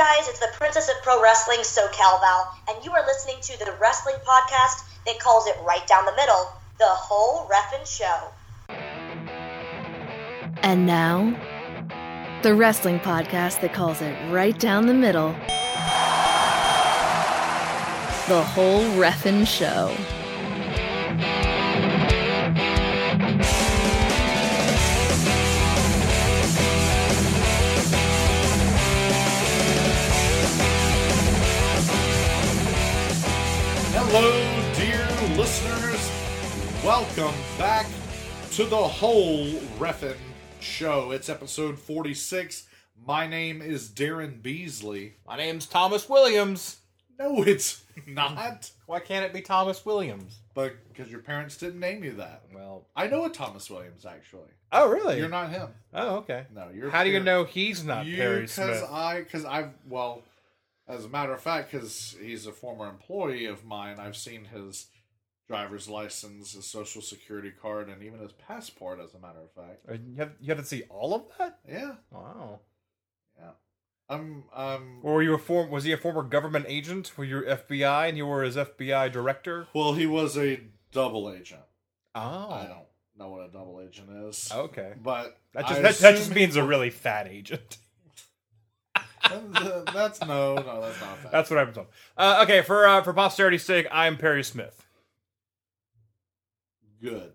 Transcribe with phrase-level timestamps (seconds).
[0.00, 3.70] guys, it's the Princess of Pro Wrestling, SoCal Val, and you are listening to the
[3.78, 8.32] wrestling podcast that calls it right down the middle, the whole Reffin' show.
[10.62, 11.38] And now,
[12.42, 15.32] the wrestling podcast that calls it right down the middle,
[18.26, 19.94] the whole Reffin' show.
[34.12, 36.10] Hello, dear listeners.
[36.84, 37.86] Welcome back
[38.54, 39.46] to the whole
[39.78, 40.16] Reffin
[40.58, 41.12] show.
[41.12, 42.66] It's episode 46.
[43.06, 45.14] My name is Daryn Beasley.
[45.24, 46.80] My name's Thomas Williams.
[47.20, 48.72] No, it's not.
[48.86, 50.40] Why can't it be Thomas Williams?
[50.54, 52.42] But because your parents didn't name you that.
[52.52, 54.50] Well, I know a Thomas Williams, actually.
[54.72, 55.18] oh really?
[55.18, 55.68] You're not him.
[55.94, 56.46] Oh, okay.
[56.52, 56.90] No, you're.
[56.90, 60.24] How do you know he's not you, Perry Because I, because I've, well,
[60.90, 64.86] as a matter of fact, because he's a former employee of mine, I've seen his
[65.48, 69.80] driver's license, his social security card, and even his passport, as a matter of fact.
[69.88, 71.58] Uh, You have, you have to see all of that?
[71.68, 72.60] Yeah, Wow.
[73.38, 73.50] yeah.
[74.08, 75.70] I'm, um, Or were you a form?
[75.70, 77.16] Was he a former government agent?
[77.16, 79.68] Were you FBI and you were his FBI director?
[79.74, 80.60] well, he was a
[80.92, 81.62] double agent.
[82.14, 84.50] Oh, I don't know what a double agent is.
[84.52, 87.78] Okay, But that just I that, that just assume- means a really fat agent.
[89.92, 91.32] that's no, no, that's not fact.
[91.32, 91.86] That's what I'm told.
[92.16, 94.86] Uh, okay, for uh, for posterity's sake, I'm Perry Smith.
[97.00, 97.32] good.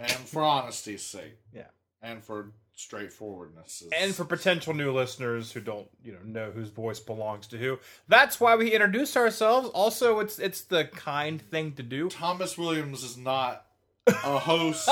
[0.00, 1.38] And for honesty's sake.
[1.52, 1.64] Yeah.
[2.02, 3.82] And for straightforwardness.
[3.98, 7.78] And for potential new listeners who don't, you know, know whose voice belongs to who,
[8.06, 9.68] that's why we introduce ourselves.
[9.70, 12.08] Also, it's it's the kind thing to do.
[12.10, 13.64] Thomas Williams is not
[14.06, 14.88] a host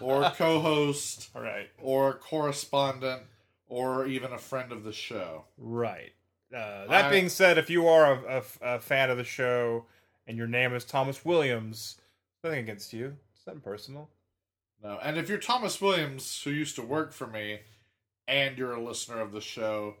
[0.00, 3.22] or a co-host All right, or a correspondent
[3.72, 5.44] or even a friend of the show.
[5.56, 6.12] right.
[6.54, 9.86] Uh, that I- being said, if you are a, a- a fan of the show
[10.26, 11.96] and your name is Thomas Williams,
[12.44, 13.16] nothing against you.
[13.34, 14.10] It's nothing personal.
[14.82, 14.98] No.
[15.02, 17.60] And if you're Thomas Williams who used to work for me
[18.28, 19.94] and you're a listener of the show,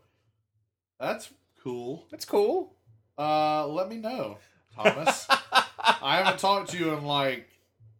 [1.00, 1.30] that's
[1.62, 2.04] cool.
[2.10, 2.74] That's cool.
[3.16, 4.36] Uh let me know,
[4.76, 5.26] Thomas.
[5.30, 7.48] I haven't talked to you in like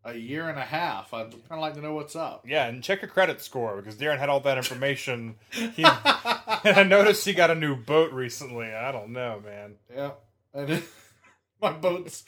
[0.04, 1.14] a year and a half.
[1.14, 2.44] I'd kind of like to know what's up.
[2.46, 5.36] Yeah, and check your credit score because Daryn had all that information.
[5.52, 5.86] He, and
[6.76, 8.66] I noticed he got a new boat recently.
[8.72, 9.74] I don't know, man.
[9.94, 10.10] Yeah.
[10.52, 10.84] And it,
[11.62, 12.24] my boat's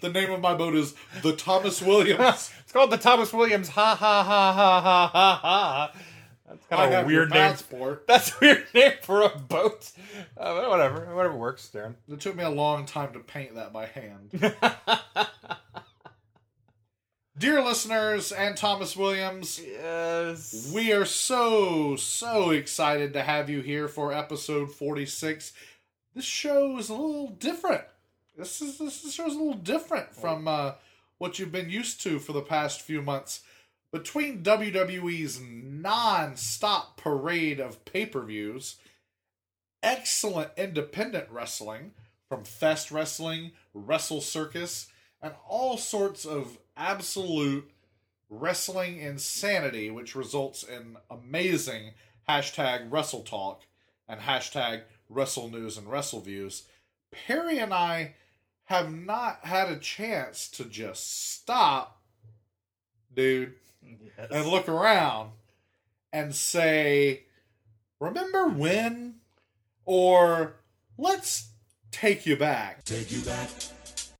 [0.00, 2.52] the name of my boat is the Thomas Williams.
[2.60, 3.68] It's called the Thomas Williams.
[3.68, 5.92] Ha ha ha ha ha ha ha.
[6.46, 7.38] That's kind of a weird name.
[7.38, 8.06] passport.
[8.06, 9.90] That's a weird name for a boat.
[10.36, 11.94] Uh, whatever, whatever works, Daryn.
[12.08, 14.54] It took me a long time to paint that by hand.
[17.36, 20.70] Dear listeners and Thomas Williams, yes.
[20.72, 25.52] we are so, so excited to have you here for episode 46.
[26.14, 27.82] This show is a little different.
[28.38, 30.74] This is this show is a little different from uh,
[31.18, 33.40] what you've been used to for the past few months.
[33.90, 38.76] Between WWE's non-stop parade of pay-per-views,
[39.82, 41.94] excellent independent wrestling
[42.28, 44.86] from Fest Wrestling, Wrestle Circus,
[45.20, 47.70] and all sorts of absolute
[48.28, 51.92] wrestling insanity, which results in amazing
[52.28, 53.62] hashtag Wrestle Talk
[54.08, 56.64] and hashtag Wrestle News and Wrestle Views.
[57.10, 58.14] Perry and I
[58.64, 62.00] have not had a chance to just stop,
[63.14, 63.54] dude,
[64.30, 65.30] and look around
[66.12, 67.24] and say,
[68.00, 69.16] Remember when?
[69.84, 70.56] Or
[70.98, 71.48] let's
[71.90, 72.84] take you back.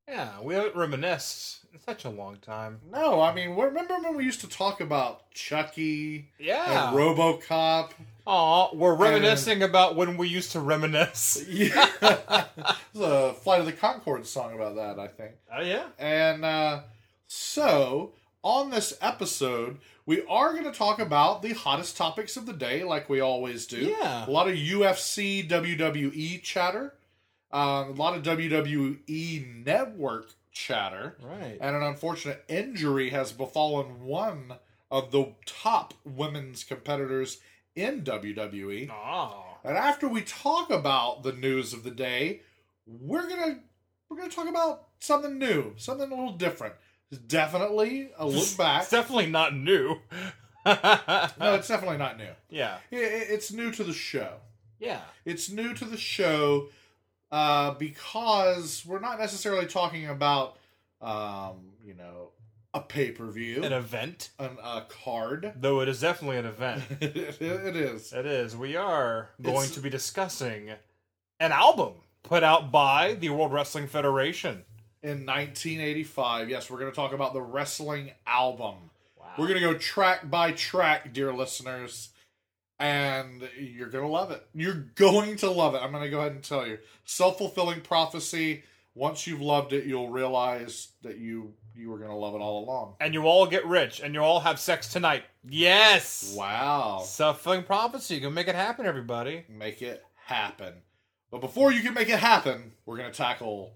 [0.06, 2.80] Yeah, we haven't reminisced in such a long time.
[2.92, 6.88] No, I mean, remember when we used to talk about Chucky Yeah.
[6.88, 7.90] and RoboCop?
[8.26, 11.44] Aw, we're reminiscing about when we used to reminisce.
[11.48, 15.32] Yeah, there's a Flight of the Conchords song about that, I think.
[15.54, 15.86] Oh yeah.
[15.98, 16.80] And uh,
[17.26, 22.52] so, on this episode, we are going to talk about the hottest topics of the
[22.52, 23.78] day, like we always do.
[23.78, 24.26] Yeah.
[24.26, 26.94] A lot of UFC, WWE chatter,
[27.52, 31.16] um, a lot of WWE network chatter.
[31.20, 31.58] Right.
[31.60, 34.54] and an unfortunate injury has befallen one
[34.90, 37.38] of the top women's competitors
[37.76, 38.88] in WWE.
[38.90, 38.94] Oh.
[38.94, 39.40] Ah.
[39.64, 42.40] And after we talk about the news of the day,
[42.86, 43.60] we're gonna
[44.08, 46.74] we're gonna talk about something new, something a little different.
[47.10, 48.82] It's definitely a look back.
[48.82, 50.00] It's definitely not new.
[50.66, 52.30] no, it's definitely not new.
[52.50, 52.76] yeah.
[52.90, 54.34] It's new to the show.
[54.78, 55.00] Yeah.
[55.24, 56.68] It's new to the show
[57.34, 60.56] uh, because we're not necessarily talking about,
[61.00, 62.30] um, you know,
[62.72, 64.30] a pay per view, An event.
[64.38, 65.52] an, a card.
[65.56, 66.82] Though it is definitely an event.
[67.00, 67.42] it
[67.76, 68.12] is.
[68.12, 68.56] it is.
[68.56, 70.70] We are going It's- to be discussing
[71.40, 74.64] An album put out by the World Wrestling Federation.
[75.02, 76.48] in 1985.
[76.48, 78.76] Yes, we're going to talk about the wrestling album.
[79.18, 79.26] Wow.
[79.38, 82.10] We're going to go track by track, dear listeners,
[82.78, 84.46] and you're going to love it.
[84.54, 85.78] You're going to love it.
[85.82, 86.78] I'm going to go ahead and tell you.
[87.04, 88.64] Self fulfilling prophecy.
[88.96, 92.64] Once you've loved it, you'll realize that you you were going to love it all
[92.64, 92.94] along.
[93.00, 95.24] and you all get rich, and you all have sex tonight.
[95.48, 96.32] Yes.
[96.38, 97.02] Wow.
[97.04, 98.14] Self-fulfilling prophecy.
[98.14, 99.44] You can make it happen, everybody.
[99.48, 100.74] Make it happen.
[101.32, 103.74] But before you can make it happen, we're going to tackle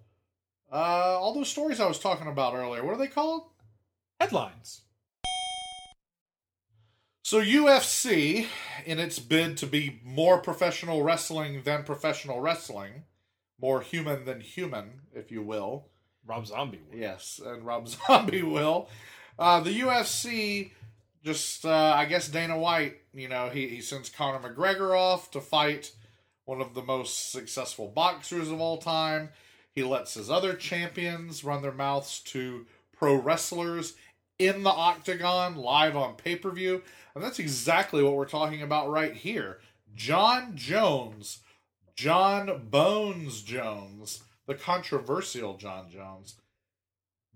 [0.72, 2.84] uh, all those stories I was talking about earlier.
[2.84, 3.48] What are they called?
[4.20, 4.82] Headlines.
[7.28, 8.46] So UFC,
[8.86, 13.02] in its bid to be more professional wrestling than professional wrestling,
[13.60, 15.88] more human than human, if you will.
[16.26, 16.80] Rob Zombie.
[16.90, 16.98] Will.
[16.98, 18.88] Yes, and Rob Zombie will.
[19.38, 20.70] Uh, the UFC
[21.22, 25.42] just, uh, I guess Dana White, you know, he, he sends Conor McGregor off to
[25.42, 25.92] fight
[26.46, 29.28] one of the most successful boxers of all time.
[29.74, 32.64] He lets his other champions run their mouths to
[32.98, 33.96] pro wrestlers
[34.38, 36.82] in the octagon live on pay per view.
[37.14, 39.58] And that's exactly what we're talking about right here.
[39.94, 41.40] Jon Jones,
[41.96, 46.36] Jon Bones Jones, the controversial Jon Jones,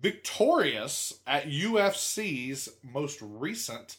[0.00, 3.96] victorious at UFC's most recent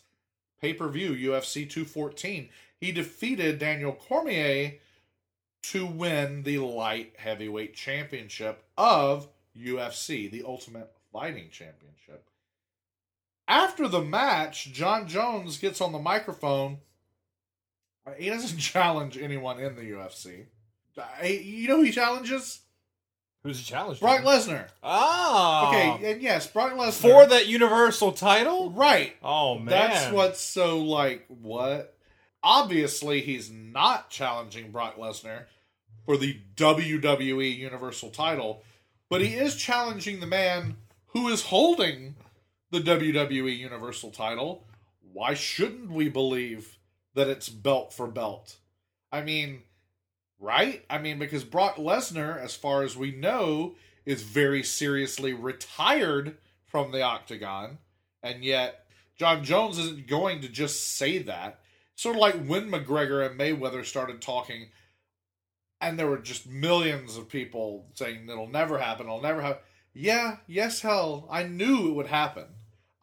[0.62, 2.50] pay per view, UFC 214.
[2.80, 4.76] He defeated Daniel Cormier
[5.64, 12.30] to win the light heavyweight championship of UFC, the Ultimate Fighting Championship.
[13.48, 16.78] After the match, Jon Jones gets on the microphone.
[18.18, 20.45] He doesn't challenge anyone in the UFC.
[20.98, 22.62] Uh, You know who he challenges?
[23.44, 24.00] Who's he challenge?
[24.00, 24.68] Brock Lesnar.
[24.81, 25.66] Oh.
[25.68, 26.94] Okay, and yes, Brock Lesnar.
[26.94, 28.72] For that Universal title?
[28.72, 29.13] Right.
[29.22, 29.66] Oh, man.
[29.66, 31.98] That's what's so like, what?
[32.42, 35.44] Obviously, he's not challenging Brock Lesnar
[36.06, 38.63] for the WWE Universal title,
[39.10, 40.75] but he is challenging the man
[41.07, 42.16] who is holding
[42.74, 44.66] the WWE Universal title.
[45.14, 46.80] Why shouldn't we believe
[47.14, 48.58] that it's belt for belt?
[49.12, 49.62] I mean,
[50.40, 50.84] right?
[50.90, 53.75] I mean, because Brock Lesnar, as far as we know,
[54.08, 57.78] is very seriously retired from the octagon,
[58.24, 61.60] and yet Jon Jones isn't going to just say that.
[61.94, 64.70] Sort of like when McGregor and Mayweather started talking,
[65.80, 69.62] and there were just millions of people saying it'll never happen, it'll never happen.
[69.94, 72.46] Yeah, yes, hell, I knew it would happen.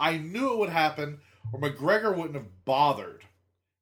[0.00, 1.20] I knew it would happen,
[1.52, 3.24] or McGregor wouldn't have bothered.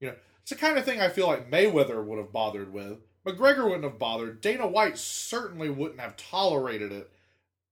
[0.00, 2.98] You know, it's the kind of thing I feel like Mayweather would have bothered with.
[3.24, 4.40] McGregor wouldn't have bothered.
[4.40, 7.10] Dana White certainly wouldn't have tolerated it,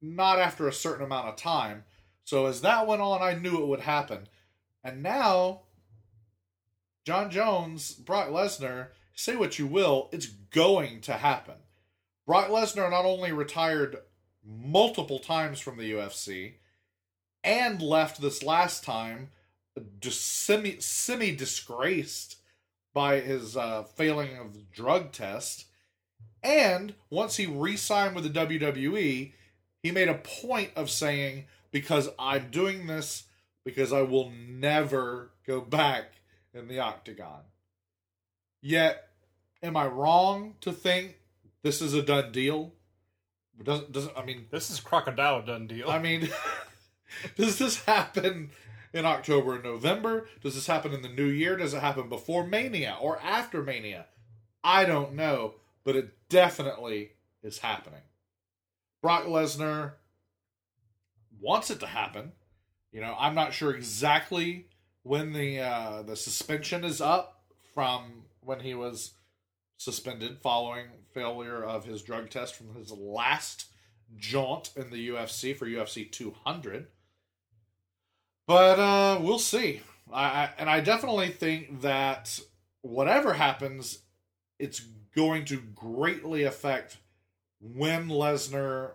[0.00, 1.84] not after a certain amount of time.
[2.24, 4.28] So as that went on, I knew it would happen.
[4.84, 5.62] And now,
[7.04, 11.56] Jon Jones, Brock Lesnar, say what you will, it's going to happen.
[12.26, 13.96] Brock Lesnar not only retired
[14.44, 16.54] multiple times from the UFC
[17.46, 19.30] and left this last time
[20.00, 22.36] just semi semi disgraced
[22.92, 25.66] by his uh, failing of the drug test.
[26.42, 29.32] And once he re signed with the WWE,
[29.82, 33.24] he made a point of saying, because I'm doing this
[33.64, 36.14] because I will never go back
[36.54, 37.42] in the octagon.
[38.62, 39.08] Yet,
[39.62, 41.16] am I wrong to think
[41.62, 42.72] this is a done deal?
[43.62, 45.90] Doesn't doesn't I mean This is Crocodile done deal.
[45.90, 46.28] I mean
[47.36, 48.50] does this happen
[48.92, 50.28] in October and November?
[50.42, 51.56] Does this happen in the new year?
[51.56, 54.06] Does it happen before Mania or after Mania?
[54.64, 58.00] I don't know, but it definitely is happening.
[59.02, 59.92] Brock Lesnar
[61.40, 62.32] wants it to happen.
[62.92, 64.66] You know, I'm not sure exactly
[65.02, 67.42] when the uh, the suspension is up
[67.74, 69.12] from when he was
[69.76, 73.66] suspended following failure of his drug test from his last
[74.16, 76.86] jaunt in the UFC for UFC 200.
[78.46, 79.80] But uh, we'll see.
[80.12, 82.40] I, I and I definitely think that
[82.82, 84.00] whatever happens,
[84.58, 84.80] it's
[85.14, 86.98] going to greatly affect
[87.60, 88.92] when Lesnar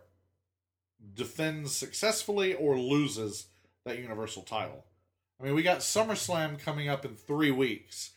[1.14, 3.48] defends successfully or loses
[3.86, 4.86] that Universal title.
[5.40, 8.12] I mean, we got SummerSlam coming up in three weeks.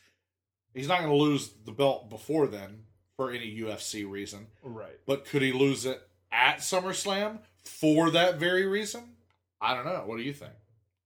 [0.74, 2.82] He's not going to lose the belt before then
[3.16, 4.48] for any UFC reason.
[4.62, 4.98] right.
[5.06, 9.14] But could he lose it at SummerSlam for that very reason?
[9.60, 10.02] I don't know.
[10.04, 10.52] What do you think?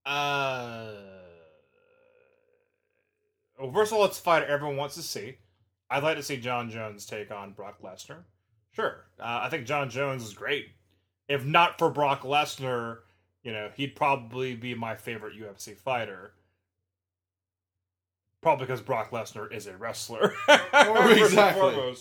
[0.09, 0.87] Uh,
[3.59, 5.37] well, first of all, it's a fight everyone wants to see.
[5.91, 8.23] I'd like to see Jon Jones take on Brock Lesnar.
[8.73, 10.69] Sure, uh, I think Jon Jones is great.
[11.29, 12.99] If not for Brock Lesnar,
[13.43, 16.33] you know, he'd probably be my favorite UFC fighter.
[18.41, 20.33] Probably because Brock Lesnar is a wrestler.
[21.25, 21.97] Exactly.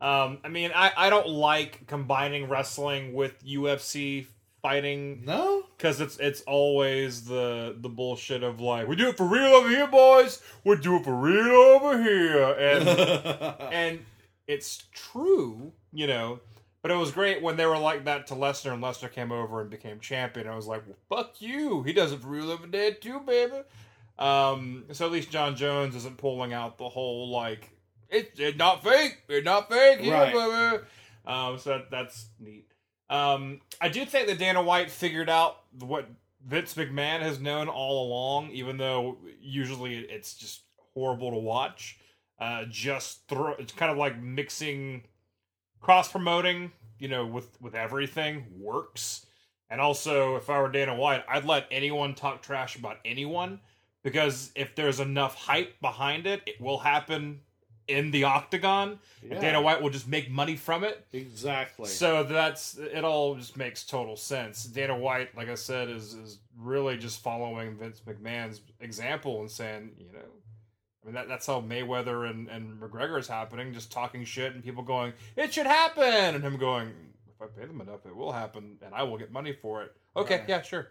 [0.00, 4.26] Um, I mean, I, I don't like combining wrestling with UFC
[4.64, 5.62] fighting No?
[5.76, 9.68] because it's it's always the the bullshit of like we do it for real over
[9.68, 10.40] here, boys.
[10.64, 12.88] We do it for real over here, and
[13.72, 14.00] and
[14.46, 16.40] it's true, you know.
[16.80, 19.60] But it was great when they were like that to Lesnar, and Lesnar came over
[19.60, 20.46] and became champion.
[20.48, 21.82] I was like, well, "Fuck you!
[21.82, 23.60] He does it for real over there too, baby."
[24.18, 27.70] Um, so at least Jon Jones isn't pulling out the whole like
[28.08, 30.32] it's it's not fake, it's not fake, here, Right.
[30.32, 30.84] baby.
[31.26, 32.66] Um, so that, that's neat.
[33.10, 36.08] Um, I do think that Dana White figured out what
[36.46, 40.62] Vince McMahon has known all along, even though usually it's just
[40.94, 41.98] horrible to watch.
[42.38, 45.04] Uh, just throw it's kind of like mixing
[45.80, 49.26] cross promoting, you know, with with everything works.
[49.70, 53.60] And also, if I were Dana White, I'd let anyone talk trash about anyone
[54.02, 57.40] because if there's enough hype behind it, it will happen
[57.88, 58.98] in the octagon.
[59.22, 59.40] Yeah.
[59.40, 61.06] Dana White will just make money from it.
[61.12, 61.86] Exactly.
[61.88, 63.04] So that's it.
[63.04, 64.64] All just makes total sense.
[64.64, 69.92] Dana White, like I said, is is really just following Vince McMahon's example and saying,
[69.98, 70.18] you know,
[71.02, 74.62] I mean that that's how Mayweather and and McGregor is happening, just talking shit and
[74.64, 76.02] people going, it should happen,
[76.34, 76.88] and him going,
[77.28, 79.92] if I pay them enough, it will happen, and I will get money for it.
[80.16, 80.48] Okay, Right.
[80.48, 80.88] yeah, sure.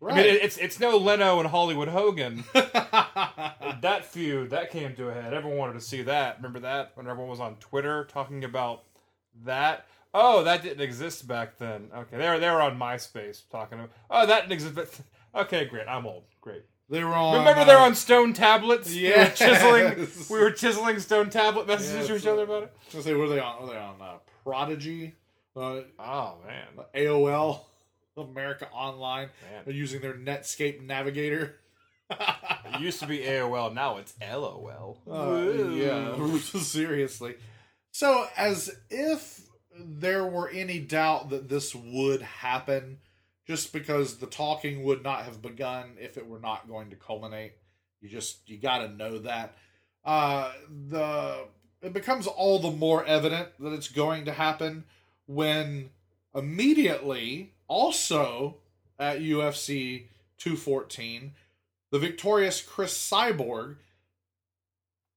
[0.00, 0.14] Right.
[0.14, 2.44] I mean, it, it's it's no Leno and Hollywood Hogan.
[2.54, 5.34] that feud that came to a head.
[5.34, 6.36] Everyone wanted to see that.
[6.38, 8.84] Remember that when everyone was on Twitter talking about
[9.44, 9.86] that.
[10.12, 11.88] Oh, that didn't exist back then.
[11.96, 13.78] Okay, they were they were on MySpace talking.
[13.78, 15.02] About, oh, that didn't exist.
[15.34, 15.86] Okay, great.
[15.86, 16.24] I'm old.
[16.40, 16.64] Great.
[16.88, 17.38] they were on.
[17.38, 18.92] Remember uh, they're on stone tablets.
[18.92, 20.08] We were chiseling.
[20.28, 22.22] We were chiseling stone tablet messages to Yes.
[22.22, 22.72] each other about it.
[22.92, 23.62] I was say, were they on?
[23.62, 25.14] Were they on uh, Prodigy,
[25.56, 27.60] uh, Oh man, AOL,
[28.20, 29.28] America Online?
[29.50, 29.62] man.
[29.64, 31.56] They're using their Netscape Navigator.
[32.10, 33.72] It used to be AOL.
[33.72, 34.98] Now it's LOL.
[35.08, 37.36] Uh, yeah, seriously.
[37.92, 39.42] So, as if
[39.78, 42.98] there were any doubt that this would happen,
[43.46, 47.52] just because the talking would not have begun if it were not going to culminate.
[48.00, 49.56] You just you got to know that.
[50.04, 50.52] Uh,
[50.88, 51.46] the
[51.82, 54.84] it becomes all the more evident that it's going to happen
[55.26, 55.90] when
[56.34, 58.56] immediately, also
[58.98, 60.08] at UFC
[60.38, 61.32] 214,
[61.92, 63.76] the victorious Cris Cyborg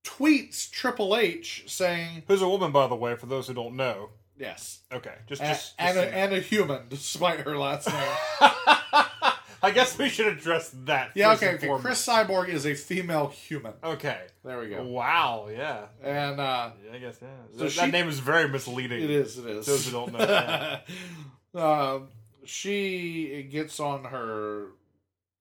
[0.05, 4.09] tweets Triple H saying, Who's a woman, by the way, for those who don't know.
[4.37, 8.15] "Yes, Okay, just a- just, and, a, and a human, despite her last name."
[9.65, 11.11] I guess we should address that.
[11.15, 11.69] yeah, okay, okay.
[11.79, 13.71] Cris Cyborg is a female human.
[13.81, 14.19] Okay.
[14.43, 14.83] There we go.
[14.83, 15.47] Wow.
[15.49, 15.85] Yeah.
[16.03, 17.27] And uh, Yeah, I guess yeah.
[17.57, 19.01] So that, she- that name is very misleading.
[19.01, 19.65] it is, it is.
[19.65, 20.79] Those who don't know.
[21.55, 22.07] Um,
[22.45, 24.67] she gets on her,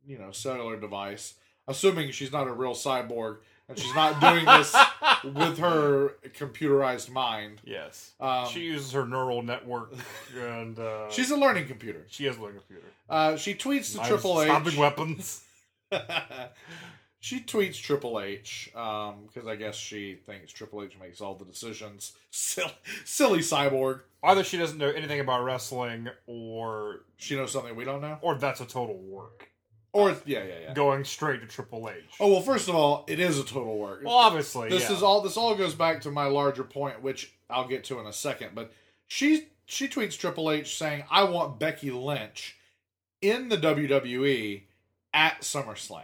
[0.06, 1.34] you know, cellular device,
[1.68, 4.74] assuming she's not a real cyborg and she's not doing this
[5.24, 7.60] with her computerized mind.
[7.64, 8.12] Yes.
[8.20, 9.94] Um, she uses her neural network,
[10.38, 12.04] and uh, she's a learning computer.
[12.08, 12.88] she has a learning computer.
[13.08, 14.76] Uh, she tweets to Triple H.
[14.76, 15.42] weapons.
[17.22, 21.44] she tweets Triple H um, because I guess she thinks Triple H makes all the
[21.44, 22.14] decisions.
[22.32, 22.72] Silly,
[23.04, 24.00] silly cyborg.
[24.24, 28.18] Either she doesn't know anything about wrestling, or She knows something we don't know.
[28.22, 29.50] or that's a total work.
[29.92, 30.74] Or yeah, yeah, yeah.
[30.74, 32.02] Going straight to Triple H.
[32.18, 34.00] Oh well, first of all, it is a total work.
[34.04, 34.96] well, obviously, this yeah.
[34.96, 35.20] is all.
[35.20, 38.50] This all goes back to my larger point, which I'll get to in a second.
[38.54, 38.72] But
[39.06, 42.56] she she tweets Triple H saying, "I want Becky Lynch
[43.20, 44.62] in the WWE
[45.14, 46.02] at SummerSlam."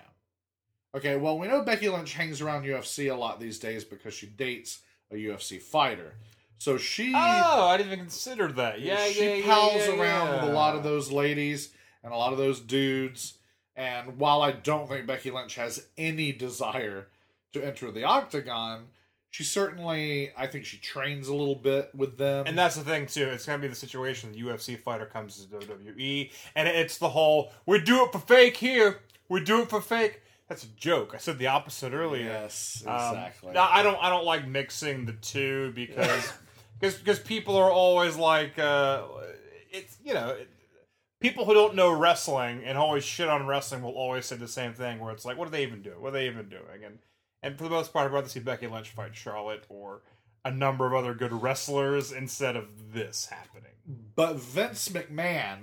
[0.94, 4.26] Okay, well we know Becky Lynch hangs around UFC a lot these days because she
[4.26, 4.80] dates
[5.10, 6.14] a UFC fighter.
[6.58, 8.80] So she Oh, I didn't even consider that.
[8.80, 11.70] Yeah, she yeah, pals yeah, yeah, around with a lot of those ladies
[12.02, 13.34] and a lot of those dudes.
[13.76, 17.06] And while I don't think Becky Lynch has any desire
[17.52, 18.86] to enter the octagon,
[19.30, 22.46] she certainly, I think she trains a little bit with them.
[22.46, 23.28] And that's the thing too.
[23.28, 24.32] It's gonna be the situation.
[24.32, 28.56] The UFC fighter comes to WWE, and it's the whole "we do it for fake
[28.56, 31.12] here, we do it for fake." That's a joke.
[31.14, 32.24] I said the opposite earlier.
[32.24, 33.52] yes, Um, exactly.
[33.52, 33.98] no, I don't.
[34.02, 36.32] I don't like mixing the two because
[36.80, 39.02] because because people are always like, uh,
[39.70, 40.48] it's you know, it,
[41.20, 44.72] people who don't know wrestling and always shit on wrestling will always say the same
[44.72, 45.00] thing.
[45.00, 46.00] Where it's like, what are they even doing?
[46.00, 46.82] What are they even doing?
[46.84, 46.98] And
[47.42, 50.00] and for the most part, I'd rather see Becky Lynch fight Charlotte or
[50.46, 53.72] a number of other good wrestlers instead of this happening.
[54.16, 55.58] But Vince McMahon,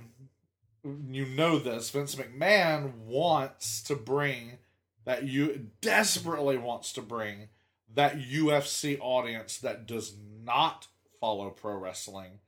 [1.10, 4.58] you know this, Vince McMahon wants to bring
[5.06, 7.48] that you desperately wants to bring
[7.94, 10.88] that UFC audience that does not
[11.20, 12.40] follow pro wrestling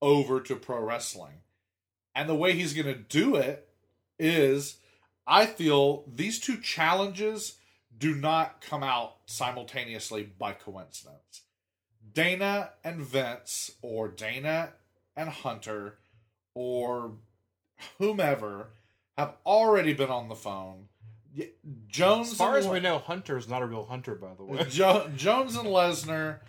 [0.00, 1.40] over to pro wrestling.
[2.14, 3.68] And the way he's going to do it
[4.18, 4.76] is
[5.26, 7.56] I feel these two challenges
[7.96, 11.42] do not come out simultaneously by coincidence.
[12.12, 14.74] Dana and Vince, or Dana
[15.16, 15.98] and Hunter,
[16.54, 17.12] or
[17.98, 18.70] whomever
[19.16, 20.88] have already been on the phone.
[21.36, 21.48] Y-
[21.88, 24.64] Jones, As far as Le- we know, Hunter's not a real hunter, by the way.
[24.68, 26.40] Jo- Jones and Lesnar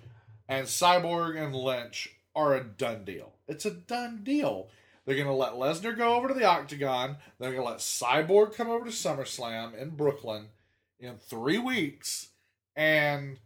[0.48, 3.32] and Cyborg and Lynch are a done deal.
[3.48, 4.68] It's a done deal.
[5.06, 7.18] They're going to let Lesnar go over to the Octagon.
[7.40, 10.48] They're going to let Cyborg come over to SummerSlam in Brooklyn
[11.00, 12.30] in three weeks,
[12.76, 13.38] and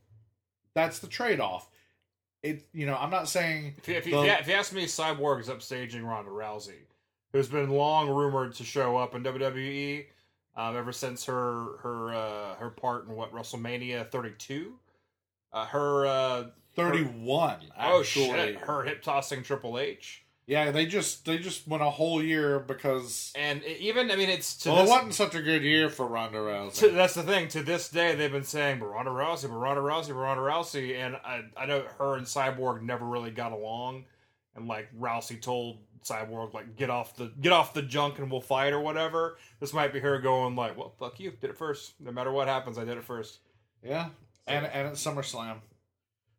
[0.75, 1.67] that's the trade off.
[2.43, 4.71] It, you know, I'm not saying If you, if, you, the- you, if you ask
[4.71, 6.85] me, Cyborg is upstaging Ronda Rousey,
[7.33, 10.05] who's been long rumored to show up in WWE
[10.57, 14.73] um, ever since her her uh, her part in what WrestleMania 32.
[15.53, 16.43] Uh, her uh,
[16.75, 17.57] 31.
[17.79, 18.25] oh actually.
[18.25, 22.59] shit, her hip tossing Triple H, Yeah, they just they just went a whole year
[22.59, 26.07] because and even I mean it's to well, it wasn't such a good year for
[26.07, 26.73] Ronda Rousey.
[26.79, 27.47] to, that's the thing.
[27.49, 31.65] To this day, they've been saying Ronda Rousey, Ronda Rousey, Ronda Rousey, and I I
[31.67, 34.05] know her and Cyborg never really got along,
[34.55, 38.41] and like Rousey told Cyborg like get off the get off the junk and we'll
[38.41, 39.37] fight or whatever.
[39.59, 41.93] This might be her going like, well, fuck you, did it first.
[41.99, 43.39] No matter what happens, I did it first.
[43.83, 44.09] Yeah,
[44.45, 45.57] and and at SummerSlam.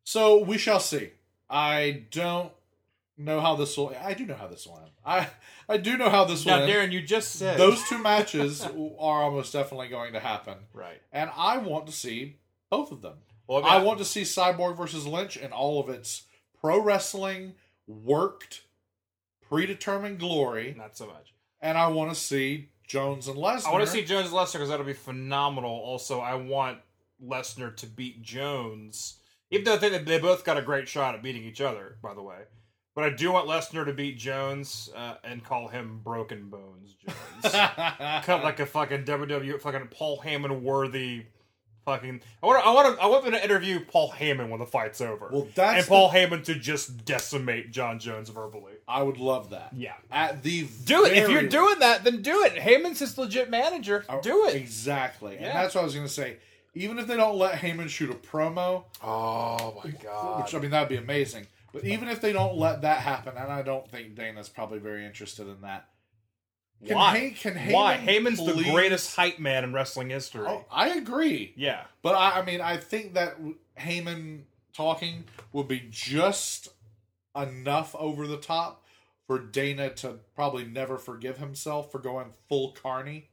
[0.05, 1.11] So we shall see.
[1.51, 2.53] I don't
[3.17, 3.95] know how this will.
[4.03, 4.91] I do know how this will end.
[5.05, 5.29] I
[5.69, 6.73] I do know how this will Now, end.
[6.73, 8.63] Daryn, you just said Those two matches
[8.99, 11.01] are almost definitely going to happen, right.
[11.13, 12.37] and I want to see
[12.71, 13.19] both of them.
[13.47, 16.25] Well, I want to see Cyborg versus Lynch and all of its
[16.61, 17.55] pro wrestling
[17.87, 18.63] worked,
[19.49, 21.33] predetermined glory, not so much.
[21.61, 23.69] and I want to see Jones and Lesnar.
[23.69, 25.71] I want to see Jones and Lesnar because that'll be phenomenal.
[25.71, 26.79] Also, I want
[27.25, 29.19] Lesnar to beat Jones,
[29.51, 31.97] even though I think that they both got a great shot at beating each other.
[32.03, 32.39] By the way,
[32.95, 37.53] but I do want Lesnar to beat Jones uh, and call him Broken Bones Jones,
[38.25, 41.27] cut like a fucking WWE fucking Paul Heyman worthy.
[41.85, 44.67] Fucking, I want, I want, to, I want them to interview Paul Heyman when the
[44.67, 48.75] fight's over, Well, that's and Paul Heyman to just decimate Jon Jones verbally.
[48.89, 49.71] I would love that.
[49.77, 51.13] Yeah, At the do it.
[51.13, 52.55] If you're doing that, then do it.
[52.55, 54.05] Heyman's his legit manager.
[54.09, 54.55] Oh, Do it.
[54.55, 55.37] Exactly.
[55.37, 56.39] And that's what I was going to say.
[56.75, 60.43] Even if they don't let Heyman shoot a promo, Oh my god.
[60.43, 61.47] which I mean, that'd be amazing.
[61.73, 65.05] But even if they don't let that happen, and I don't think Dana's probably very
[65.05, 65.89] interested in that.
[66.87, 67.19] Can Why?
[67.19, 67.97] Hey- can Heyman Why?
[67.99, 70.47] Heyman's please- the greatest hype man in wrestling history.
[70.47, 71.53] Oh, I agree.
[71.57, 71.83] Yeah.
[72.03, 73.37] But I, I mean, I think that
[73.79, 76.69] Heyman talking would be just
[77.43, 78.85] enough over the top
[79.27, 83.29] for Dana to probably never forgive himself for going full carny.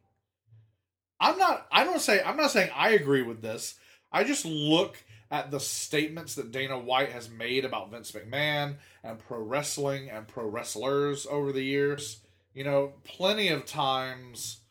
[1.20, 1.68] I'm not.
[1.72, 2.22] I don't say.
[2.22, 3.76] I'm not saying I agree with this.
[4.12, 9.20] I just look at the statements that Dana White has made about Vince McMahon and
[9.20, 12.20] pro wrestling and pro wrestlers over the years.
[12.54, 14.62] You know, plenty of times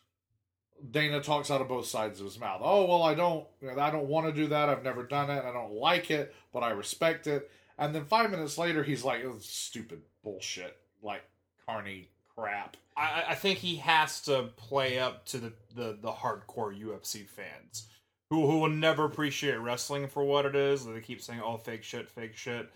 [0.91, 2.61] Dana talks out of both sides of his mouth.
[2.63, 4.69] Oh well, I don't, you know, I don't want to do that.
[4.69, 5.43] I've never done it.
[5.43, 7.49] I don't like it, but I respect it.
[7.77, 11.23] And then five minutes later, he's like, oh, "Stupid bullshit, like
[11.65, 16.73] carny crap." I, I think he has to play up to the, the, the hardcore
[16.79, 17.87] UFC fans
[18.29, 20.85] who who will never appreciate wrestling for what it is.
[20.85, 22.69] They keep saying, "Oh, fake shit, fake shit."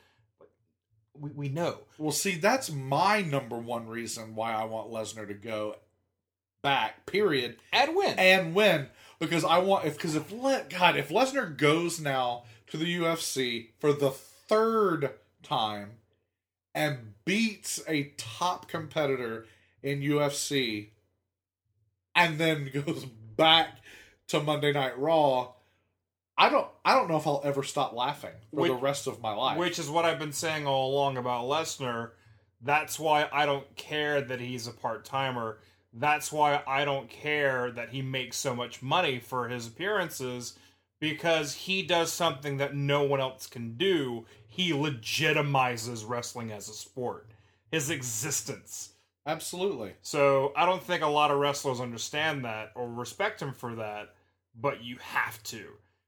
[1.18, 1.80] We we know.
[1.98, 5.76] Well, see, that's my number one reason why I want Lesnar to go
[6.62, 7.06] back.
[7.06, 7.58] Period.
[7.72, 8.20] And win.
[8.20, 8.88] and win
[9.20, 13.70] because I want if because if Le, God if Lesnar goes now to the UFC
[13.80, 14.12] for the
[14.50, 15.12] third
[15.44, 15.92] time
[16.76, 19.46] and beats a top competitor
[19.82, 20.90] in UFC
[22.16, 23.78] and then goes back
[24.28, 25.54] to Monday Night Raw,
[26.38, 29.22] I don't I don't know if I'll ever stop laughing for Which- the rest of
[29.22, 29.58] my life.
[29.58, 32.12] Which is what I've been saying all along about Lesnar.
[32.62, 35.60] That's why I don't care that he's a part timer.
[35.94, 40.58] That's why I don't care that he makes so much money for his appearances
[41.00, 44.26] because he does something that no one else can do.
[44.60, 47.28] He legitimizes wrestling as a sport,
[47.72, 48.92] his existence.
[49.26, 49.94] Absolutely.
[50.02, 54.16] So I don't think a lot of wrestlers understand that or respect him for that,
[54.60, 55.66] but you have to.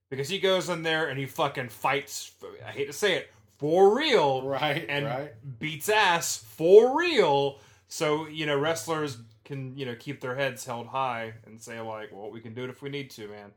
[0.10, 2.34] Because he goes in there and he fucking fights,
[2.68, 4.42] I hate to say it, for real.
[4.42, 4.86] Right.
[4.90, 5.60] And right.
[5.60, 7.58] beats ass for real.
[7.88, 12.10] So, you know, wrestlers can, you know, keep their heads held high and say, like,
[12.12, 13.52] well, we can do it if we need to, man.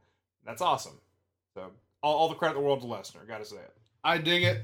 [0.47, 1.01] That's awesome.
[1.53, 3.27] So, all, all the credit in the world to Lesnar.
[3.27, 3.73] Gotta say it.
[4.05, 4.63] I dig it.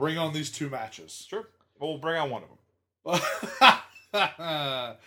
[0.00, 1.26] Bring on these two matches.
[1.28, 1.46] Sure.
[1.78, 2.56] Well, we'll bring on one of them.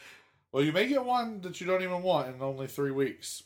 [0.52, 3.42] well, you may get one that you don't even want in only three weeks.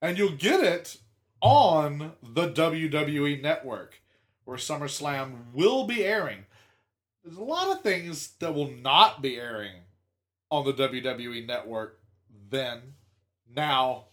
[0.00, 0.96] And you'll get it
[1.42, 4.00] on the WWE network,
[4.44, 6.46] where SummerSlam will be airing.
[7.22, 9.72] There's a lot of things that will not be airing
[10.50, 12.00] on the WWE network
[12.48, 12.94] then,
[13.54, 14.06] now,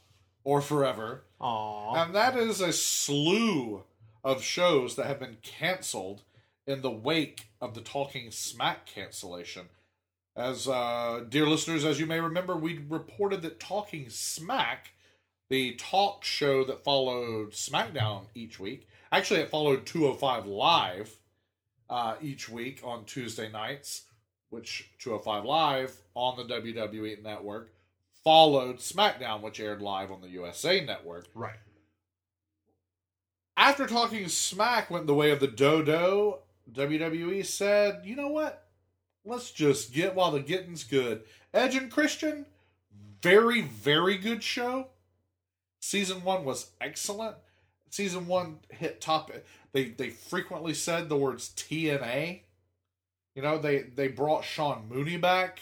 [0.43, 1.23] or forever.
[1.39, 2.03] Aww.
[2.03, 3.85] And that is a slew
[4.27, 6.21] of shows that have been canceled
[6.67, 9.69] in the wake of the Talking Smack cancellation.
[10.35, 14.91] As uh, dear listeners, as you may remember, we reported that Talking Smack,
[15.49, 21.17] the talk show that followed SmackDown each week, actually it followed 205 Live
[21.89, 24.07] uh, each week on Tuesday nights,
[24.49, 27.71] which 205 Live on the WWE network
[28.25, 31.27] followed SmackDown, which aired live on the USA network.
[31.33, 31.55] Right.
[33.57, 36.41] After Talking Smack went the way of the dodo,
[36.71, 38.67] WWE said, you know what?
[39.25, 41.23] Let's just get while the getting's good.
[41.55, 42.45] Edge and Christian,
[43.21, 44.89] very, very good show.
[45.81, 47.35] Season one was excellent.
[47.89, 49.31] Season one hit top.
[49.71, 52.41] They they frequently said the words TNA.
[53.35, 55.59] You know, they they brought Sean Mooney back.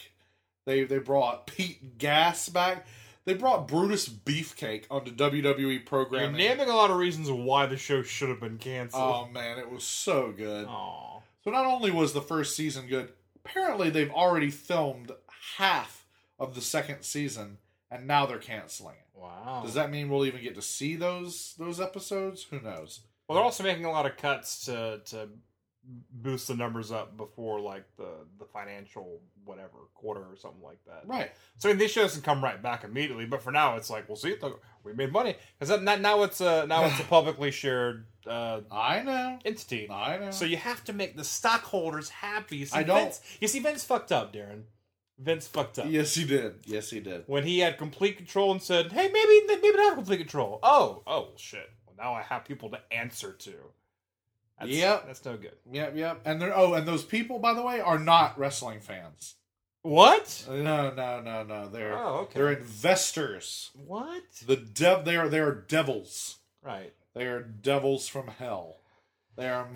[0.65, 2.86] They they brought Pete Gas back.
[3.25, 6.39] They brought Brutus Beefcake onto WWE programming.
[6.39, 9.01] You're naming a lot of reasons why the show should have been canceled.
[9.03, 10.67] Oh man, it was so good.
[10.67, 11.19] Aw.
[11.43, 15.11] So not only was the first season good, apparently they've already filmed
[15.57, 16.05] half
[16.38, 17.57] of the second season,
[17.89, 19.19] and now they're canceling it.
[19.19, 19.61] Wow.
[19.63, 22.43] Does that mean we'll even get to see those those episodes?
[22.51, 23.01] Who knows?
[23.27, 25.29] Well, they're also making a lot of cuts to to
[26.11, 31.03] boost the numbers up before like the the financial whatever quarter or something like that.
[31.05, 31.31] Right.
[31.57, 34.09] So I mean, these shows can come right back immediately, but for now it's like,
[34.09, 34.35] well, see,
[34.83, 39.03] we made money because now, now it's a now it's a publicly shared uh, I
[39.03, 39.39] know.
[39.45, 39.87] entity.
[39.89, 40.31] I know.
[40.31, 42.65] So you have to make the stockholders happy.
[42.65, 44.63] See, I don't- Vince, you see, Vince fucked up, Daryn.
[45.19, 45.85] Vince fucked up.
[45.87, 46.55] yes, he did.
[46.65, 47.23] Yes, he did.
[47.27, 51.03] When he had complete control and said, "Hey, maybe maybe not have complete control." Oh,
[51.07, 51.69] oh shit!
[51.85, 53.53] Well, now I have people to answer to.
[54.59, 55.07] That's, Yep.
[55.07, 55.55] that's no good.
[55.71, 56.21] Yep, yep.
[56.25, 59.35] And they're oh, and those people, by the way, are not wrestling fans.
[59.81, 60.45] What?
[60.49, 61.67] No, no, no, no.
[61.69, 62.39] They're Oh, okay.
[62.39, 63.71] they're investors.
[63.75, 64.23] What?
[64.45, 66.37] The dev they are they are devils.
[66.63, 66.93] Right.
[67.13, 68.77] They are devils from hell.
[69.35, 69.67] They are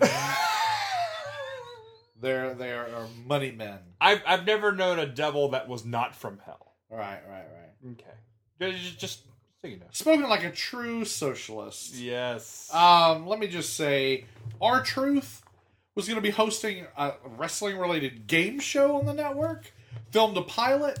[2.20, 2.88] they're they are
[3.26, 3.78] money men.
[4.00, 6.74] I've I've never known a devil that was not from hell.
[6.90, 7.92] Right, right, right.
[7.92, 8.72] Okay.
[8.76, 9.20] Just, just
[9.62, 9.86] so you know.
[9.92, 11.94] Spoken like a true socialist.
[11.94, 12.68] Yes.
[12.74, 14.24] Um, let me just say,
[14.60, 15.42] R-Truth
[15.94, 19.72] was going to be hosting a wrestling related game show on the network.
[20.12, 20.98] Filmed a pilot,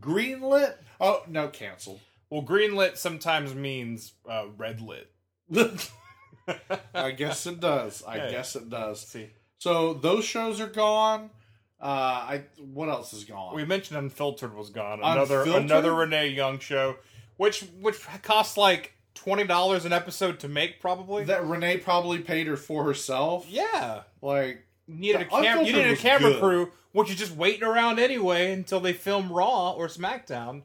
[0.00, 0.74] greenlit.
[1.00, 2.00] Oh no, canceled.
[2.30, 5.10] well, greenlit sometimes means uh, red lit.
[6.94, 8.02] I guess it does.
[8.06, 9.00] I Yeah, guess it does.
[9.00, 11.30] See, So those shows are gone.
[11.80, 13.54] Uh, I what else is gone?
[13.56, 15.00] we mentioned Unfiltered was gone.
[15.02, 15.64] Another Unfiltered?
[15.64, 16.96] another Renee Young show,
[17.36, 21.24] which which costs like twenty dollars an episode to make, probably.
[21.24, 23.46] that Renee probably paid her for herself.
[23.48, 24.02] yeah.
[24.20, 26.40] Like You needed a cam- you needed a camera good.
[26.40, 30.62] crew, which is just waiting around anyway until they film Raw or SmackDown.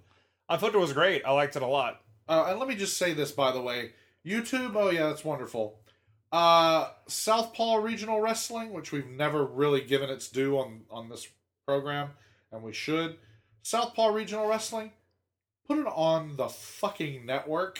[0.50, 1.24] I thought it was great.
[1.26, 2.02] I liked it a lot.
[2.30, 3.92] Uh, and let me just say this, by the way.
[4.26, 5.80] YouTube, oh yeah, that's wonderful.
[6.32, 11.28] Uh, Southpaw Regional Wrestling, which we've never really given its due on on this
[11.66, 12.10] program,
[12.52, 13.18] and we should.
[13.62, 14.92] Southpaw Regional Wrestling,
[15.68, 17.80] put it on the fucking network.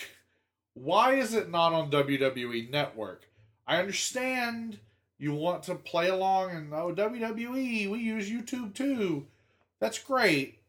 [0.82, 3.28] Why is it not on WWE Network?
[3.66, 4.80] I understand
[5.18, 9.26] you want to play along and oh WWE, we use YouTube too.
[9.80, 10.60] That's great.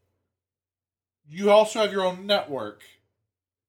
[1.28, 2.82] You also have your own network.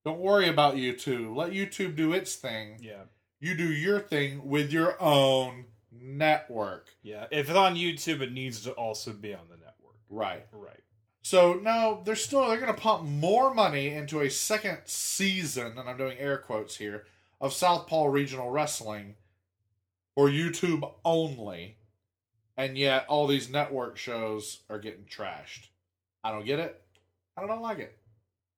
[0.06, 1.36] Don't worry about YouTube.
[1.36, 2.78] Let YouTube do its thing.
[2.82, 3.04] Yeah.
[3.42, 6.88] You do your thing with your own network.
[7.04, 7.26] Yeah.
[7.32, 9.98] If it's on YouTube, it needs to also be on the network.
[10.10, 10.46] Right.
[10.54, 10.80] Right.
[11.22, 15.98] So now they're still they're gonna pump more money into a second season, and I'm
[15.98, 17.06] doing air quotes here,
[17.42, 19.16] of Southpaw Regional Wrestling
[20.16, 21.78] for YouTube only.
[22.58, 25.68] And yet all these network shows are getting trashed.
[26.24, 26.82] I don't get it.
[27.38, 27.98] I don't like it.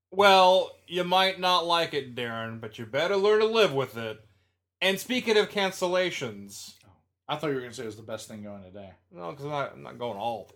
[0.10, 4.20] Well, you might not like it, Daryn, but you better learn to live with it.
[4.82, 6.92] And speaking of cancellations, oh,
[7.30, 8.90] I thought you were gonna say it was the best thing going today.
[9.12, 10.50] no, because I'm not, I'm not going all.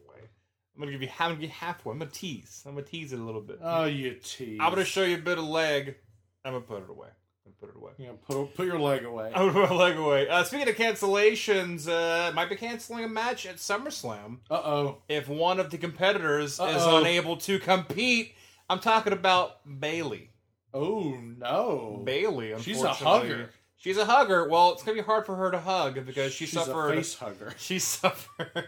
[0.76, 1.94] I'm gonna give you, I'm gonna give you halfway.
[1.94, 2.64] I'm gonna tease.
[2.66, 3.60] I'm gonna tease it a little bit.
[3.62, 4.60] Oh, you tease.
[4.62, 5.96] I'm gonna show you a bit of leg.
[6.44, 7.08] I'm gonna put it away.
[7.46, 7.92] I'm gonna put it away.
[8.00, 9.32] Know, put put your leg away.
[9.34, 10.28] I'm gonna put my leg away.
[10.28, 14.98] Uh, speaking of cancellations, uh, might be canceling a match at SummerSlam Uh oh.
[15.08, 16.98] if one of the competitors is Uh-oh.
[16.98, 18.34] unable to compete.
[18.70, 20.32] I'm talking about Bayley.
[20.74, 22.02] Oh no.
[22.04, 23.50] Bayley, She's a hugger.
[23.78, 24.50] She's a hugger.
[24.50, 26.92] Well, it's gonna be hard for her to hug because she She's suffered.
[26.92, 27.54] a face hugger.
[27.58, 28.68] She suffered.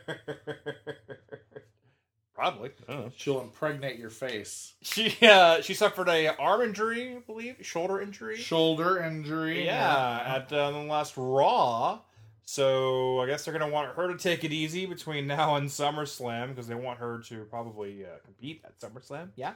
[2.38, 2.70] Probably.
[2.88, 3.12] I don't know.
[3.18, 4.74] She'll impregnate your face.
[4.84, 8.38] She uh, she suffered a arm injury, I believe, shoulder injury.
[8.38, 9.66] Shoulder injury.
[9.66, 12.02] Yeah, at uh, the last Raw.
[12.46, 16.50] So I guess they're gonna want her to take it easy between now and SummerSlam
[16.50, 19.30] because they want her to probably uh, compete at SummerSlam.
[19.36, 19.54] Yeah,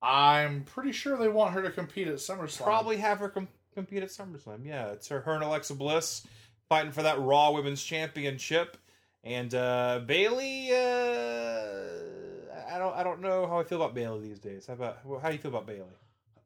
[0.00, 2.62] I'm pretty sure they want her to compete at SummerSlam.
[2.62, 4.64] probably have her com- compete at SummerSlam.
[4.64, 6.24] Yeah, it's her, her and Alexa Bliss
[6.68, 8.76] fighting for that Raw Women's Championship,
[9.24, 10.70] and uh, Bayley.
[10.72, 12.96] Uh, I don't.
[12.96, 14.66] I don't know how I feel about Bayley these days.
[14.66, 15.86] How about how do you feel about Bayley?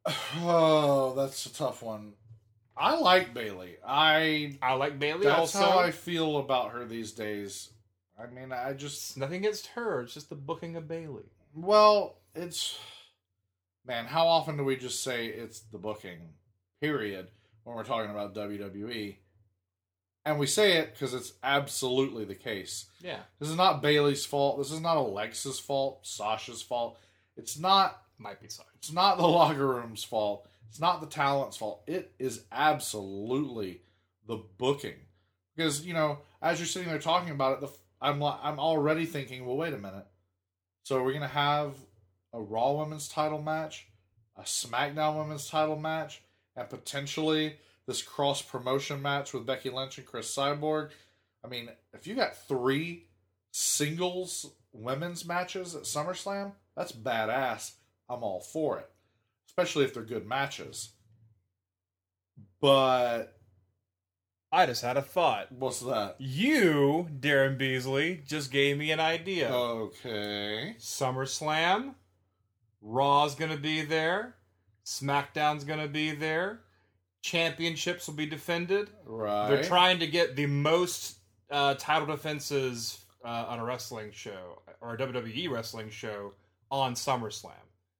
[0.39, 2.12] Oh, that's a tough one.
[2.77, 3.77] I like Bayley.
[3.87, 5.25] I I like Bayley.
[5.25, 7.71] that's also, how I feel about her these days.
[8.19, 10.03] I mean, I just It's nothing against her.
[10.03, 11.25] It's just the booking of Bayley.
[11.55, 12.79] well, it's
[13.87, 14.07] man.
[14.07, 16.19] How often do we just say it's the booking?
[16.81, 17.29] Period.
[17.65, 19.17] When we're talking about WWE,
[20.27, 22.87] and we say it because it's absolutely the case.
[23.01, 24.59] Yeah, This is not Bayley's fault.
[24.59, 26.05] This is not Alexa's fault.
[26.05, 26.99] Sasha's fault.
[27.37, 28.69] It's not might be sorry.
[28.77, 30.47] It's not the locker room's fault.
[30.69, 31.83] It's not the talent's fault.
[31.87, 33.83] It is absolutely
[34.27, 34.97] the booking.
[35.55, 37.69] Because you know, as you're sitting there talking about it, the
[38.01, 40.07] I'm I'm already thinking, well, wait a minute.
[40.83, 41.75] So we're gonna have
[42.33, 43.87] a Raw Women's Title match,
[44.37, 46.21] a SmackDown Women's Title match,
[46.57, 50.90] and potentially this cross promotion match with Becky Lynch and Cris Cyborg.
[51.44, 53.07] I mean, if you got three
[53.53, 57.72] singles women's matches at SummerSlam, that's badass.
[58.09, 58.90] I'm all for it,
[59.49, 60.90] especially if they're good matches.
[62.61, 63.37] But
[64.53, 65.51] I just had a thought.
[65.53, 66.16] what's that?
[66.18, 69.51] You, Daryn Beasley, just gave me an idea.
[69.51, 70.77] Okay.
[70.79, 71.94] SummerSlam,
[72.81, 74.37] Raw's gonna be there,
[74.85, 76.61] SmackDown's gonna be there,
[77.27, 78.89] championships will be defended.
[79.05, 79.49] Right.
[79.49, 81.17] They're trying to get the most
[81.51, 86.35] uh, title defenses uh, on a wrestling show or a WWE wrestling show
[86.71, 87.53] on SummerSlam.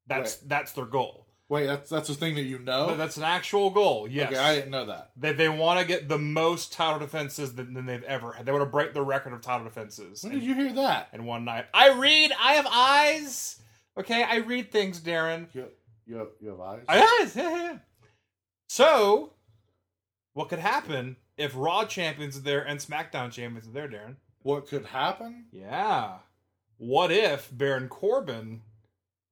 [0.07, 1.27] That's that's their goal.
[1.49, 2.97] Wait, that's that's a thing that you know.
[2.97, 4.07] That's an actual goal.
[4.09, 4.31] Yes.
[4.31, 5.11] Okay, I didn't know that.
[5.17, 8.47] They, they want to get the most title defenses than, than they've ever had.
[8.47, 10.23] They want to break the record of title defenses.
[10.23, 11.09] When did you hear that?
[11.13, 12.31] In one night, I read.
[12.41, 13.61] I have eyes.
[13.99, 15.49] Okay, I read things, Daryn.
[15.53, 15.67] You,
[16.07, 16.83] you have you have eyes.
[16.89, 17.37] I have eyes.
[17.37, 17.79] Yeah, yeah.
[18.69, 19.33] So,
[20.35, 24.17] what could happen if Raw champions are there and SmackDown champions are there, Daryn?
[24.47, 25.47] what could happen?
[25.51, 26.19] Yeah.
[26.79, 28.63] What if Baron Corbin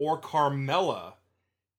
[0.00, 1.14] or Carmella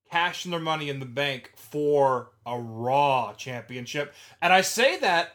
[0.09, 4.13] cash in their money in the bank for a Raw championship?
[4.41, 5.33] And I say that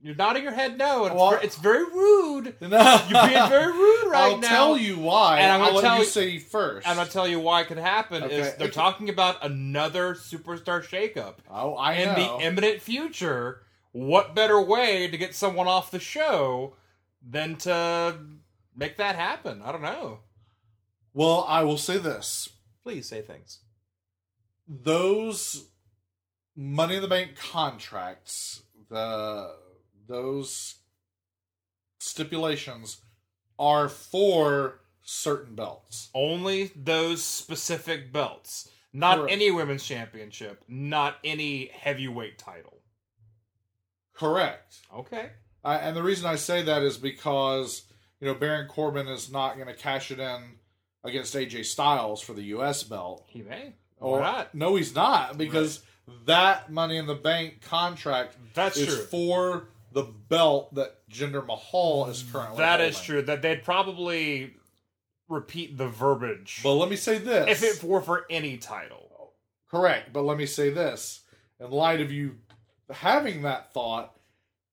[0.00, 2.54] you're nodding your head no, and it's, Well- it's very rude.
[2.60, 4.20] No, You're being very rude right now.
[4.20, 5.40] I'll tell you why.
[5.40, 6.86] And I'm I'll gonna tell you you- say first.
[6.86, 11.36] And I'll tell you why it could happen is they're talking about another superstar shakeup
[11.50, 12.38] oh, I in know.
[12.38, 13.62] the imminent future.
[13.92, 16.76] What better way to get someone off the show
[17.26, 18.18] than to
[18.76, 19.62] make that happen?
[19.64, 20.20] I don't know.
[21.14, 22.48] well, I will say this:
[22.84, 23.58] Please say things.
[24.68, 25.68] those
[26.54, 29.54] Money in the Bank contracts, the
[30.08, 30.76] those
[32.00, 32.98] stipulations
[33.58, 36.10] are for certain belts.
[36.14, 38.70] Only those specific belts.
[38.92, 39.32] Not Correct.
[39.32, 40.62] any women's championship.
[40.68, 42.78] Not any heavyweight title.
[44.14, 44.78] Correct.
[44.94, 45.30] Okay.
[45.64, 47.82] I, and the reason I say that is because
[48.20, 50.42] you know Baron Corbin is not going to cash it in
[51.04, 52.82] against AJ Styles for the U.S.
[52.82, 53.24] belt.
[53.28, 53.74] He may.
[54.00, 54.54] Or Why not?
[54.54, 55.82] No, he's not because
[56.26, 59.04] that Money in the Bank contract That's is true.
[59.04, 59.68] for
[59.98, 62.58] the belt that Jinder Mahal is currently.
[62.58, 63.06] That is holding.
[63.06, 63.22] true.
[63.22, 64.54] That they'd probably
[65.28, 69.32] repeat the verbiage But let me say this: if it were for any title.
[69.70, 71.22] Correct, but let me say this:
[71.58, 72.36] in light of you
[72.90, 74.14] having that thought,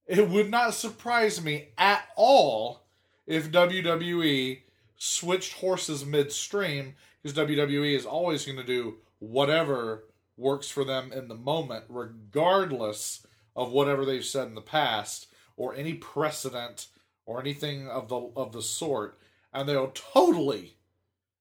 [0.06, 2.86] it would not surprise me at all
[3.26, 4.62] if WWE
[4.98, 10.04] switched horses midstream because WWE is always going to do whatever
[10.38, 15.76] works for them in the moment, regardless of whatever they've said in the past or
[15.76, 16.88] any precedent
[17.26, 19.18] or anything of the of the sort,
[19.54, 20.78] and they'll totally,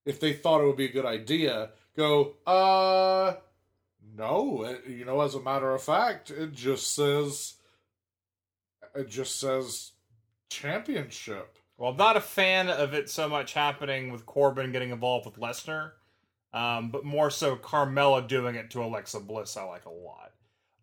[0.07, 3.35] if they thought it would be a good idea, go, uh,
[4.17, 7.55] no, it, you know, as a matter of fact, it just says,
[8.95, 9.93] it just says
[10.49, 11.59] championship.
[11.77, 15.41] Well, I'm not a fan of it so much happening with Corbin getting involved with
[15.41, 15.93] Lesnar,
[16.53, 19.57] um, but more so Carmella doing it to Alexa Bliss.
[19.57, 20.31] I like a lot.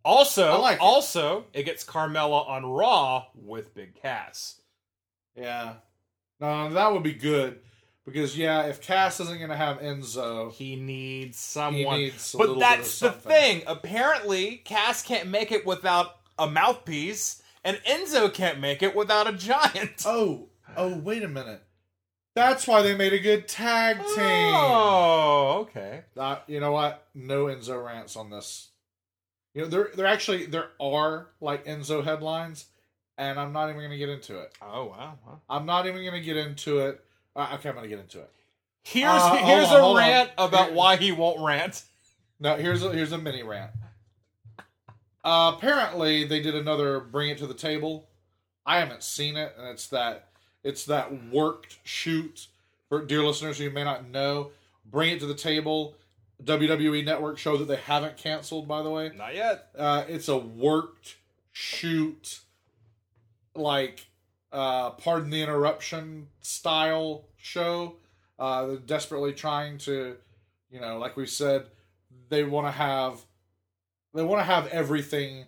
[0.04, 0.82] Also, like it.
[0.82, 4.62] also it gets Carmella on Raw with Big Cass.
[5.36, 5.74] Yeah,
[6.40, 7.60] no, that would be good
[8.06, 12.00] because yeah, if Cass isn't going to have Enzo, He needs he someone.
[12.00, 13.62] needs a but little bit of that's the thing.
[13.68, 19.34] Apparently, Cass can't make it without a mouthpiece, and Enzo can't make it without a
[19.34, 20.02] giant.
[20.06, 21.62] Oh, oh, wait a minute.
[22.34, 24.06] That's why they made a good tag team.
[24.18, 26.02] Oh, okay.
[26.18, 27.06] Uh, you know what?
[27.14, 28.70] No Enzo rants on this.
[29.54, 32.66] You know, there there actually there are like Enzo headlines,
[33.18, 34.54] and I'm not even going to get into it.
[34.62, 35.18] Oh wow.
[35.50, 37.04] I'm not even going to get into it.
[37.36, 38.30] Uh, okay, I'm going to get into it.
[38.84, 40.04] Here's Uh, here's on, a hold on.
[40.04, 41.84] rant about Here- why he won't rant.
[42.40, 43.72] No, here's a, here's a mini rant.
[45.24, 48.08] Uh, apparently, they did another bring it to the table
[48.66, 50.30] I haven't seen it, and it's that
[50.64, 52.48] it's that worked shoot
[52.90, 54.52] for dear listeners who may not know.
[54.86, 55.96] Bring it to the table.
[56.44, 59.12] WWE Network show that they haven't canceled, by the way.
[59.16, 59.68] Not yet.
[59.78, 61.18] Uh, it's a worked
[61.52, 62.40] shoot,
[63.56, 64.08] like
[64.52, 67.96] uh, pardon the interruption style show.
[68.40, 70.16] Uh, they're desperately trying to,
[70.72, 71.68] you know, like we said,
[72.30, 73.22] they want to have,
[74.14, 75.46] they want to have everything,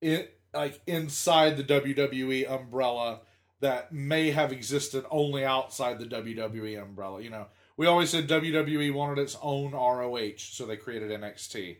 [0.00, 3.20] in like inside the WWE umbrella
[3.60, 7.20] that may have existed only outside the WWE umbrella.
[7.20, 11.78] You know, we always said WWE wanted its own ROH, so they created NXT.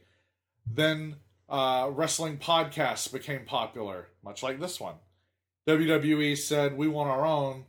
[0.67, 1.17] Then
[1.49, 4.97] uh, wrestling podcasts became popular, much like this one.
[5.69, 7.67] WWE said, We want our own,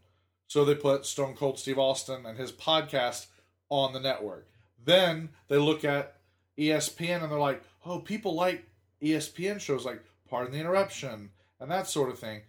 [0.48, 3.28] so they put Stone Cold Steve Austin and his podcast
[3.70, 4.48] on the network.
[4.84, 6.18] Then they look at
[6.58, 8.66] ESPN and they're like, Oh, people like
[9.02, 12.42] ESPN shows like Pardon the Interruption and that sort of thing.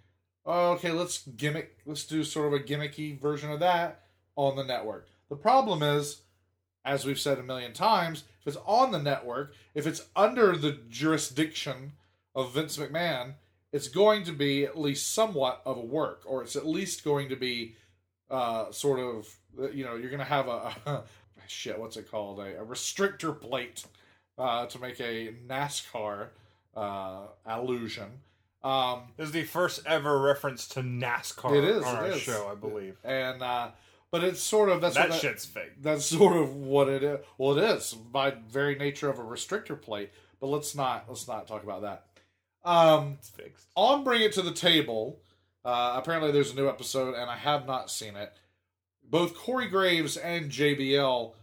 [0.44, 4.02] Oh, okay, let's gimmick, let's do sort of a gimmicky version of that
[4.36, 5.08] on the network.
[5.28, 6.22] The problem is,
[6.84, 10.78] as we've said a million times, if it's on the network, if it's under the
[10.88, 11.92] jurisdiction
[12.34, 13.34] of Vince McMahon,
[13.72, 17.28] it's going to be at least somewhat of a work, or it's at least going
[17.28, 17.74] to be
[18.30, 19.28] uh, sort of,
[19.74, 21.02] you know, you're going to have a, a
[21.48, 22.38] shit, what's it called?
[22.40, 23.84] A, a restrictor plate
[24.38, 26.28] uh, to make a NASCAR
[26.76, 28.06] uh, allusion.
[28.62, 32.20] Um, This is the first ever reference to NASCAR It is, on our is.
[32.20, 32.96] show, I believe.
[33.04, 33.68] and uh,
[34.16, 35.82] but it's sort of that's that what shit's fake.
[35.82, 37.18] that's sort of what it is.
[37.36, 40.10] Well, it is by very nature of a restrictor plate.
[40.40, 42.06] But let's not let's not talk about that.
[42.64, 43.66] Um, It's fixed.
[43.74, 45.20] on Bring It to the Table,
[45.64, 48.32] uh, apparently there's a new episode, and I have not seen it.
[49.04, 51.34] Both Corey Graves and JBL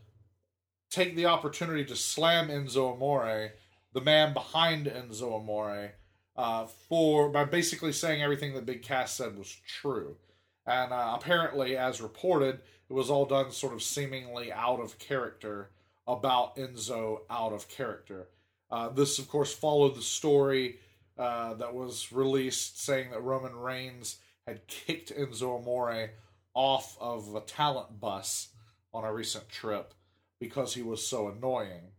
[0.89, 3.51] take the opportunity to slam Enzo Amore,
[3.93, 5.93] the man behind Enzo Amore,
[6.35, 10.17] uh, for by basically saying everything that Big Cass said was true.
[10.65, 15.69] And uh, apparently, as reported, it was all done sort of seemingly out of character
[16.07, 18.27] about Enzo out of character.
[18.69, 20.77] Uh, this, of course, followed the story
[21.17, 26.11] uh, that was released saying that Roman Reigns had kicked Enzo Amore
[26.53, 28.49] off of a talent bus
[28.93, 29.93] on a recent trip
[30.39, 31.91] because he was so annoying.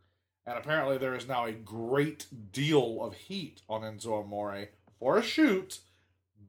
[0.46, 5.22] And apparently, there is now a great deal of heat on Enzo Amore for a
[5.22, 5.80] shoot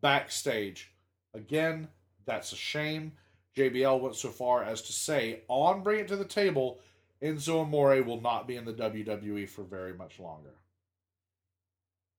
[0.02, 0.92] backstage.
[1.34, 1.88] Again,
[2.26, 3.14] that's a shame.
[3.56, 6.80] JBL went so far as to say on Bring It to the Table,
[7.22, 10.56] Enzo Amore will not be in the WWE for very much longer.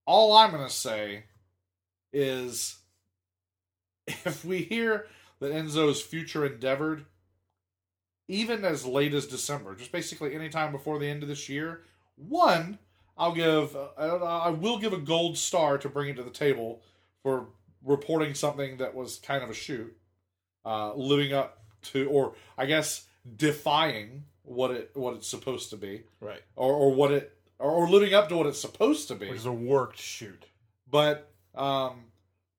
[0.06, 1.24] All I'm going to say
[2.12, 2.76] is
[4.06, 5.06] if we hear
[5.40, 7.04] that Enzo's future endeavored,
[8.28, 11.82] even as late as December, just basically any time before the end of this year,
[12.16, 12.78] one,
[13.18, 16.82] I'll give, uh, I will give a gold star to bring it to the table
[17.22, 17.48] for
[17.84, 19.96] reporting something that was kind of a shoot,
[20.64, 21.62] uh, living up
[21.92, 26.42] to, or I guess defying what it what it's supposed to be, Right.
[26.54, 29.28] or or what it or, or living up to what it's supposed to be.
[29.28, 30.44] Which is a worked shoot.
[30.90, 32.04] But um,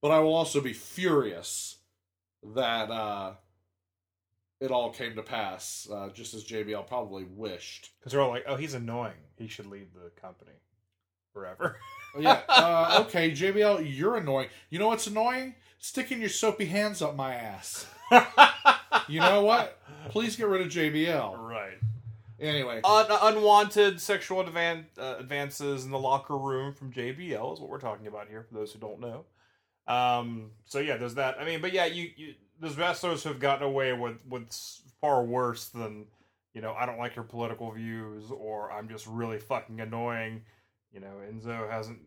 [0.01, 1.77] but I will also be furious
[2.55, 3.33] that uh,
[4.59, 7.91] it all came to pass, uh, just as JBL probably wished.
[7.99, 9.13] Because they're all like, oh, he's annoying.
[9.37, 10.51] He should leave the company
[11.33, 11.77] forever.
[12.19, 12.41] yeah.
[12.49, 14.49] Uh, okay, JBL, you're annoying.
[14.69, 15.55] You know what's annoying?
[15.79, 17.87] Sticking your soapy hands up my ass.
[19.09, 19.79] You know what?
[20.09, 21.37] Please get rid of JBL.
[21.37, 21.77] right.
[22.41, 27.69] Anyway, Un- unwanted sexual advan- uh, advances in the locker room from JBL is what
[27.69, 28.43] we're talking about here.
[28.43, 29.23] For those who don't know,
[29.87, 31.37] um, so yeah, there's that.
[31.39, 34.53] I mean, but yeah, you, you there's wrestlers who have gotten away with with
[34.99, 36.05] far worse than
[36.53, 36.73] you know.
[36.73, 40.41] I don't like your political views, or I'm just really fucking annoying.
[40.91, 41.99] You know, Enzo hasn't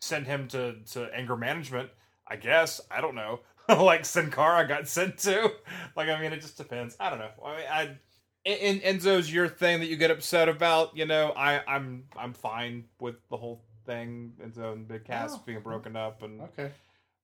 [0.00, 1.90] sent him to to anger management.
[2.26, 3.40] I guess I don't know.
[3.68, 5.52] like Sin Cara got sent to.
[5.96, 6.96] Like I mean, it just depends.
[7.00, 7.30] I don't know.
[7.44, 7.98] I mean, I
[8.44, 12.84] in Enzo's your thing that you get upset about, you know, I I'm I'm fine
[13.00, 14.32] with the whole thing.
[14.42, 15.42] Enzo and Big Cass Oh.
[15.44, 16.70] being oh, broken up and okay.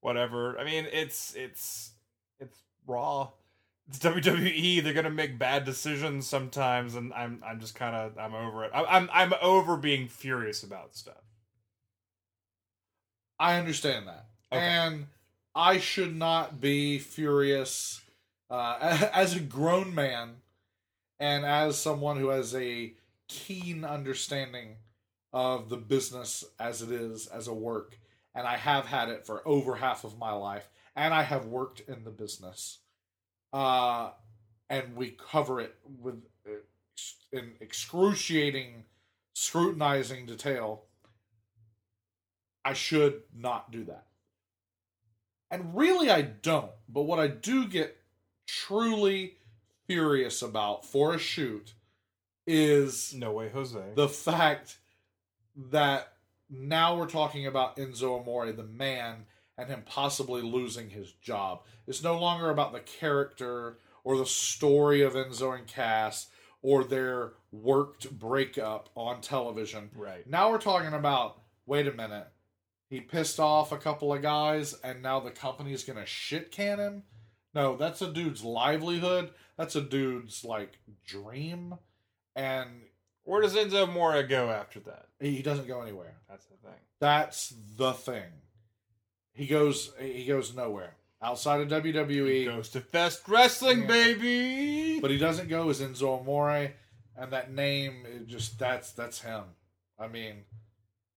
[0.00, 0.58] whatever.
[0.58, 1.92] I mean, it's it's
[2.38, 3.30] it's raw.
[3.88, 4.82] It's WWE.
[4.82, 8.72] They're gonna make bad decisions sometimes, and I'm I'm just kind of I'm over it.
[8.74, 11.22] I'm I'm over being furious about stuff.
[13.38, 14.26] I understand that.
[14.52, 14.62] Okay.
[14.62, 15.06] And
[15.54, 18.00] I should not be furious
[18.50, 20.36] uh, as a grown man
[21.18, 22.92] and as someone who has a
[23.28, 24.76] keen understanding
[25.32, 27.98] of the business as it is as a work.
[28.34, 30.68] And I have had it for over half of my life.
[30.94, 32.78] And I have worked in the business.
[33.52, 34.10] Uh,
[34.68, 36.52] and we cover it with uh,
[37.32, 38.84] in excruciating,
[39.34, 40.84] scrutinizing detail.
[42.66, 44.06] I should not do that.
[45.52, 46.72] And really, I don't.
[46.88, 47.96] But what I do get
[48.48, 49.34] truly
[49.86, 51.74] furious about for a shoot
[52.44, 53.78] is No way, Jose.
[53.94, 54.78] the fact
[55.70, 56.12] that
[56.50, 61.62] now we're talking about Enzo Amore, the man, and him possibly losing his job.
[61.86, 66.26] It's no longer about the character or the story of Enzo and Cass
[66.62, 69.90] or their worked breakup on television.
[69.94, 70.26] right.
[70.28, 72.26] Now we're talking about wait a minute.
[72.88, 76.78] He pissed off a couple of guys and now the company's going to shit can
[76.78, 77.02] him?
[77.54, 79.30] No, that's a dude's livelihood.
[79.56, 81.74] That's a dude's like dream
[82.34, 82.68] and
[83.24, 85.06] Where does Enzo Amore go after that?
[85.18, 86.14] he doesn't go anywhere.
[86.28, 86.78] That's the thing.
[87.00, 88.30] That's the thing.
[89.32, 93.86] He goes he goes nowhere outside of WWE, he Goes to Fest Wrestling, Yeah.
[93.86, 95.00] baby.
[95.00, 96.72] but he doesn't go as Enzo Amore,
[97.16, 99.42] and that name it just that's that's him.
[99.98, 100.44] I mean,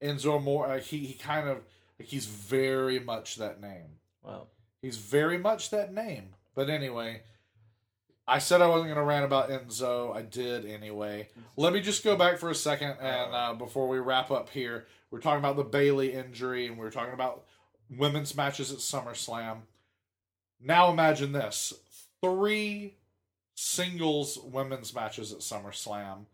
[0.01, 1.57] Enzo Amore, like, he he kind of
[1.99, 3.99] like he's very much that name.
[4.23, 4.49] well,
[4.81, 6.29] He's very much that name.
[6.55, 7.23] But anyway,
[8.27, 10.15] I said I wasn't going to rant about Enzo.
[10.15, 11.27] I did anyway.
[11.57, 14.85] Let me just go back for a second, and uh, before we wrap up here,
[15.11, 17.45] we're talking about the Bayley injury, and we are talking about
[17.89, 19.61] women's matches at SummerSlam.
[20.61, 21.73] Now imagine this:
[22.21, 22.95] three
[23.55, 26.25] singles women's matches at SummerSlam,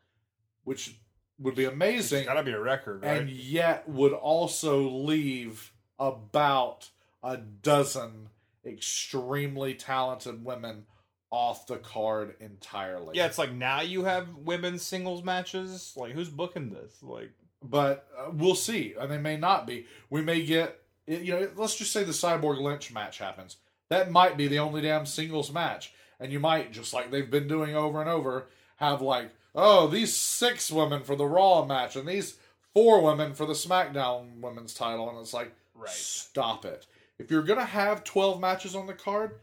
[0.65, 0.97] which
[1.39, 3.17] would be amazing it's got to be a record, right?
[3.17, 6.89] and yet would also leave about
[7.23, 8.29] a dozen
[8.65, 10.85] extremely talented women
[11.31, 13.17] off the card entirely.
[13.17, 15.93] yeah, it's like now you have women's singles matches.
[15.95, 17.01] Like, who's booking this?
[17.01, 17.31] Like,
[17.61, 19.85] but uh, we'll see, and they may not be.
[20.09, 23.57] We may get, you know, let's just say the Cyborg Lynch match happens.
[23.89, 27.47] That might be the only damn singles match, and you might just like they've been
[27.47, 32.07] doing over and over, have like, oh, these six women for the Raw match, and
[32.07, 32.37] these
[32.73, 35.89] four women for the SmackDown Women's title, and it's like, Right.
[35.89, 36.85] stop it.
[37.17, 39.39] If you're gonna have twelve matches on the card,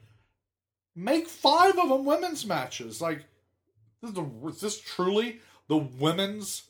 [0.94, 3.00] make five of them women's matches.
[3.00, 3.24] Like,
[4.02, 6.64] is, the, is this truly the women's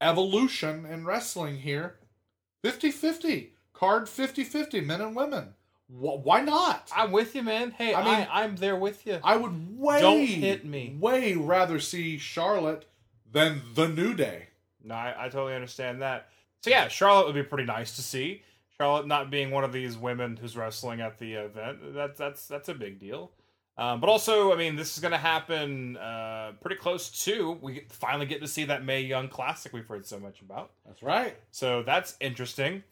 [0.00, 1.96] evolution in wrestling here?
[2.62, 3.52] 50 50.
[3.72, 5.53] Card 50 50, men and women.
[5.88, 6.90] Wh- why not?
[6.94, 7.70] I'm with you, man.
[7.70, 9.18] Hey, I mean, I, am there with you.
[9.22, 10.96] I would way, Don't hit me.
[10.98, 12.86] way rather see Charlotte
[13.30, 14.48] than the New Day.
[14.82, 16.28] No, I, I totally understand that.
[16.62, 18.42] So yeah, Charlotte would be pretty nice to see.
[18.78, 22.68] Charlotte not being one of these women who's wrestling at the event, that's that's that's
[22.68, 23.30] a big deal.
[23.76, 27.58] Um, but also, I mean, this is going to happen uh, pretty close to.
[27.60, 30.70] We finally get to see that Mae Young Classic we've heard so much about.
[30.86, 31.36] That's right.
[31.50, 32.84] So that's interesting.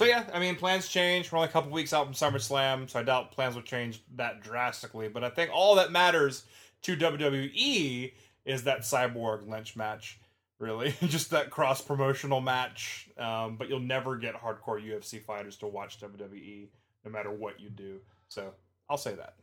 [0.00, 1.30] So yeah, I mean, plans change.
[1.30, 4.42] We're only a couple weeks out from SummerSlam, so I doubt plans will change that
[4.42, 5.08] drastically.
[5.08, 6.44] But I think all that matters
[6.84, 8.10] to WWE
[8.46, 10.18] is that Cyborg Lynch match.
[10.58, 13.10] Really, just that cross promotional match.
[13.18, 16.68] Um, but you'll never get hardcore UFC fighters to watch WWE,
[17.04, 17.98] no matter what you do.
[18.28, 18.54] So
[18.88, 19.34] I'll say that.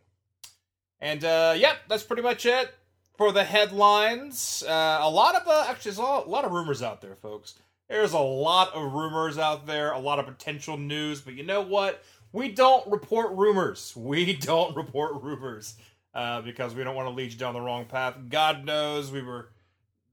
[1.00, 2.74] And uh, yep, that's pretty much it
[3.16, 4.64] for the headlines.
[4.68, 7.54] Uh, a lot of uh, actually, there's a lot of rumors out there, folks.
[7.90, 11.62] There's a lot of rumors out there, a lot of potential news, but you know
[11.62, 12.04] what?
[12.34, 13.94] We don't report rumors.
[13.96, 15.76] We don't report rumors
[16.14, 18.16] uh, because we don't want to lead you down the wrong path.
[18.30, 19.50] God knows we were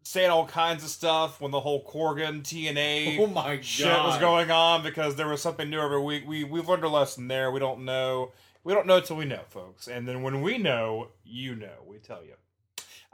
[0.05, 3.65] saying all kinds of stuff when the whole Corgan TNA Oh my god.
[3.65, 6.25] shit was going on because there was something new every week.
[6.27, 7.51] We we've learned a lesson there.
[7.51, 8.33] We don't know.
[8.63, 9.89] We don't know till we know, folks.
[9.89, 11.83] And then when we know, you know.
[11.87, 12.35] We tell you.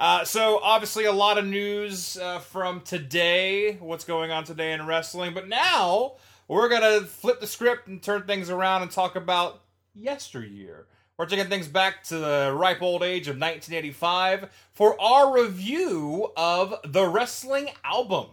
[0.00, 3.74] Uh, so obviously a lot of news uh, from today.
[3.74, 5.34] What's going on today in wrestling?
[5.34, 6.14] But now
[6.48, 9.60] we're gonna flip the script and turn things around and talk about
[9.94, 10.86] yesteryear.
[11.18, 16.76] We're taking things back to the ripe old age of 1985 for our review of
[16.82, 18.28] the wrestling album.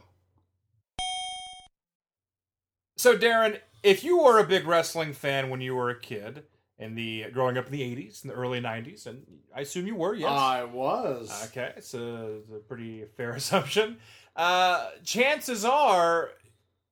[2.96, 6.44] So, Daryn, if you were a big wrestling fan when you were a kid,
[6.80, 9.24] in the growing up in the 80s and the early 90s, and
[9.56, 10.30] I assume you were, yes.
[10.30, 11.48] I was.
[11.50, 13.98] Okay, it's a, it's a pretty fair assumption.
[14.36, 16.30] Uh, chances are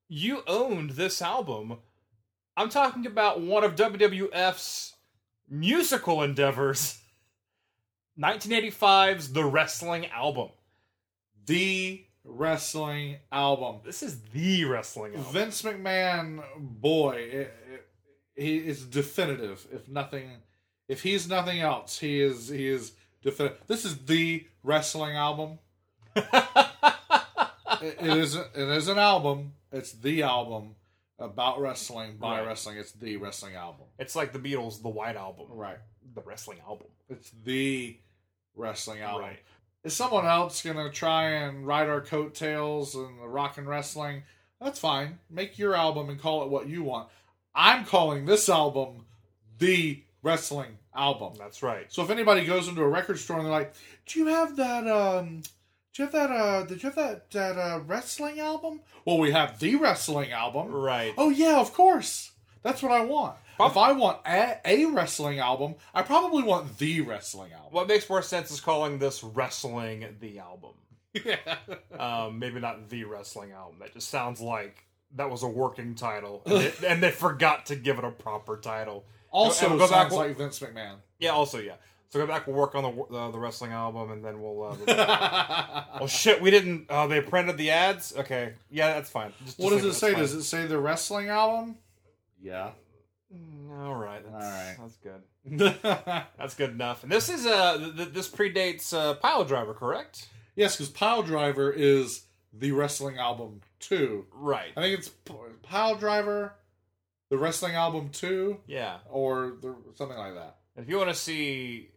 [0.07, 1.77] you owned this album.
[2.57, 4.93] I'm talking about one of WWF's
[5.49, 6.99] musical endeavors
[8.19, 10.49] 1985's The Wrestling Album.
[11.45, 13.81] the wrestling album.
[13.85, 15.31] This is the wrestling album.
[15.33, 17.84] Vince McMahon, boy, it, it,
[18.35, 19.65] he is definitive.
[19.71, 20.29] If nothing,
[20.87, 23.59] if he's nothing else, he is he is definitive.
[23.67, 25.59] This is the wrestling album.
[27.81, 29.53] It, it is it is an album.
[29.71, 30.75] It's the album
[31.19, 32.47] about wrestling by Right.
[32.47, 32.77] wrestling.
[32.77, 33.85] It's the wrestling album.
[33.99, 35.47] it's like the Beatles' The White Album.
[35.49, 35.77] Right.
[36.13, 36.87] The wrestling album.
[37.09, 37.97] It's the
[38.55, 39.21] wrestling album.
[39.23, 39.39] Right.
[39.83, 44.23] Is someone else gonna try and ride our coattails and the rock and wrestling?
[44.61, 45.19] That's fine.
[45.29, 47.09] Make your album and call it what you want.
[47.55, 49.05] I'm calling this album
[49.59, 51.33] the wrestling album.
[51.37, 51.91] That's right.
[51.91, 53.73] So if anybody goes into a record store and they're like,
[54.05, 54.87] "Do you have that?
[54.87, 55.41] Um,
[55.93, 56.31] do you have that?
[56.31, 60.71] Uh, did you have that that uh, wrestling album?" Well, we have the wrestling album.
[60.71, 61.13] Right.
[61.17, 62.31] Oh yeah, of course.
[62.63, 63.35] That's what I want.
[63.57, 67.69] Prob- if I want a, a wrestling album, I probably want the wrestling album.
[67.71, 70.71] What makes more sense is calling this wrestling the album.
[71.23, 71.57] yeah.
[71.97, 73.77] Um, maybe not the wrestling album.
[73.79, 74.84] That just sounds like
[75.15, 78.57] that was a working title, and they, and they forgot to give it a proper
[78.57, 79.05] title.
[79.31, 80.95] Also, we'll go sounds back- like Vince McMahon.
[81.19, 81.29] Yeah.
[81.31, 81.73] Also, yeah.
[82.09, 82.47] So go back.
[82.47, 84.77] We'll work on the uh, the wrestling album, and then we'll.
[84.87, 86.41] Uh, oh shit!
[86.41, 86.85] We didn't.
[86.89, 88.13] Oh, they printed the ads.
[88.15, 88.53] Okay.
[88.71, 89.33] Yeah, that's fine.
[89.43, 90.09] Just, what just does it say?
[90.13, 91.77] that's Does it say the wrestling album?
[92.41, 92.69] Yeah.
[93.35, 94.21] Mm, All right.
[94.23, 94.75] That's, All right.
[94.79, 96.21] That's good.
[96.37, 97.03] That's good enough.
[97.03, 100.27] And this is uh th- this predates uh, Piledriver, correct?
[100.55, 102.21] yes, because Piledriver is
[102.57, 104.25] the wrestling album too.
[104.33, 104.71] Right.
[104.77, 105.11] I think it's
[105.69, 106.51] Piledriver,
[107.29, 108.97] the wrestling album two, Yeah.
[109.09, 110.57] or the, something like that.
[110.77, 111.89] If you want to see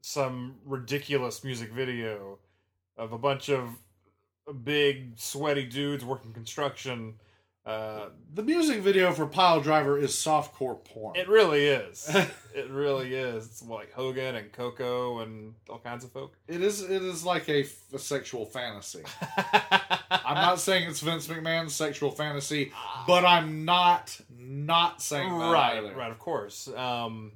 [0.00, 2.38] some ridiculous music video
[2.96, 3.68] of a bunch of
[4.62, 7.14] big sweaty dudes working construction,
[7.64, 11.16] uh, The music video for Pile Driver is softcore porn.
[11.16, 12.14] it really is.
[12.54, 13.46] it really is.
[13.46, 16.36] It's like Hogan and Koko and all kinds of folk.
[16.46, 16.82] it is.
[16.82, 17.64] It is like a
[17.96, 19.02] sexual fantasy.
[20.10, 22.72] I'm not saying it's Vince McMahon's sexual fantasy,
[23.06, 25.94] but I'm not not saying that right, either.
[25.94, 26.68] right, of course.
[26.68, 27.32] Um,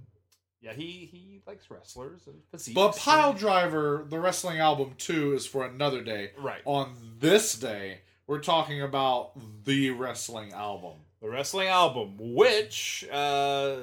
[0.60, 2.74] yeah, he he likes wrestlers and physiques.
[2.74, 6.32] But Pile and- Driver, the wrestling album too, is for another day.
[6.38, 9.32] right, On this day, we're talking about
[9.64, 10.94] the wrestling album.
[11.22, 13.76] the wrestling album, which uh,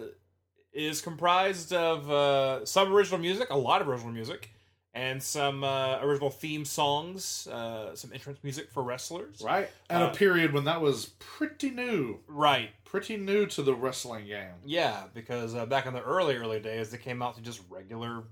[0.73, 4.51] is comprised of uh, some original music, a lot of original music,
[4.95, 9.41] and some uh, original theme songs, uh, some entrance music for wrestlers.
[9.43, 9.69] Right?
[9.89, 12.21] At Uh, a period when that was pretty new.
[12.27, 12.69] Right.
[12.85, 14.53] Pretty new to the wrestling game.
[14.65, 18.23] Yeah, because uh, back in the early early days, they came out to just regular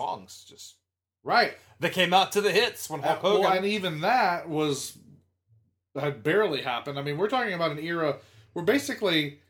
[0.00, 0.44] songs.
[0.48, 0.76] Just
[1.22, 1.52] Right.
[1.80, 3.58] they came out to the hits when Hulk Uh, well, Hogan.
[3.58, 4.96] and even that was
[5.98, 6.98] had barely happened.
[6.98, 8.18] I mean, we're talking about an era
[8.52, 9.40] where basically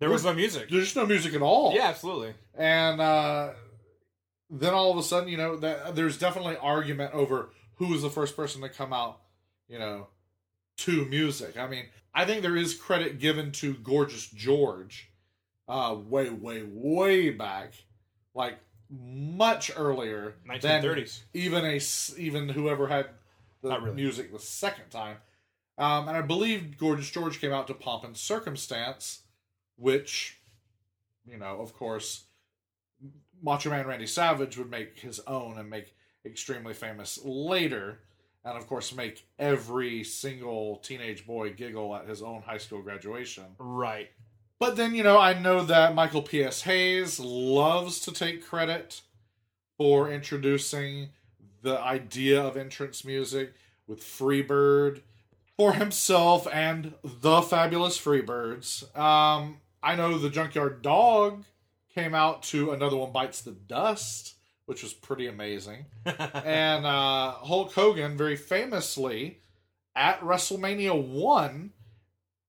[0.00, 0.68] there was no music.
[0.68, 1.74] there's just no music at all.
[1.74, 2.34] Yeah, absolutely.
[2.54, 3.50] and uh,
[4.60, 8.10] then all of a sudden, you know, that there's definitely argument over who was the
[8.10, 9.20] first person to come out,
[9.68, 10.06] you know,
[10.78, 11.58] to music.
[11.58, 15.10] I mean, I think there is credit given to Gorgeous George,
[15.68, 17.72] uh, way, way, way back,
[18.34, 18.58] like
[18.90, 21.22] much earlier than 1930s.
[21.32, 21.80] even a
[22.20, 23.08] even whoever had
[23.62, 23.94] the really.
[23.94, 25.16] music the second time.
[25.76, 29.22] Um, and I believe Gorgeous George came out to Pomp and Circumstance,
[29.76, 30.38] which,
[31.26, 32.24] you know, of course,
[33.44, 38.00] Macho Man Randy Savage would make his own and make extremely famous later,
[38.42, 43.44] and of course, make every single teenage boy giggle at his own high school graduation.
[43.58, 44.08] Right.
[44.58, 46.62] But then, you know, I know that Michael P.S.
[46.62, 49.02] Hayes loves to take credit
[49.76, 51.10] for introducing
[51.60, 53.52] the idea of entrance music
[53.86, 55.02] with Freebird
[55.58, 58.96] for himself and the fabulous Freebirds.
[58.96, 61.44] Um, I know the Junkyard Dog
[61.94, 64.34] came out to Another One Bites the Dust,
[64.66, 65.86] which was pretty amazing.
[66.04, 69.40] and uh, Hulk Hogan, very famously,
[69.94, 71.72] at WrestleMania 1,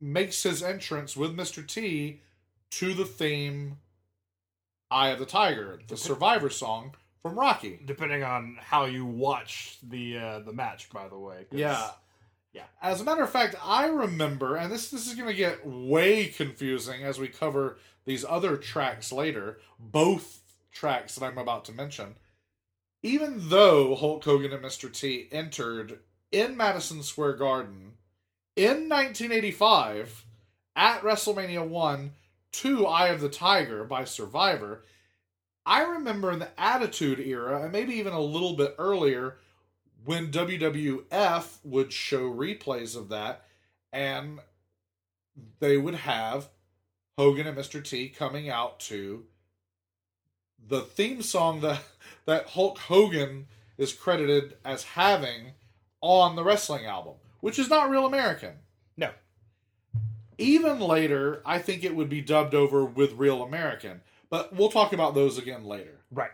[0.02, 1.66] makes his entrance with Mr.
[1.66, 2.22] T
[2.72, 3.78] to the theme
[4.92, 7.80] Eye of the Tiger, the Survivor song from Rocky.
[7.86, 11.46] Depending on how you watch the uh, the match, by the way.
[11.52, 11.90] Yeah.
[12.56, 12.64] Yeah.
[12.82, 16.28] As a matter of fact, I remember, and this this is going to get way
[16.28, 20.40] confusing as we cover these other tracks later, both
[20.72, 22.16] tracks that I'm about to mention.
[23.04, 24.92] Even though Hulk Hogan and Mr.
[24.92, 26.00] T entered
[26.32, 27.96] in Madison Square Garden
[28.56, 30.26] in 1985
[30.78, 32.14] at WrestleMania 1
[32.54, 34.86] to Eye of the Tiger by Survivor,
[35.66, 39.36] I remember in the Attitude Era, and maybe even a little bit earlier,
[40.06, 43.46] when WWF would show replays of that,
[43.92, 44.40] and
[45.60, 46.50] they would have
[47.18, 47.84] Hogan and Mr.
[47.84, 49.26] T coming out to
[50.68, 51.82] the theme song that
[52.26, 53.48] that Hulk Hogan
[53.78, 55.54] is credited as having
[56.02, 58.54] on the wrestling album, which is not real American.
[58.98, 59.10] No.
[60.38, 64.94] Even later, I think it would be dubbed over with Real American, but we'll talk
[64.94, 66.00] about those again later.
[66.12, 66.32] Right.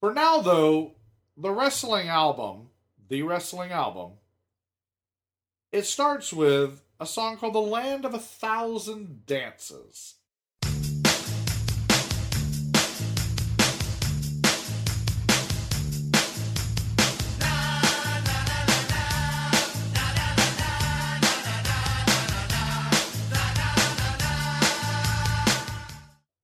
[0.00, 0.92] For now, though,
[1.36, 2.68] the wrestling album,
[3.08, 4.12] the wrestling album,
[5.72, 10.14] it starts with a song called The Land of a Thousand Dances.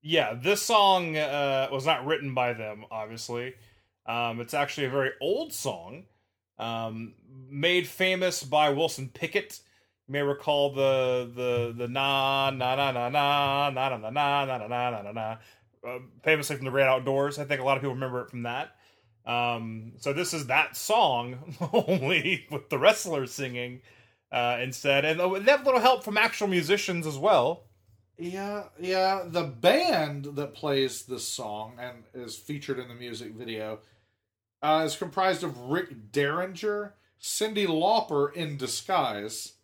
[0.05, 3.55] Yeah, this song uh, was not written by them, obviously.
[4.05, 6.05] Um, it's actually a very old song,
[6.63, 7.15] um,
[7.51, 9.61] made famous by Wilson Pickett.
[10.07, 14.45] You may recall the the the na na na na na na na na na
[14.45, 15.37] na na na na na,
[15.87, 17.39] uh, famously from the Great Outdoors.
[17.39, 18.77] I think a lot of people remember it from that.
[19.27, 23.83] Um, so this is that song, only with the wrestlers singing
[24.31, 27.65] uh, instead, and they have a little help from actual musicians as well.
[28.19, 29.25] Yeah, yeah.
[29.27, 33.81] The band that plays this song and is featured in the music video
[34.63, 39.55] uh, is comprised of Rick Derringer, Cyndi Lauper in disguise,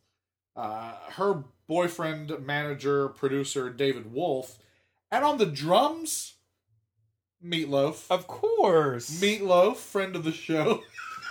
[0.56, 4.58] uh, her boyfriend, manager, producer David Wolff,
[5.10, 6.34] and on the drums,
[7.44, 8.10] Meatloaf.
[8.10, 10.82] Of course, Meatloaf, friend of the show.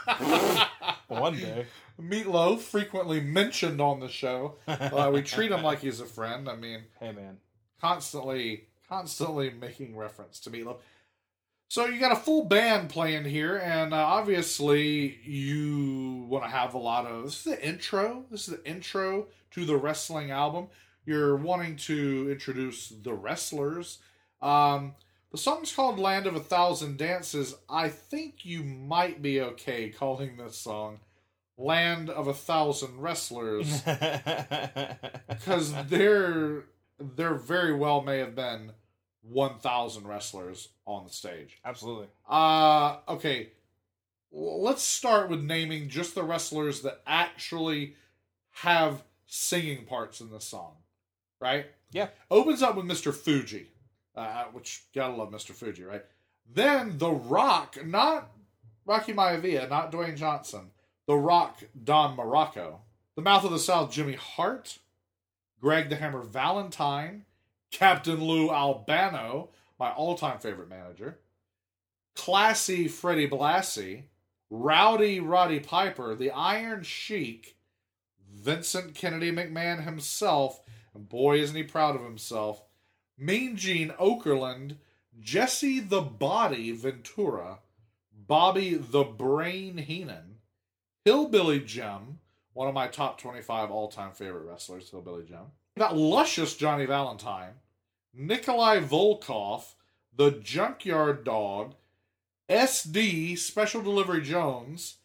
[1.08, 1.66] one day.
[2.00, 4.56] Meatloaf, frequently mentioned on the show.
[4.68, 6.48] Uh, we treat him like he's a friend.
[6.48, 7.38] I mean, Hey man,
[7.82, 10.78] constantly, constantly making reference to Meatloaf.
[11.70, 16.74] So you got a full band playing here, and uh, obviously you want to have
[16.74, 17.26] a lot of.
[17.26, 18.26] This is the intro.
[18.32, 20.68] This is the intro to the wrestling album.
[21.06, 24.00] You're wanting to introduce the wrestlers.
[24.42, 24.96] Um,
[25.32, 30.38] the song's called "Land of a Thousand Dances." I think you might be okay calling
[30.38, 31.00] this song
[31.58, 33.82] "Land of a Thousand Wrestlers."
[35.28, 36.64] because there
[36.98, 38.72] there very well may have been
[39.30, 41.60] 1000 wrestlers on the stage.
[41.66, 42.08] Absolutely.
[42.30, 43.50] uh okay.
[44.34, 47.96] L- let's start with naming just the wrestlers that actually
[48.62, 50.74] have singing parts in this song
[51.40, 51.68] right?
[51.92, 52.08] Yeah.
[52.32, 53.68] opens up with mr fuji
[54.16, 56.04] uh, which gotta love mr fuji right?
[56.52, 58.32] Then the rock not
[58.86, 60.72] rocky maivia not dwayne johnson.
[61.08, 62.80] The rock Don Muraco.
[63.16, 64.80] The mouth of the south jimmy hart.
[65.60, 67.26] Greg the Hammer Valentine,
[67.72, 69.50] Captain Lou Albano,
[69.80, 71.20] my all time favorite manager,
[72.16, 74.04] Classy Freddie Blassie,
[74.50, 77.58] Rowdy Roddy Piper, the Iron Sheik,
[78.30, 80.62] Vincent Kennedy McMahon himself,
[80.94, 82.64] and boy, isn't he proud of himself,
[83.18, 84.78] Mean Gene Okerlund,
[85.20, 87.60] Jesse the Body Ventura,
[88.12, 90.38] Bobby the Brain Heenan,
[91.06, 92.20] Hillbilly Jim,
[92.54, 95.52] one of my top 25 all time favorite wrestlers, Hillbilly Jim.
[95.78, 97.24] Got Luscious Johnny Valiant,
[98.14, 99.76] Nikolai Volkov,
[100.16, 101.76] the Junkyard Dog,
[102.50, 104.98] SD Special Delivery Jones,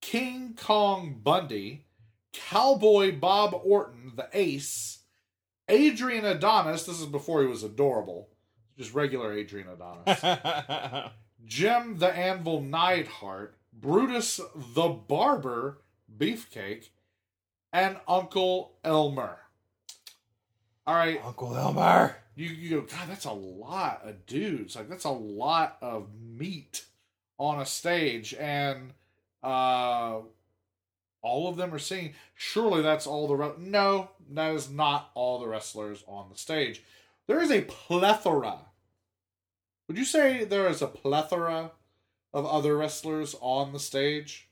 [0.00, 1.86] King Kong Bundy,
[2.32, 5.00] Cowboy Bob Orton, the Ace,
[5.68, 6.84] Adrian Adonis.
[6.84, 8.28] This is before he was adorable,
[8.78, 11.10] just regular Adrian Adonis.
[11.44, 15.78] Jim the Anvil Neidhart, Brutus the Barber,
[16.16, 16.90] Beefcake,
[17.72, 19.40] and Uncle Elmer.
[20.86, 22.16] All right, Uncle Elmer.
[22.36, 24.76] you, you go, God, that's a lot of dudes.
[24.76, 26.84] Like, that's a lot of meat
[27.38, 28.34] on a stage.
[28.34, 28.92] And
[29.42, 30.20] uh,
[31.22, 32.14] all of them are singing.
[32.34, 33.34] Surely that's all the.
[33.34, 36.82] Re- no, that is not all the wrestlers on the stage.
[37.26, 38.58] There is a plethora.
[39.88, 41.72] Would you say there is a plethora
[42.32, 44.45] of other wrestlers on the stage?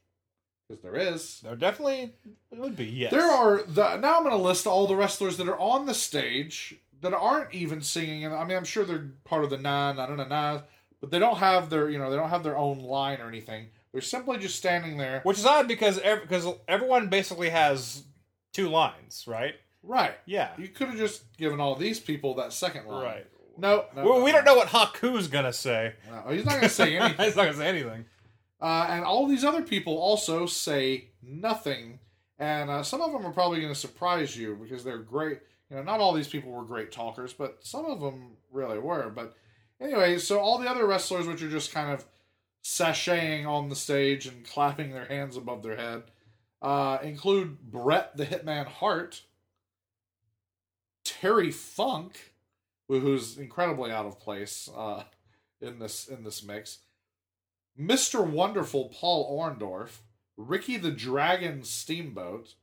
[0.76, 1.40] Because there is.
[1.40, 2.12] There definitely
[2.50, 3.10] would be yes.
[3.10, 5.94] There are the now I'm going to list all the wrestlers that are on the
[5.94, 9.92] stage that aren't even singing, and I mean I'm sure they're part of the na
[9.92, 10.60] na na na,
[11.00, 13.66] but they don't have their you know they don't have their own line or anything.
[13.92, 15.20] They're simply just standing there.
[15.22, 18.04] which is odd because ev- because everyone basically has
[18.52, 19.54] two lines, right?
[19.82, 20.14] Right.
[20.24, 20.48] Yeah.
[20.56, 23.04] You could have just given all these people that second line.
[23.04, 23.26] Right.
[23.56, 25.92] No, no Well, no, we don't know what Haku's gonna say.
[26.10, 27.24] No, he's not going to say anything.
[27.24, 28.04] He's not gonna say anything.
[28.64, 31.98] Uh, and all these other people also say nothing.
[32.38, 35.40] And uh, some of them are probably going to surprise you because they're great.
[35.68, 39.10] You know, not all these people were great talkers, but some of them really were.
[39.10, 39.34] But
[39.78, 42.06] anyway, so all the other wrestlers, which are just kind of
[42.64, 46.04] sashaying on the stage and clapping their hands above their head,
[46.62, 49.24] uh, include Bret the Hitman Hart,
[51.04, 52.32] Terry Funk,
[52.88, 55.02] who's incredibly out of place uh,
[55.60, 56.78] in this in this mix.
[57.78, 58.24] Mr.
[58.24, 59.98] Wonderful Paul Orndorff,
[60.36, 62.54] Ricky the Dragon Steamboat,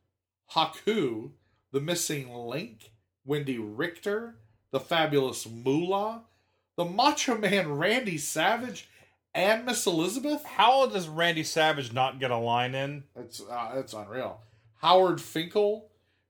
[0.54, 1.32] Haku,
[1.72, 2.92] the Missing Link,
[3.28, 4.36] Wendi Richter,
[4.72, 6.24] the Fabulous Moolah,
[6.78, 8.90] the Macho Man Randy Savage,
[9.34, 10.44] and Miss Elizabeth.
[10.44, 13.04] How does Randy Savage not get a line in?
[13.16, 14.42] It's uh, it's unreal.
[14.82, 15.90] Howard Finkel.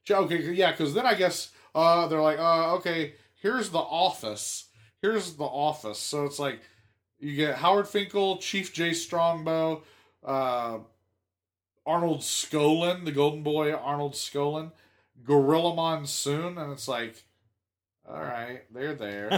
[0.10, 4.66] Okay, yeah, because then I guess uh, they're like, uh, okay, here's the office.
[5.02, 6.00] Here's the office.
[6.00, 6.62] So it's like
[7.22, 9.84] you get Howard Finkel, Chief Jay Strongbow,
[10.26, 10.80] uh,
[11.86, 14.72] Arnold Skaaland, the Golden Boy, Arnold Skaaland,
[15.24, 17.24] Gorilla Monsoon, and it's like,
[18.08, 19.30] All right, they're there.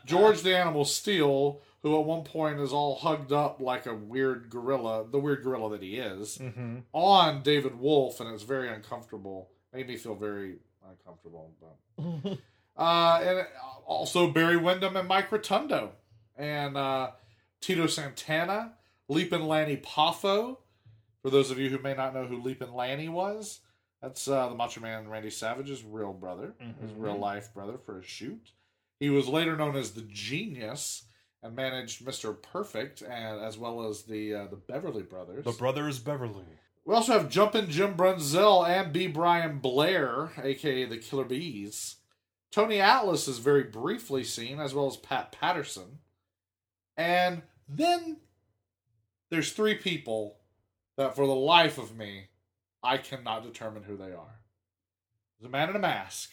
[0.06, 4.50] George the Animal Steele, who at one point is all hugged up like a weird
[4.50, 9.48] gorilla, the weird gorilla that he is, hmm on David Wolff, and it's very uncomfortable.
[9.72, 10.56] Made me feel very
[10.88, 11.50] uncomfortable.
[11.60, 12.38] But.
[12.76, 13.46] uh, and
[13.86, 15.92] also Barry Windham and Mike Rotundo,
[16.42, 17.10] and uh,
[17.60, 18.72] Tito Santana,
[19.08, 20.58] Leapin' Lanny Poffo.
[21.22, 23.60] For those of you who may not know who Leapin' Lanny was,
[24.02, 27.00] that's uh, the Macho Man Randy Savage's real brother, his Mhm.
[27.02, 28.50] real life brother for a shoot.
[28.98, 31.04] He was later known as the Genius
[31.44, 32.40] and managed Mr.
[32.40, 35.44] Perfect, and as well as the uh, the Beverly Brothers.
[35.44, 36.44] The brothers Beverly.
[36.84, 39.06] We also have Jumpin' Jim Brunzell and B.
[39.06, 41.96] Brian Blair, aka the Killer Bees.
[42.50, 46.00] Tony Atlas is very briefly seen, as well as Pat Patterson.
[46.96, 48.18] And then
[49.30, 50.36] there's three people
[50.96, 52.26] that, for the life of me,
[52.82, 54.40] I cannot determine who they are.
[55.38, 56.30] There's a man in a mask.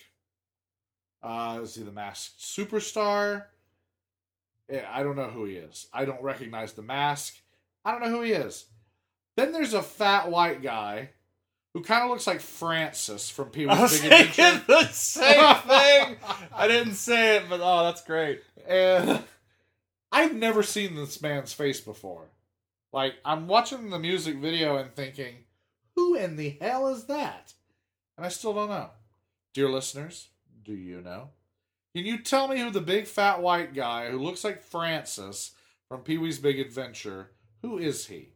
[1.22, 3.46] Uh, is he the masked superstar?
[4.70, 5.88] Eh, I don't know who he is.
[5.94, 7.36] I don't recognize the mask.
[7.84, 8.66] I don't know who he is.
[9.36, 11.10] Then there's a fat white guy
[11.74, 14.34] who kind of looks like Francis from Pee Wee's Big Adventure.
[14.34, 16.18] thinking the same thing.
[16.54, 18.42] I didn't say it, but oh, that's great.
[18.68, 19.24] And
[20.12, 22.30] I've never seen this man's face before.
[22.92, 25.36] Like, I'm watching the music video and thinking,
[25.96, 27.54] who in the hell is that?
[28.18, 28.90] And I still don't know.
[29.54, 30.30] Dear listeners,
[30.64, 31.30] do you know?
[31.96, 35.52] Can you tell me who the big fat white guy who looks like Francis
[35.88, 37.32] from Pee Wee's Big Adventure,
[37.62, 38.30] who is he?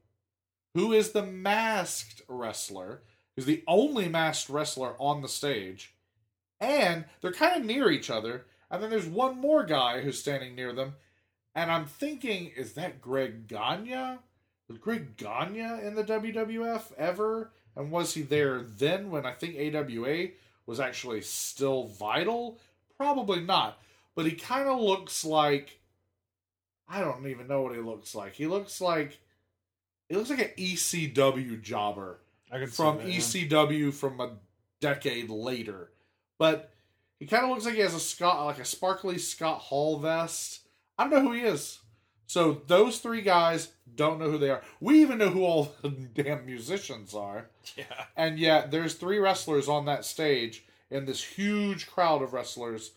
[0.74, 3.04] Who is the masked wrestler?
[3.36, 5.94] Who's the only masked wrestler on the stage?
[6.60, 8.46] And they're kind of near each other.
[8.72, 10.96] And then there's one more guy who's standing near them.
[11.56, 14.18] And I'm thinking, is that Greg Gagne?
[14.68, 17.52] Was Greg Gagne in the WWF ever?
[17.76, 20.30] And was he there then when I think AWA
[20.66, 22.60] was actually still vital?
[22.98, 23.80] Probably not.
[24.16, 25.80] But he kind of looks like
[26.88, 28.34] I don't even know what he looks like.
[28.34, 29.18] He looks like
[30.10, 32.20] he looks like an ECW jobber
[32.72, 34.32] from see that, ECW from a
[34.80, 35.90] decade later.
[36.38, 36.72] But
[37.20, 40.60] he kind of looks like he has a Scott like a sparkly Scott Hall vest.
[40.98, 41.80] I don't know who he is.
[42.28, 44.62] So those three guys don't know who they are.
[44.80, 47.50] We even know who all the damn musicians are.
[47.76, 47.86] Yeah.
[47.90, 48.06] yeah.
[48.16, 52.92] And yet there's three wrestlers on that stage in this huge crowd of wrestlers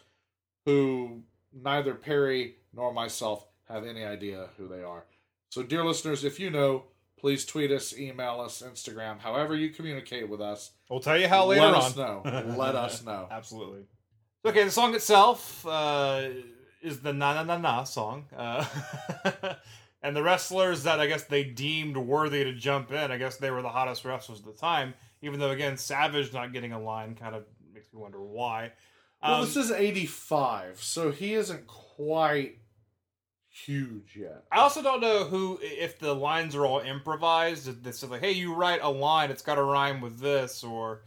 [0.65, 1.23] who
[1.53, 5.05] neither Perry nor myself have any idea who they are.
[5.51, 6.85] So dear listeners, if you know,
[7.19, 10.73] please tweet us, email us, Instagram, however you communicate with us.
[10.91, 11.81] We'll tell you how later Let on.
[11.83, 12.23] us know.
[12.57, 13.29] Let us know.
[13.31, 13.85] Absolutely.
[14.45, 16.29] Okay, the song itself uh,
[16.83, 18.27] is the Na Na Na Na song.
[18.37, 18.64] Uh,
[20.03, 23.51] and the wrestlers that I guess they deemed worthy to jump in, I guess they
[23.51, 24.95] were the hottest wrestlers at the time.
[25.22, 28.72] Even though, again, Savage not getting a line kind of makes me wonder why.
[29.22, 32.59] Well, Um, this is 85, so he isn't quite
[33.49, 34.45] huge yet.
[34.53, 37.66] I also don't know who, if the lines are all improvised.
[37.68, 41.03] If It's like, hey, you write a line, it's got to rhyme with this, or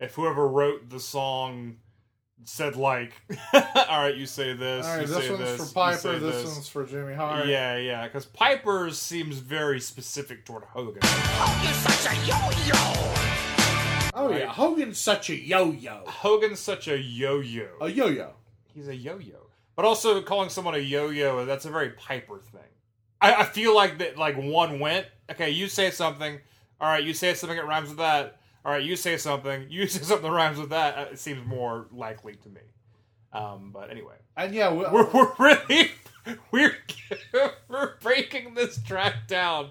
[0.00, 1.76] if whoever wrote the song
[2.44, 3.12] said like,
[3.54, 5.98] all right, you say this, All right, you this say one's this, for you Piper,
[5.98, 7.46] say this, one's for Jimmy Hart.
[7.46, 11.00] Yeah, yeah, because Piper's seems very specific toward Hogan.
[11.02, 13.32] Oh, Hogan's such a yo-yo.
[14.14, 14.40] Oh, Right.
[14.40, 14.46] yeah.
[14.52, 16.02] Hogan's such a yo-yo.
[16.06, 17.68] Hogan's such a yo-yo.
[17.80, 18.32] A yo-yo.
[18.74, 19.46] He's a yo-yo.
[19.74, 22.60] But also calling someone a yo-yo, that's a very Piper thing.
[23.20, 26.40] I, I feel like that like one went, okay, you say something,
[26.80, 28.38] all right, you say something that rhymes with that.
[28.64, 31.12] All right, you say something, you say something that rhymes with that.
[31.12, 32.60] It seems more likely to me.
[33.32, 35.90] Um, but anyway, And yeah, we, we're, we're really
[36.50, 36.76] we're
[37.68, 39.70] we're breaking this track down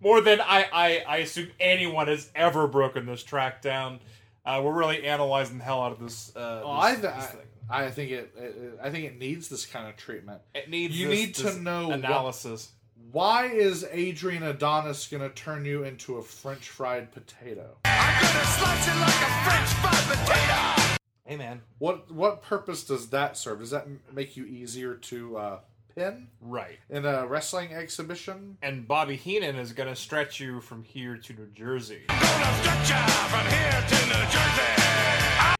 [0.00, 4.00] more than I, I I assume anyone has ever broken this track down.
[4.44, 6.34] Uh, we're really analyzing the hell out of this.
[6.34, 7.36] Uh, Oh, this, I, this
[7.70, 7.84] I.
[7.84, 8.78] I think it, it.
[8.82, 10.40] I think it needs this kind of treatment.
[10.54, 12.72] It needs You this- need to know what- analysis.
[13.12, 17.76] Why is Adrian Adonis going to turn you into a French fried potato?
[17.84, 20.98] I'm gonna slice it like a French fried potato.
[21.26, 23.58] Hey man, What what purpose does that serve?
[23.60, 25.58] Does that make you easier to uh,
[25.94, 26.78] pin right?
[26.88, 28.56] in a wrestling exhibition?
[28.62, 32.04] And Bobby Heenan is going to stretch you from here to New Jersey.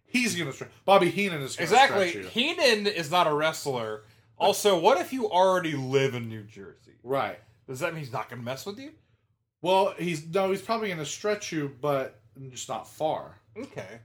[0.06, 0.70] He's going to stretch.
[0.84, 2.08] Bobby Heenan is going to Exactly.
[2.10, 2.30] stretch you.
[2.30, 4.02] Heenan is not a wrestler.
[4.38, 6.92] Also, what if you already live in New Jersey?
[7.02, 7.38] Right.
[7.68, 8.90] Does that mean he's not going to mess with you?
[9.60, 12.18] Well, he's no, he's probably going to stretch you, but
[12.50, 13.38] just not far.
[13.56, 14.00] Okay.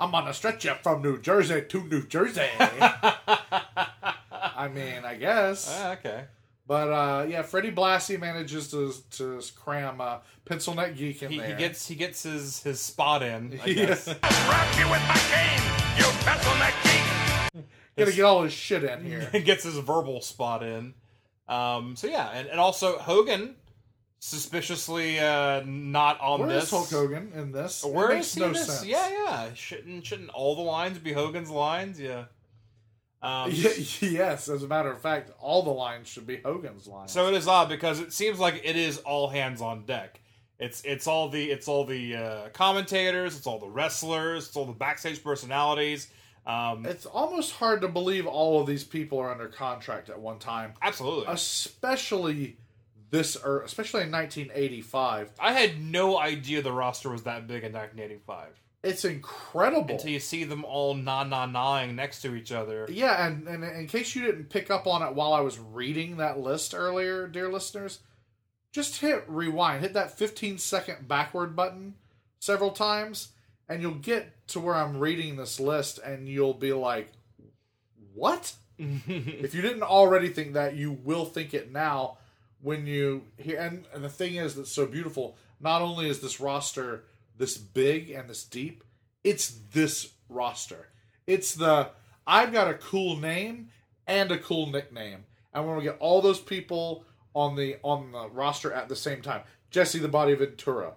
[0.00, 2.46] I'm going to stretch you from New Jersey to New Jersey.
[2.60, 5.68] I mean, I guess.
[5.80, 6.24] Ah, okay.
[6.66, 11.38] But uh, yeah, Freddie Blassie manages to to cram uh, Pencil Neck Geek in He,
[11.38, 11.48] there.
[11.48, 13.58] he gets he gets his his spot in.
[13.62, 13.86] I Yeah.
[13.86, 14.06] guess.
[14.08, 14.14] You
[16.24, 17.07] pencil neck geek!
[17.98, 19.28] Gotta get all his shit in here.
[19.32, 20.94] And gets his verbal spot in.
[21.48, 23.56] Um, so yeah, and, and also Hogan
[24.20, 26.64] suspiciously uh, not on Where this.
[26.64, 27.84] is Hulk Hogan in this?
[27.84, 28.66] It Where makes is he no this?
[28.66, 28.86] sense.
[28.86, 29.54] Yeah, yeah.
[29.54, 32.00] Shouldn't shouldn't all the lines be Hogan's lines?
[32.00, 32.24] Yeah.
[33.20, 37.10] Um, Ye- yes, as a matter of fact, all the lines should be Hogan's lines.
[37.12, 40.20] So it is odd because it seems like it is all hands on deck.
[40.58, 44.64] It's it's all the it's all the uh, commentators, it's all the wrestlers, it's all
[44.66, 46.08] the backstage personalities.
[46.48, 50.38] Um, it's almost hard to believe all of these people are under contract at one
[50.38, 51.26] time, absolutely.
[51.28, 52.56] especially
[53.10, 55.32] this, or especially in 1985.
[55.38, 59.96] I had no idea the roster was that big in 1985 It's incredible.
[59.96, 62.86] until you see them all na na naing next to each other.
[62.90, 66.16] Yeah, and, and in case you didn't pick up on it while I was reading
[66.16, 67.98] that list earlier, dear listeners,
[68.72, 71.94] just hit rewind, hit that 15 second backward button
[72.40, 73.28] several times,
[73.68, 77.12] and you'll get to where I'm reading this list, and you'll be like,
[78.14, 78.52] what?
[78.78, 82.18] if you didn't already think that, you will think it now
[82.60, 83.58] when you hear.
[83.58, 85.36] And, and the thing is that's so beautiful.
[85.60, 87.04] Not only is this roster
[87.38, 88.84] this big and this deep,
[89.24, 90.88] it's this roster.
[91.26, 91.90] It's the
[92.26, 93.68] I've got a cool name
[94.06, 97.04] and a cool nickname, and we're gonna get all those people
[97.34, 99.42] on the on the roster at the same time.
[99.70, 100.94] Jesse the Body Ventura,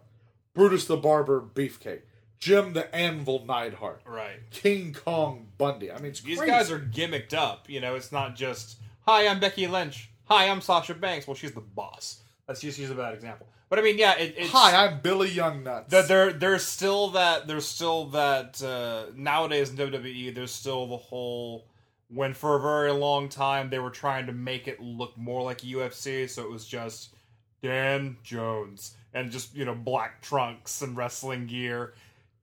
[0.54, 2.02] Brutus the Barber Beefcake,
[2.42, 4.40] Jim the Anvil Neidhart, right.
[4.50, 5.92] King Kong Bundy.
[5.92, 6.52] I mean, it's These crazy.
[6.52, 7.70] guys are gimmicked up.
[7.70, 11.54] You know, it's not just "Hi, I'm Becky Lynch." "Hi, I'm Sasha Banks." Well, she's
[11.54, 12.24] the boss.
[12.48, 13.48] Let's just use a bad example.
[13.70, 15.88] But I mean, yeah, it, it's Hi, I'm Billy Youngnuts.
[15.90, 17.48] There, there, there's still that.
[17.48, 18.62] There's still that.
[18.62, 21.68] Uh, nowadays in WWE, there's still the whole.
[22.10, 25.60] When for a very long time they were trying to make it look more like
[25.60, 27.14] UFC, so it was just
[27.62, 31.94] Dan Jones and just you know black trunks and wrestling gear.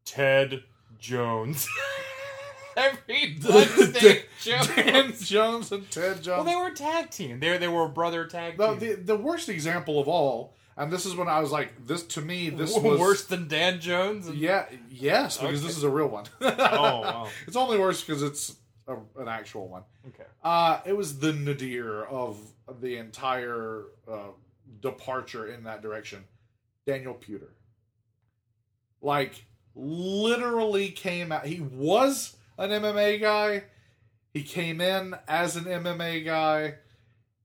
[0.08, 0.62] Ted
[0.98, 1.68] Jones.
[2.76, 4.68] Every Wednesday Jones.
[4.68, 6.26] Dan Jones and Ted Jones.
[6.26, 7.40] Well, they were a tag team.
[7.40, 8.78] They they were a brother tag No, team.
[8.78, 12.20] the the worst example of all, and this is when I was like, this to
[12.20, 14.28] me, this W- was worse than Dan Jones.
[14.28, 15.66] And- Yeah, yes, because Okay.
[15.66, 16.26] this is a real one.
[16.40, 17.28] Oh, wow.
[17.48, 18.54] It's only worse because it's
[18.86, 19.82] a, an actual one.
[20.06, 20.28] Okay.
[20.44, 22.38] Uh, it was the nadir of
[22.80, 24.28] the entire uh,
[24.80, 26.22] departure in that direction.
[26.86, 27.48] Daniel Puder.
[29.02, 29.44] Like,
[29.74, 31.46] literally came out.
[31.46, 33.64] He was an MMA guy.
[34.32, 36.74] He came in as an MMA guy.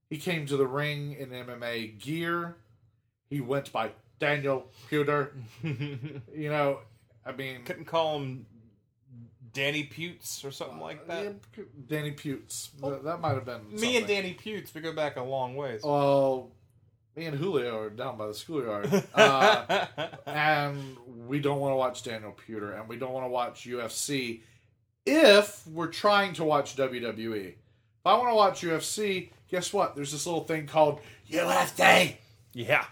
[0.09, 2.57] He came to the ring in MMA gear.
[3.29, 5.31] He went by Daniel Puder.
[5.63, 6.79] You know,
[7.25, 8.45] I mean, couldn't call him
[9.53, 11.23] Danny Putes or something like that.
[11.57, 12.69] yeah, Danny Pewts.
[12.81, 13.95] That, that might have been Me something.
[13.97, 15.81] and Danny Putes, we go back a long ways.
[15.83, 16.51] Well,
[17.15, 19.82] me and Julio are down by the schoolyard, uh,
[21.43, 24.41] don't want to watch Daniel Puder, and we don't want to watch UFC
[25.05, 27.49] if we're trying to watch WWE.
[27.49, 27.55] If
[28.07, 29.95] I want to watch UFC, guess what?
[29.95, 32.15] There's this little thing called UFC.
[32.53, 32.85] yeah.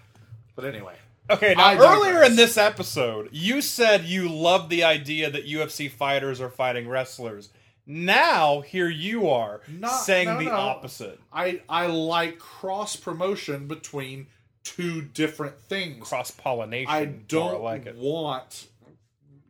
[0.56, 0.96] But anyway,
[1.30, 1.92] Okay, now I digress.
[1.98, 6.88] earlier in this episode, you said you love the idea that UFC fighters are fighting
[6.90, 7.50] wrestlers.
[7.88, 10.52] Now, here you are Not- saying no, the no.
[10.52, 11.20] opposite.
[11.34, 14.28] I I like cross promotion between
[14.64, 16.08] two different things.
[16.08, 16.90] Cross pollination.
[16.92, 17.96] I don't like it.
[17.96, 18.68] want.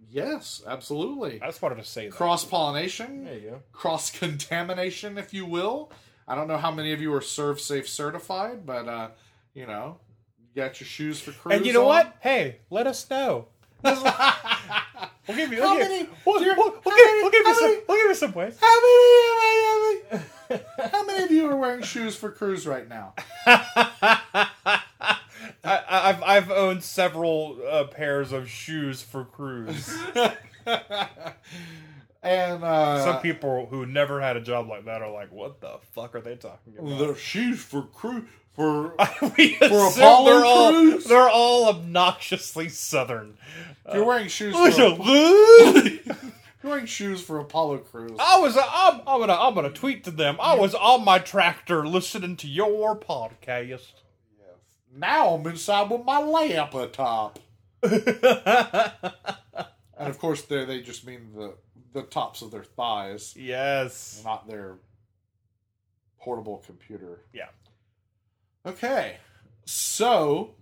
[0.09, 1.41] Yes, absolutely.
[1.41, 2.15] I just wanted to say that.
[2.15, 3.23] Cross pollination.
[3.23, 3.59] There you go.
[3.71, 5.91] cross contamination, if you will.
[6.27, 9.07] I don't know how many of you are ServSafe certified, but uh,
[9.53, 9.97] you know,
[10.39, 11.55] you got your Shoes for Crews.
[11.55, 11.87] And you know on.
[11.87, 12.15] what?
[12.19, 13.47] Hey, let us know.
[13.83, 13.95] we'll
[15.37, 15.61] give you.
[15.61, 17.69] How we'll, many- give, we'll, we'll, we'll how give, many- we'll give you some.
[17.69, 18.57] many- We'll give you some ways.
[18.59, 19.27] How many?
[19.39, 19.93] How
[20.49, 23.13] many, how many of you are wearing Shoes for Crews right now?
[25.63, 29.95] I, I've I've owned several uh, pairs of Shoes for Crews.
[32.23, 35.79] And uh, Some people who never had a job like that are like, "What the
[35.93, 38.93] fuck are they talking about?" the Shoes for Crews for.
[39.37, 41.03] we For assume Apollo they're all cruise?
[41.05, 43.37] they're all obnoxiously southern.
[43.87, 46.17] If you're wearing shoes I for.
[46.63, 48.11] You're wearing shoes for Apollo cruise.
[48.19, 50.37] I was I'm, I'm gonna I'm gonna tweet to them.
[50.39, 53.93] I was on my tractor listening to your podcast.
[54.93, 57.39] Now I'm inside with my laptop.
[60.01, 61.53] And of course, they they just mean the
[61.93, 64.19] the tops of their thighs, yes.
[64.25, 64.77] not their
[66.19, 67.21] portable computer.
[67.33, 67.49] Yeah.
[68.65, 69.17] Okay,
[69.65, 70.55] so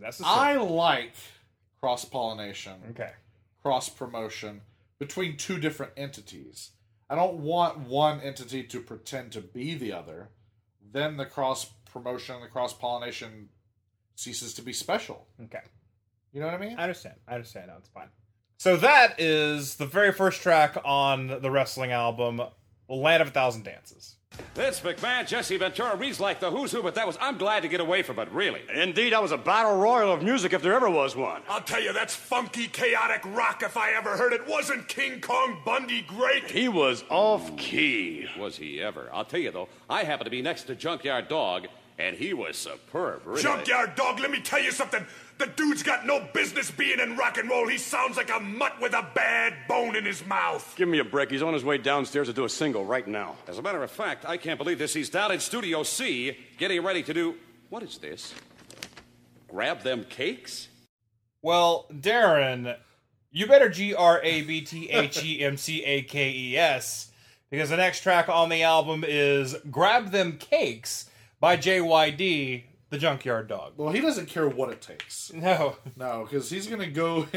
[0.00, 0.34] necessary.
[0.34, 1.12] I like
[1.78, 3.10] cross pollination, okay.
[3.62, 4.62] cross promotion
[4.98, 6.70] between two different entities.
[7.10, 10.30] I don't want one entity to pretend to be the other.
[10.90, 13.50] Then the cross promotion, the cross pollination
[14.16, 15.26] ceases to be special.
[15.44, 15.62] Okay.
[16.32, 16.76] You know what I mean?
[16.78, 17.14] I understand.
[17.28, 17.68] I understand.
[17.68, 18.08] No, it's fine.
[18.58, 22.42] So that is the very first track on the wrestling album,
[22.88, 24.16] Land of a Thousand Dances.
[24.54, 27.68] Vince McMahon, Jesse Ventura reads like the who's who, but that was, I'm glad to
[27.68, 28.62] get away from it, really.
[28.74, 31.42] Indeed, that was a battle royal of music if there ever was one.
[31.48, 34.46] I'll tell you, that's funky, chaotic rock if I ever heard it.
[34.46, 36.50] Wasn't King Kong Bundy great?
[36.50, 38.26] He was off key.
[38.38, 39.08] Was he ever?
[39.12, 41.68] I'll tell you, though, I happen to be next to Junkyard Dog,
[41.98, 43.42] and he was superb, really.
[43.42, 45.04] Junkyard Dog, let me tell you something.
[45.38, 47.68] The dude's got no business being in rock and roll.
[47.68, 50.74] He sounds like a mutt with a bad bone in his mouth.
[50.76, 51.30] Give me a break.
[51.30, 53.36] He's on his way downstairs to do a single right now.
[53.46, 54.94] As a matter of fact, I can't believe this.
[54.94, 57.34] He's down in Studio C, getting ready to do.
[57.68, 58.34] What is this?
[59.48, 60.68] Grab them cakes?
[61.42, 62.76] Well, Daryn,
[63.30, 67.10] you better G R A B T H E M C A K E S
[67.50, 71.10] because the next track on the album is Grab Them Cakes
[71.40, 73.74] by JYD, the Junkyard Dog.
[73.76, 75.32] Well, he doesn't care what it takes.
[75.32, 75.76] No.
[75.96, 77.26] No, because he's gonna go.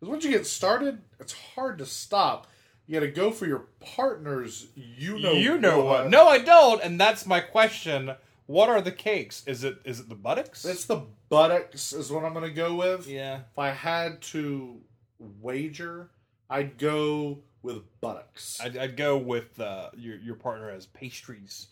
[0.00, 2.46] Because once you get started, it's hard to stop.
[2.86, 4.68] You got to go for your partners.
[4.74, 5.32] You know.
[5.32, 6.08] you know what?
[6.08, 8.12] No, I don't, and that's my question.
[8.46, 9.44] What are the cakes?
[9.46, 10.64] Is it is it the buttocks?
[10.64, 13.06] It's the buttocks is what I'm gonna go with.
[13.06, 13.40] yeah.
[13.52, 14.80] If I had to
[15.18, 16.10] wager,
[16.48, 18.58] I'd go with buttocks.
[18.60, 21.66] I'd, I'd go with uh, your your partner has pastries.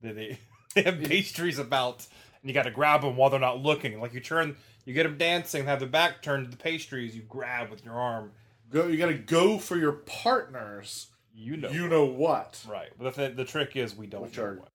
[0.00, 0.38] They they,
[0.82, 2.06] they have pastries about,
[2.42, 4.00] and you got to grab them while they're not looking.
[4.00, 7.14] Like you turn, you get them dancing, have their back turned to the pastries.
[7.16, 8.32] You grab with your arm.
[8.70, 8.86] Go.
[8.86, 11.08] You got to go for your partners.
[11.36, 12.64] You know, You know what?
[12.68, 12.90] right?
[12.98, 14.68] But the, the trick is we don't Which know are- what.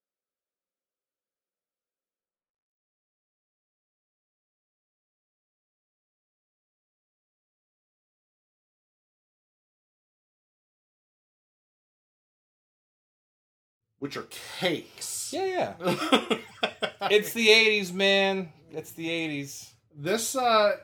[13.99, 14.27] Which are
[14.59, 15.18] cakes.
[15.33, 15.73] Yeah, yeah.
[17.09, 18.51] it's the '80s, man.
[18.71, 19.69] It's the '80s.
[19.95, 20.77] this uh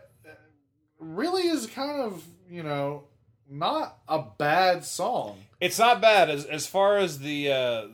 [1.00, 3.04] really is kind of you know
[3.50, 5.38] not a bad song.
[5.60, 7.52] It's not bad as as far as the.
[7.52, 7.88] Uh,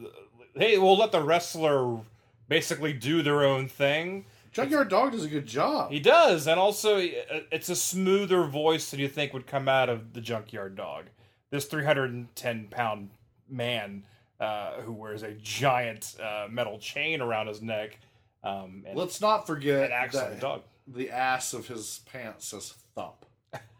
[0.56, 2.00] hey, we'll let the wrestler
[2.48, 4.26] basically do their own thing.
[4.52, 5.92] Junkyard Dog does a good job.
[5.92, 9.90] He does, and also uh, it's a smoother voice than you think would come out
[9.90, 11.06] of the Junkyard Dog.
[11.52, 13.10] This 310 pound
[13.50, 14.04] man
[14.42, 17.98] uh, who wears a giant uh, metal chain around his neck.
[18.44, 20.62] Um, and Let's not forget it acts like a that dog.
[20.88, 23.24] the ass of his pants says thump.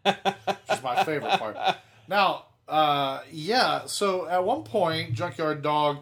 [0.04, 0.16] Which
[0.70, 1.56] is my favorite part.
[2.08, 5.98] Now, uh, yeah, so at one point, Junkyard Dog,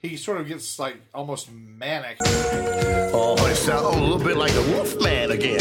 [0.00, 2.16] he sort of gets like almost manic.
[2.20, 5.58] Oh, it sounds a little bit like the Wolfman again.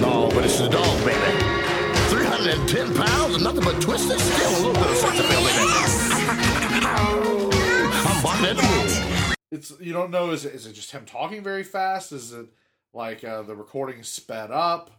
[0.00, 1.38] No, but it's the dog, baby.
[2.10, 4.48] 310 pounds and nothing but twisted steel.
[4.48, 5.57] A little bit of sex appeal, baby.
[9.50, 12.12] It's you don't know is it, is it just him talking very fast?
[12.12, 12.46] Is it
[12.92, 14.92] like uh, the recording sped up,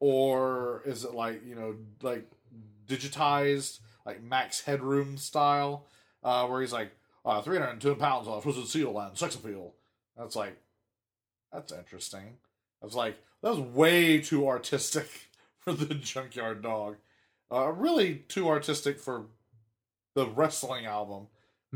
[0.00, 2.26] or is it like you know like
[2.88, 5.84] digitized like Max Headroom style,
[6.24, 6.90] uh, where he's like
[7.26, 9.74] uh, 310 pounds off twisted seal and sex appeal?
[10.16, 10.56] That's like
[11.52, 12.38] that's interesting.
[12.80, 15.08] I was like that was way too artistic
[15.58, 16.96] for the Junkyard Dog.
[17.52, 19.26] Uh, really too artistic for
[20.14, 21.26] the wrestling album.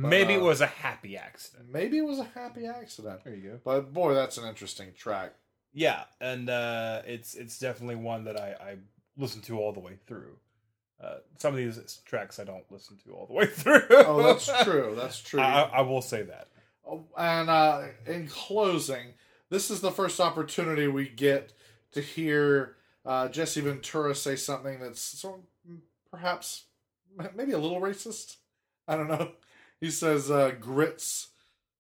[0.09, 1.69] Maybe it uh, was a happy accident.
[1.73, 3.25] Maybe it was a happy accident.
[3.25, 3.61] There you go.
[3.65, 5.35] But boy, that's an interesting track.
[5.73, 8.77] Yeah, and uh, it's it's definitely one that I, I
[9.17, 10.37] listen to all the way through.
[11.03, 13.83] Uh, some of these tracks I don't listen to all the way through.
[13.91, 14.95] Oh, that's true.
[14.97, 15.41] That's true.
[15.41, 16.49] I, I will say that.
[16.87, 19.15] Oh, and uh, in closing,
[19.49, 21.53] this is the first opportunity we get
[21.93, 25.77] to hear uh, Jesse Ventura say something that's sort of,
[26.11, 26.65] perhaps
[27.35, 28.37] maybe a little racist.
[28.87, 29.33] I don't know.
[29.81, 31.29] He says uh, grits.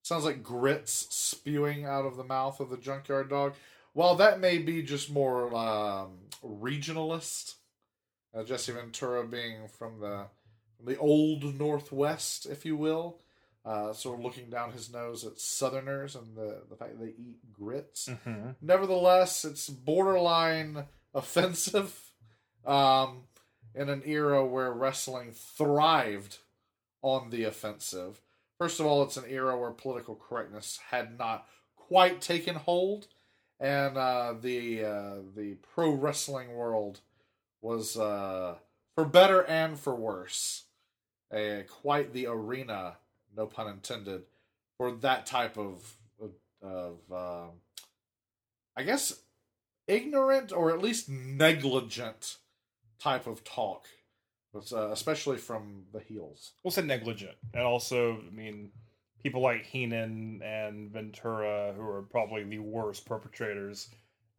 [0.03, 3.55] Sounds like grits spewing out of the mouth of the junkyard dog.
[3.92, 7.57] While that may be just more um, regionalist,
[8.34, 10.26] uh, Jesse Ventura being from the
[10.76, 13.20] from the old Northwest, if you will,
[13.66, 17.11] uh, sort of looking down his nose at Southerners and the, the fact that they
[17.11, 18.09] eat grits.
[18.62, 20.84] Nevertheless, it's borderline
[21.14, 21.94] offensive
[22.64, 23.24] um,
[23.74, 26.38] in an era where wrestling thrived
[27.03, 28.20] on the offensive.
[28.59, 31.46] First of all, it's an era where political correctness had not
[31.76, 33.09] quite taken hold,
[33.59, 37.01] and uh, the uh, the pro wrestling world
[37.62, 38.57] was, uh,
[38.94, 40.64] for better and for worse,
[41.32, 42.96] a, quite the arena,
[43.36, 44.22] no pun intended,
[44.76, 45.96] for that type of
[46.62, 47.51] of um,
[48.76, 49.20] I guess
[49.86, 52.36] ignorant or at least negligent
[52.98, 53.86] type of talk,
[54.53, 56.53] But, uh, especially from the heels.
[56.64, 58.70] We'll say negligent, and also, I mean,
[59.22, 63.88] people like Heenan and Ventura, who are probably the worst perpetrators.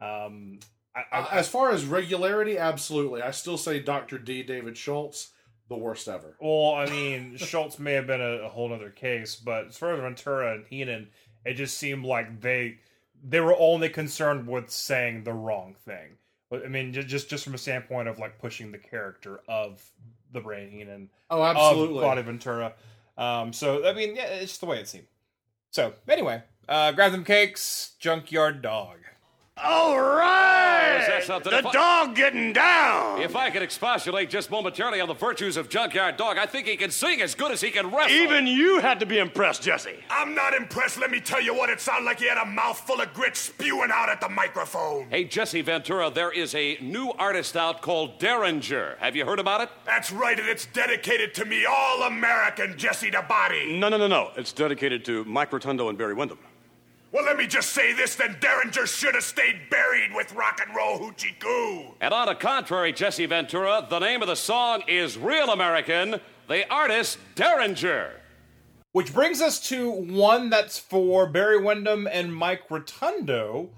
[0.02, 0.60] Um,
[0.96, 3.22] I, I, Uh, as far as regularity, absolutely.
[3.22, 4.18] I still say Dr.
[4.18, 4.44] D.
[4.44, 5.32] David Schultz,
[5.70, 6.36] the worst ever.
[6.42, 9.94] well, I mean, Schultz may have been a, a whole other case, but as far
[9.94, 11.08] as Ventura and Heenan,
[11.46, 12.80] it just seemed like they
[13.24, 16.18] they were only concerned with saying the wrong thing.
[16.52, 19.82] But I mean, ju- just just from a standpoint of like pushing the character of
[20.34, 22.00] the Brain and Oh, of absolutely.
[22.02, 22.74] Claudia Ventura.
[23.18, 25.08] Um, so I mean, yeah, it's just the way it seemed.
[25.72, 28.98] So anyway, uh, grab them cakes, junkyard dog.
[29.64, 30.98] All right!
[31.02, 31.52] Is that something?
[31.52, 33.22] The I- dog getting down!
[33.22, 36.76] If I could expostulate just momentarily on the virtues of Junkyard Dog, I think he
[36.76, 38.16] can sing as good as he can wrestle.
[38.16, 39.98] Even you had to be impressed, Jesse.
[40.10, 41.00] I'm not impressed.
[41.00, 43.92] Let me tell you what, it sounded like he had a mouthful of grit spewing
[43.94, 45.10] out at the microphone.
[45.10, 48.96] Hey, Jesse Ventura, there is a new artist out called Derringer.
[49.00, 49.70] Have you heard about it?
[49.86, 53.78] That's right, and it's dedicated to me, all American Jesse the Body.
[53.78, 54.32] No, no, no, no.
[54.38, 56.40] It's dedicated to Mike Rotundo and Barry Windham.
[57.12, 60.74] Well, let me just say this then Derringer should have stayed buried with rock and
[60.76, 61.94] roll hoochie coo.
[62.00, 66.70] And on the contrary, Jesse Ventura, the name of the song is Real American, the
[66.72, 68.14] artist Derringer.
[68.94, 73.70] Which brings us to one that's for Barry Windham and Mike Rotundo,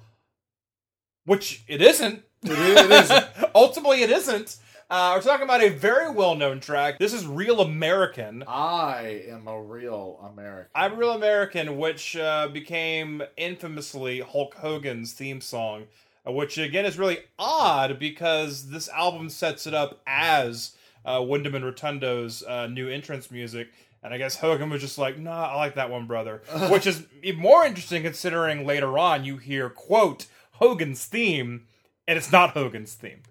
[1.25, 2.23] which it isn't.
[2.43, 3.25] It is- it isn't.
[3.55, 4.57] Ultimately, it isn't.
[4.93, 6.99] Uh, we're talking about a very well-known track.
[6.99, 10.69] This is "Real American." I am a real American.
[10.75, 15.85] I'm Real American, which uh, became infamously Hulk Hogan's theme song,
[16.27, 20.75] uh, which again is really odd because this album sets it up as
[21.05, 23.69] uh, Windham and Rotundo's uh, new entrance music.
[24.03, 26.43] And I guess Hogan was just like, nah, I like that one, brother.
[26.69, 31.65] which is even more interesting considering later on you hear, quote, Hogan's theme,
[32.07, 33.23] and it's not Hogan's theme.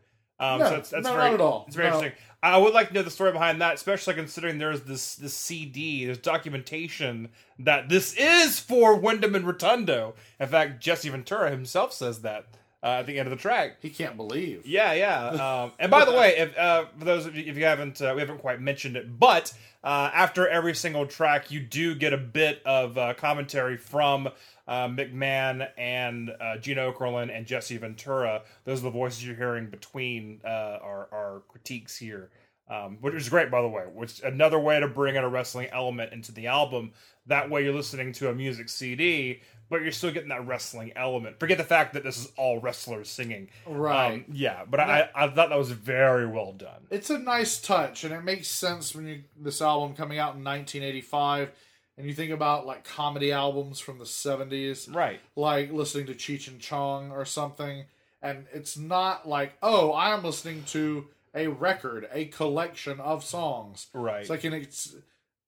[0.43, 1.64] Um, No, so it's, that's no, very, not at all.
[1.68, 1.97] It's very No.
[1.99, 2.22] interesting.
[2.43, 6.05] I would like to know the story behind that, especially considering there's this this CD,
[6.07, 7.28] there's documentation
[7.61, 10.14] that this is for Windham and Rotundo.
[10.40, 12.47] In fact, Jesse Ventura himself says that
[12.83, 13.76] uh, at the end of the track.
[13.80, 14.66] he can't believe.
[14.66, 15.62] Yeah, yeah.
[15.62, 18.12] Um, and by the way, if uh, for those of you if you haven't, uh,
[18.14, 19.53] we haven't quite mentioned it, but
[19.85, 24.28] uh, after every single track, you do get a bit of uh, commentary from
[24.68, 28.43] uh, McMahon and uh, Gene Okerlund and Jesse Ventura.
[28.64, 32.30] Those are the voices you're hearing between uh, our, our critiques here.
[32.70, 33.83] Um, which is great, by the way.
[33.93, 36.93] Which another way to bring in a wrestling element into the album.
[37.26, 41.40] That way, you're listening to a music CD, but you're still getting that wrestling element.
[41.40, 43.48] Forget the fact that this is all wrestlers singing.
[43.66, 44.12] Right.
[44.12, 46.86] Um, yeah, but I, I thought that was very well done.
[46.90, 50.44] It's a nice touch, and it makes sense when you this album coming out in
[50.44, 51.50] 1985,
[51.96, 55.20] and you think about like comedy albums from the 70s, Right.
[55.36, 57.84] like listening to Cheech and Chong or something,
[58.20, 63.86] and it's not like, oh, I'm listening to a record, a collection of songs.
[63.94, 64.20] Right.
[64.20, 64.94] It's like an it's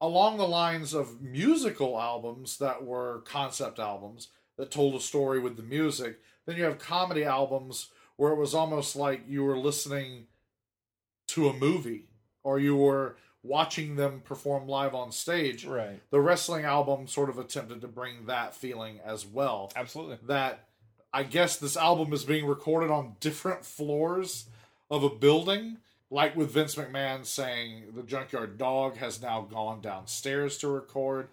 [0.05, 4.29] along the lines of musical albums that were concept albums
[4.59, 6.21] that told a story with the music.
[6.45, 10.27] Then you have comedy albums where it was almost like you were listening
[11.29, 12.05] to a movie
[12.43, 15.65] or you were watching them perform live on stage.
[15.65, 16.01] Right.
[16.11, 19.73] The wrestling album sort of attempted to bring that feeling as well.
[19.75, 20.19] Absolutely.
[20.27, 20.69] That
[21.15, 24.47] I guess this album is being recorded on different floors
[24.91, 25.79] of a building.
[26.15, 31.27] Like with Vince McMahon saying the Junkyard Dog has now gone downstairs to record.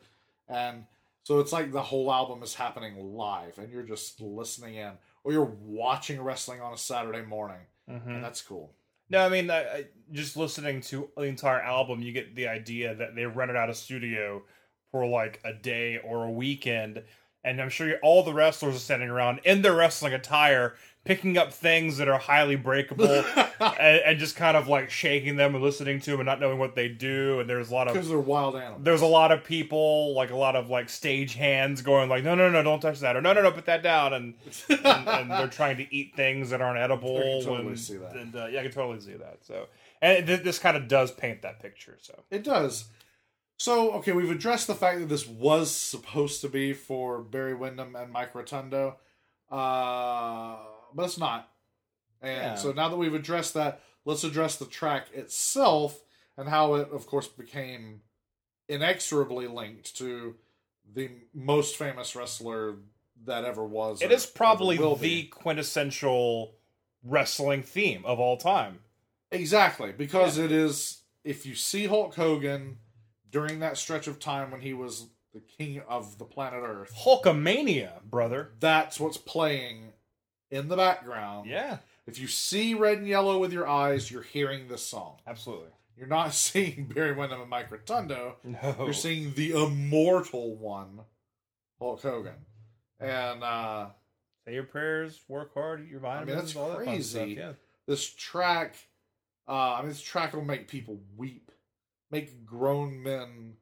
[0.49, 0.85] And
[1.21, 4.93] so it's like the whole album is happening live and you're just listening in.
[5.23, 7.59] Or you're watching wrestling on a Saturday morning.
[7.87, 8.09] Mm-hmm.
[8.09, 8.73] And that's cool.
[9.07, 12.95] No, I mean, I, I, just listening to the entire album, you get the idea
[12.95, 14.41] that they rented out a studio
[14.89, 17.03] for like a day or a weekend,
[17.43, 21.51] and I'm sure all the wrestlers are standing around in their wrestling attire, picking up
[21.51, 23.23] things that are highly breakable,
[23.59, 26.59] and, and just kind of like shaking them and listening to them and not knowing
[26.59, 27.39] what they do.
[27.39, 28.83] And there's a lot of Because they're wild animals.
[28.83, 32.35] there's a lot of people, like a lot of like stage hands going like, no,
[32.35, 34.33] no, no, don't touch that, or no, no, no, put that down, and
[34.69, 37.17] and, and they're trying to eat things that aren't edible.
[37.17, 38.15] I can totally and, see that.
[38.15, 39.39] and, uh, yeah, I can totally see that.
[39.41, 39.65] So,
[40.03, 41.97] and th- this kind of does paint that picture.
[42.01, 42.85] So, It does.
[43.61, 47.95] So, okay, we've addressed the fact that this was supposed to be for Barry Windham
[47.95, 48.97] and Mike Rotundo,
[49.51, 50.57] uh,
[50.95, 51.47] but it's not.
[52.23, 52.55] And Yeah.
[52.55, 56.01] so now that we've addressed that, let's address the track itself
[56.37, 58.01] and how it, of course, became
[58.67, 60.37] inexorably linked to
[60.91, 62.77] the most famous wrestler
[63.25, 64.01] that ever was.
[64.01, 66.55] it or is probably the quintessential
[67.03, 68.79] wrestling theme of all time.
[69.29, 71.03] Exactly, because it is.
[71.23, 72.79] If you see Hulk Hogan
[73.31, 78.03] during that stretch of time when he was the king of the planet Earth, Hulkamania,
[78.03, 78.51] brother.
[78.59, 79.93] that's what's playing
[80.49, 81.49] in the background.
[81.49, 85.17] Yeah, If you see red and yellow with your eyes, you're hearing this song.
[85.25, 85.69] absolutely.
[85.97, 88.35] You're not seeing Barry Windham and Mike Rotundo.
[88.43, 91.01] No, You're seeing the immortal one,
[91.79, 92.33] Hulk Hogan.
[92.99, 93.87] And uh,
[94.45, 97.35] Say your prayers, work hard, eat your I mean, that's all that fun stuff, crazy.
[97.39, 97.51] yeah.
[97.87, 98.75] This track,
[99.47, 101.51] uh, I mean, this track will make people weep,
[102.11, 103.53] make grown men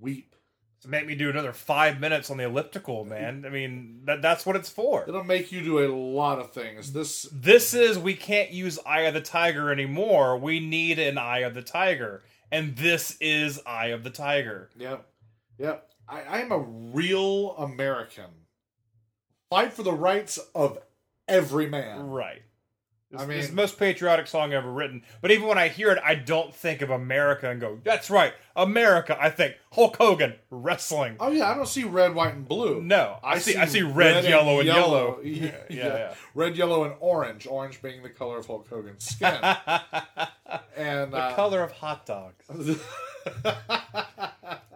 [0.00, 0.34] weep.
[0.82, 3.44] To make me do another five minutes on the elliptical, man.
[3.46, 5.04] I mean, that that's what it's for.
[5.06, 6.92] It'll make you do a lot of things.
[6.92, 10.36] This This is we can't use Eye of the Tiger anymore.
[10.36, 14.70] We need an Eye of the Tiger, and this is Eye of the Tiger.
[14.76, 15.06] Yep.
[15.58, 15.88] Yep.
[16.08, 18.30] I, I am a real American.
[19.50, 20.78] Fight for the rights of
[21.28, 22.08] every man.
[22.08, 22.42] Right.
[23.12, 25.02] It's, I mean- it's the most patriotic song ever written.
[25.20, 28.32] But even when I hear it, I don't think of America and go, "That's right,
[28.56, 31.16] America." I think Hulk Hogan wrestling.
[31.20, 32.80] Oh yeah, I don't see red, white, and blue.
[32.82, 35.20] No, I see- I see red, yellow, and yellow.
[35.22, 36.14] Yeah, Yeah, yeah.
[36.34, 37.46] Red, yellow, and orange.
[37.46, 39.34] Orange being the color of Hulk Hogan's skin.
[40.76, 42.46] and the uh, color of hot dogs.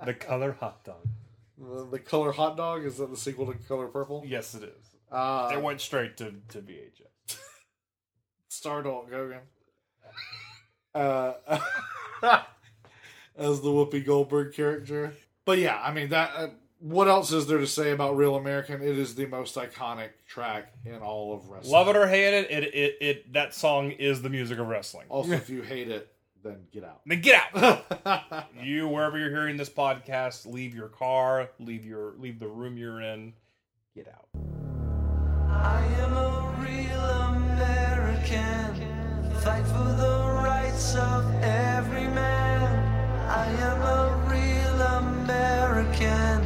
[0.05, 1.07] the color hot dog.
[1.59, 4.23] the, the color hot dog is that the sequel to Color Purple?
[4.27, 4.91] Yes, it is.
[5.11, 7.03] Uh, it went straight to to VHS.
[8.57, 9.41] Star Hulk Hogan.
[10.95, 11.35] Uh,
[13.37, 15.13] as the Whoopi Goldberg character.
[15.45, 16.31] But yeah, I mean that.
[16.35, 18.81] Uh, what else is there to say about Real American?
[18.81, 21.71] It is the most iconic track in all of wrestling.
[21.71, 25.05] Love it or hate it, it it, it that song is the music of wrestling.
[25.11, 26.11] Also, if you hate it,
[26.43, 27.03] then get out.
[27.05, 28.47] Then get out.
[28.63, 33.03] you wherever you're hearing this podcast, leave your car, leave your leave the room you're
[33.03, 33.35] in,
[33.95, 34.29] get out.
[35.51, 37.96] I am a real American.
[38.27, 43.29] Fight for the rights of every man.
[43.29, 46.43] I am a real American.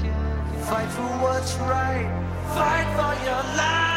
[0.65, 2.07] Fight for what's right.
[2.55, 3.90] Fight for your life.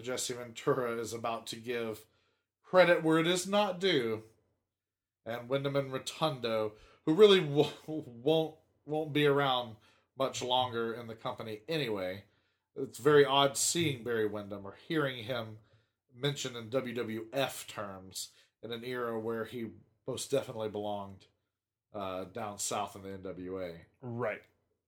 [0.00, 2.06] That Jesse Ventura is about to give
[2.64, 4.22] credit where it is not due.
[5.26, 6.72] And Windham and Rotundo,
[7.04, 8.54] who really w- won't
[8.86, 9.76] won't be around
[10.18, 12.22] much longer in the company anyway.
[12.74, 15.58] It's very odd seeing Barry Windham or hearing him
[16.18, 18.30] mentioned in WWF terms
[18.62, 19.66] in an era where he
[20.06, 21.26] most definitely belonged
[21.94, 23.74] uh, down south in the NWA.
[24.00, 24.40] Right.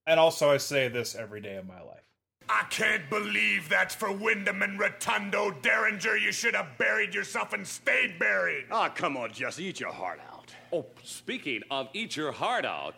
[0.06, 2.11] And also I say this every day of my life.
[2.48, 5.50] I can't believe that's for Windham and Rotundo.
[5.62, 8.64] Derringer, you should have buried yourself and stayed buried.
[8.70, 10.54] Ah, come on, Jesse, eat your heart out.
[10.72, 12.94] Oh, speaking of Eat Your Heart Out,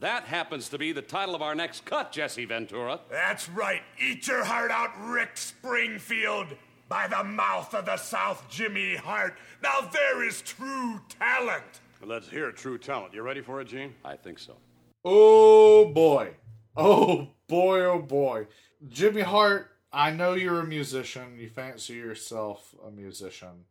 [0.00, 3.00] that happens to be the title of our next cut, Jesse Ventura.
[3.10, 3.82] That's right.
[3.98, 6.48] Eat your heart out, Rick Springfield.
[6.86, 9.38] By the mouth of the South, Jimmy Hart.
[9.62, 11.64] Now there is true talent.
[12.02, 13.14] Let's hear true talent.
[13.14, 13.94] You ready for it, Gene?
[14.04, 14.56] I think so.
[15.02, 16.34] Oh boy.
[16.76, 18.46] Oh boy, oh boy.
[18.88, 21.38] Jimmy Hart, I know you're a musician.
[21.38, 23.66] You fancy yourself a musician.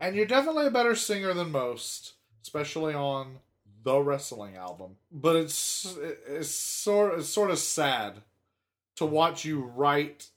[0.00, 3.38] And you're definitely a better singer than most, especially on
[3.82, 4.96] the wrestling album.
[5.12, 5.96] But it's
[6.26, 8.22] it's sort it's sort of sad
[8.96, 10.30] to watch you write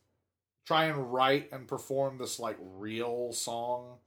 [0.66, 3.98] try and write and perform this like real song.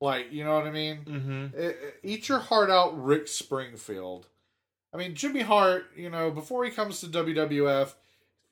[0.00, 0.98] Like, you know what I mean?
[1.04, 1.70] Mm-hmm.
[2.02, 4.26] Eat Your Heart Out, Rick Springfield.
[4.92, 7.94] I mean, Jimmy Hart, you know, before he comes to WWF,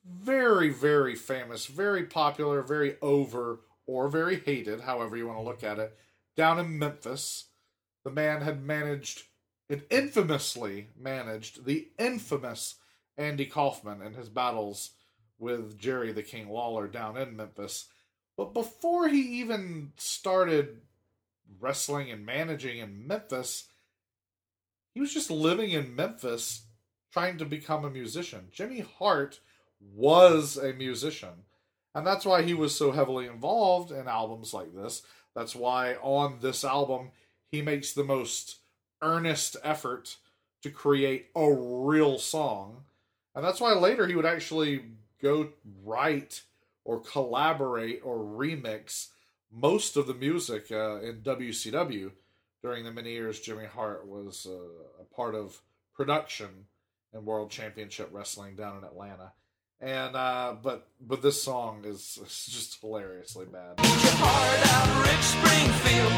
[0.04, 5.62] very, very famous, very popular, very over, or very hated, however you want to look
[5.62, 5.96] at it,
[6.36, 7.46] down in Memphis.
[8.04, 9.24] The man had managed,
[9.68, 12.76] and infamously managed, the infamous
[13.16, 14.90] Andy Kaufman in his battles
[15.38, 17.88] with Jerry the King Lawler down in Memphis.
[18.36, 20.80] But before he even started
[21.60, 23.68] wrestling and managing in Memphis,
[24.94, 26.62] he was just living in Memphis
[27.12, 28.48] trying to become a musician.
[28.52, 29.40] Jimmy Hart
[29.94, 31.44] was a musician.
[31.94, 35.02] And that's why he was so heavily involved in albums like this.
[35.34, 37.10] That's why on this album,
[37.50, 38.58] he makes the most
[39.02, 40.16] earnest effort
[40.62, 42.84] to create a real song.
[43.34, 44.82] And that's why later he would actually
[45.22, 45.50] go
[45.84, 46.42] write
[46.84, 49.08] or collaborate or remix
[49.52, 52.10] most of the music uh, in WCW
[52.62, 55.60] during the many years Jimmy Hart was uh, a part of
[55.94, 56.66] production
[57.12, 59.32] in World Championship Wrestling down in Atlanta.
[59.82, 63.74] And uh, but but this song is, is just hilariously bad.
[63.80, 66.12] Hard out Rick Springfield.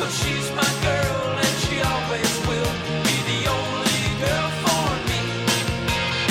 [0.00, 2.72] Cause she's my girl and she always will
[3.04, 5.20] be the only girl for me.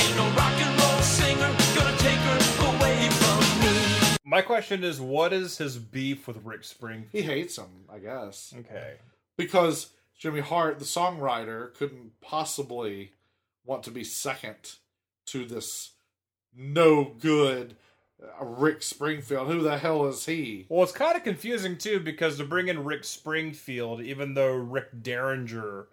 [0.01, 2.39] Ain't no rock and roll singer gonna take her
[2.73, 4.17] away from me.
[4.23, 7.11] My question is, what is his beef with Rick Springfield?
[7.11, 8.95] He hates him, I guess, Okay.
[9.37, 13.11] because Jimmy Hart, the songwriter, couldn't possibly
[13.63, 14.55] want to be second
[15.27, 15.91] to this
[16.57, 17.75] no good
[18.21, 19.47] uh, Rick Springfield.
[19.47, 20.65] Who the hell is he?
[20.69, 25.01] Well, it's kind of confusing too because to bring in Rick Springfield, even though Rick
[25.03, 25.87] Derringer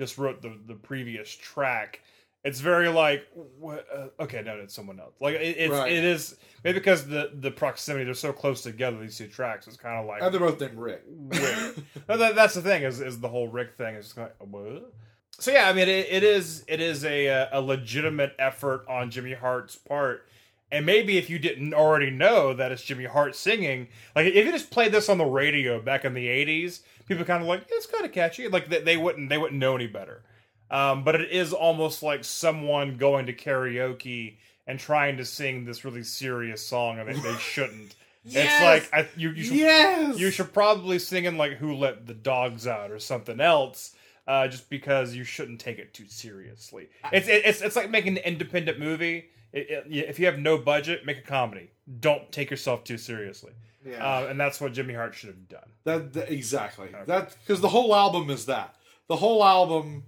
[0.00, 2.00] just wrote the the previous track,
[2.44, 3.26] it's very like
[3.58, 5.14] what, uh, okay, no, it's someone else.
[5.20, 5.92] Like it, it's Right.
[5.92, 9.66] it is maybe because the the proximity they're so close together these two tracks.
[9.66, 11.02] It's kind of like And they're both named Rick.
[11.08, 11.74] Wait.
[12.08, 14.92] No, that, that's the thing is is the whole Rick thing is just like what?
[15.38, 19.34] So yeah, I mean it, it is it is a a legitimate effort on Jimmy
[19.34, 20.26] Hart's part.
[20.72, 23.86] And maybe if you didn't already know that it's Jimmy Hart singing,
[24.16, 27.42] like if you just played this on the radio back in the '80s, people kind
[27.42, 28.48] of like "Yeah, it's kind of catchy.
[28.48, 30.22] Like they, they wouldn't they wouldn't know any better.
[30.70, 35.84] Um, but it is almost like someone going to karaoke and trying to sing this
[35.84, 37.94] really serious song and they, they shouldn't.
[38.24, 38.82] Yes!
[38.84, 40.18] It's like I, you, you should Yes!
[40.18, 43.94] you should probably sing in like "Who Let the Dogs Out" or something else,
[44.26, 46.88] uh, just because you shouldn't take it too seriously.
[47.12, 49.26] It's it's it's like making an independent movie.
[49.52, 51.70] It, it- if you have no budget, make a comedy.
[52.00, 53.52] Don't take yourself too seriously.
[53.84, 54.04] Yeah.
[54.04, 55.68] Uh, and that's what Jimmy Hart should have done.
[55.84, 56.88] That, that- exactly.
[57.06, 58.74] That because the whole album is that.
[59.08, 60.02] The whole album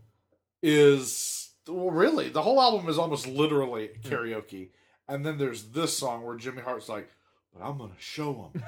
[0.63, 4.71] is well, really the whole album is almost literally karaoke,
[5.07, 7.09] and then there's this song where Jimmy Hart's like,
[7.59, 8.63] "But I'm gonna show him.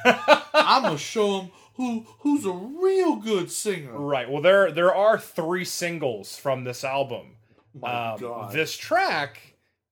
[0.54, 4.30] I'm gonna show him who who's a real good singer." Right.
[4.30, 7.36] Well, there there are three singles from this album.
[7.78, 8.52] My Um, God.
[8.52, 9.38] This track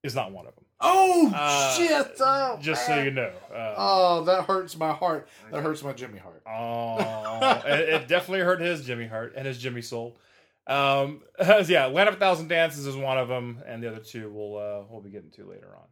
[0.03, 0.65] is not one of them.
[0.81, 2.17] Oh Uh, shit!
[2.21, 3.33] Oh, Just so you know.
[3.53, 5.29] Uh, Oh, that hurts my heart.
[5.51, 6.43] That hurts my Jimmy heart.
[6.47, 10.17] Oh, it, it definitely hurt his Jimmy heart and his Jimmy Soul.
[10.69, 11.23] Um,
[11.67, 14.57] yeah, Land of a Thousand Dances is one of them, and the other two we'll
[14.57, 15.87] uh, we'll be getting to later on.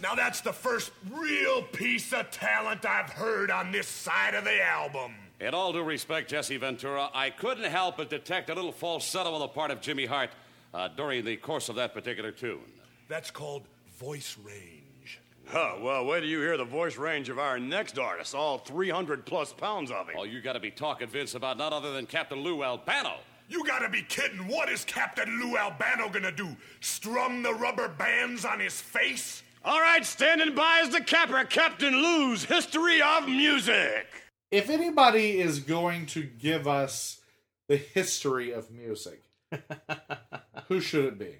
[0.00, 4.44] But Now that's the first real piece of talent I've heard on this side of
[4.44, 5.14] the album.
[5.40, 9.40] In all due respect, Jesse Ventura, I couldn't help but detect a little falsetto on
[9.40, 10.30] the part of Jimmy Hart
[10.72, 12.60] uh, during the course of that particular tune.
[13.08, 13.62] That's called
[13.98, 15.20] voice range.
[15.46, 19.26] Huh, well, wait till you hear the voice range of our next artist, all 300
[19.26, 20.16] plus pounds of him.
[20.18, 23.16] Oh, you got to be talking, Vince, about none other than Captain Lou Albano.
[23.48, 24.48] You gotta be kidding.
[24.48, 26.56] What is Captain Lou Albano gonna do?
[26.80, 29.42] Strum the rubber bands on his face?
[29.66, 34.06] All right, standing by is the capper, Captain Lou's History of Music.
[34.50, 37.22] If anybody is going to give us
[37.66, 39.22] the history of music,
[40.68, 41.36] who should it be?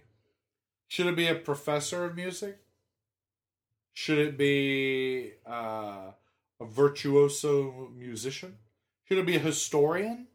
[0.89, 2.57] Should it be a professor of music?
[3.93, 6.13] Should it be uh,
[6.59, 8.57] a virtuoso musician?
[9.07, 10.29] Should it be a historian?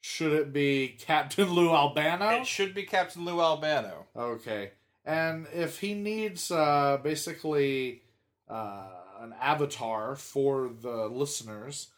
[0.00, 2.30] Should it be Captain Lou Albano?
[2.40, 4.06] it should be Captain Lou Albano.
[4.16, 4.70] Okay.
[5.06, 8.02] And if he needs uh, basically
[8.48, 8.88] uh,
[9.20, 11.92] an avatar for the listeners,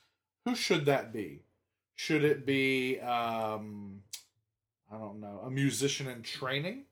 [0.44, 1.42] who should that be?
[1.94, 4.02] Should it be, um,
[4.92, 6.84] I don't know, a musician in training?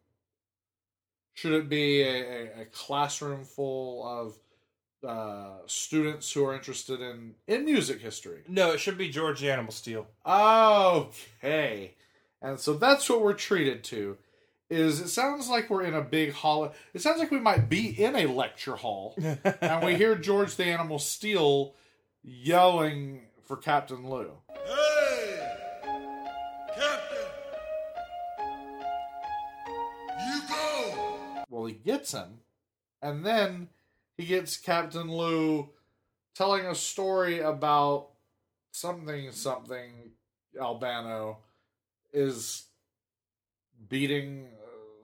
[1.35, 4.35] Should it be a, a, classroom full of
[5.07, 8.41] uh, students who are interested in, in music history?
[8.49, 10.07] No, it should be George the Animal Steele.
[10.27, 11.95] Okay.
[12.41, 14.17] And so that's what we're treated to.
[14.69, 16.75] Is it sounds like we're in a big hall.
[16.93, 19.15] It sounds like we might be in a lecture hall,
[19.61, 21.75] and we hear George the Animal Steele
[22.25, 24.33] yelling for Captain Lou.
[24.67, 25.57] Hey!
[26.75, 27.17] Captain!
[30.27, 31.45] You go!
[31.49, 32.41] Well, he gets him,
[33.01, 33.69] and then
[34.17, 35.71] he gets Captain Lou
[36.35, 38.09] telling a story about
[38.73, 40.11] something something
[40.61, 41.39] Albano
[42.13, 42.65] is
[43.89, 44.49] beating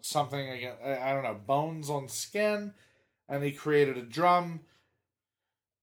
[0.03, 0.74] something again.
[0.85, 2.74] I I don't know bones on skin,
[3.29, 4.61] and he created a drum.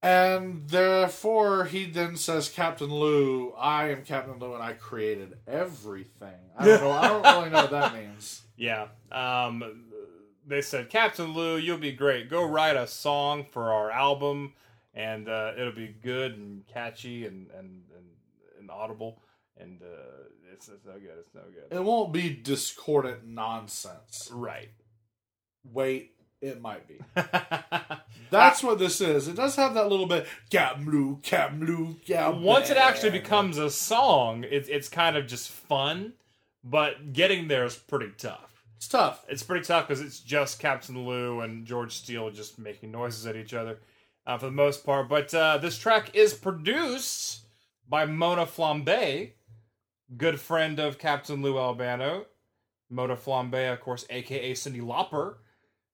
[0.02, 6.50] And therefore, he then says, "Captain Lou, I am Captain Lou, and I created everything."
[6.56, 6.90] I don't know.
[6.90, 8.42] I don't really know what that means.
[8.56, 8.88] Yeah.
[9.12, 9.84] Um,
[10.46, 12.28] they said, Captain Lou, you'll be great.
[12.28, 14.54] Go write a song for our album,
[14.94, 18.06] and uh, it'll be good and catchy and and and,
[18.58, 19.22] and audible.
[19.60, 21.18] And uh, it's, it's no good.
[21.20, 21.76] It's no good.
[21.76, 24.30] It won't be discordant nonsense.
[24.32, 24.70] Right.
[25.64, 26.98] Wait, it might be.
[28.30, 29.28] That's what this is.
[29.28, 32.42] It does have that little bit Captain Lou, Captain Lou, Captain.
[32.42, 36.14] Once it actually becomes a song, it's it's kind of just fun,
[36.64, 38.64] but getting there is pretty tough.
[38.76, 39.26] It's tough.
[39.28, 43.36] It's pretty tough because it's just Captain Lou and George Steele just making noises at
[43.36, 43.78] each other
[44.26, 45.08] uh, for the most part.
[45.08, 47.44] But uh, this track is produced
[47.86, 49.32] by Mona Flambe,
[50.16, 52.26] good friend of Captain Lou Albano.
[52.90, 55.36] Mona Flambe, of course, aka Cyndi Lauper.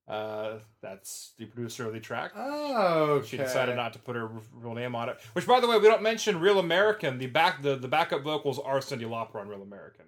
[0.09, 2.33] Uh, that's the producer of the track.
[2.37, 5.19] Oh, She decided not to put her real name on it.
[5.33, 7.19] Which, by the way, we don't mention Real American.
[7.19, 10.05] The back the, the backup vocals are Cyndi Lauper on Real American.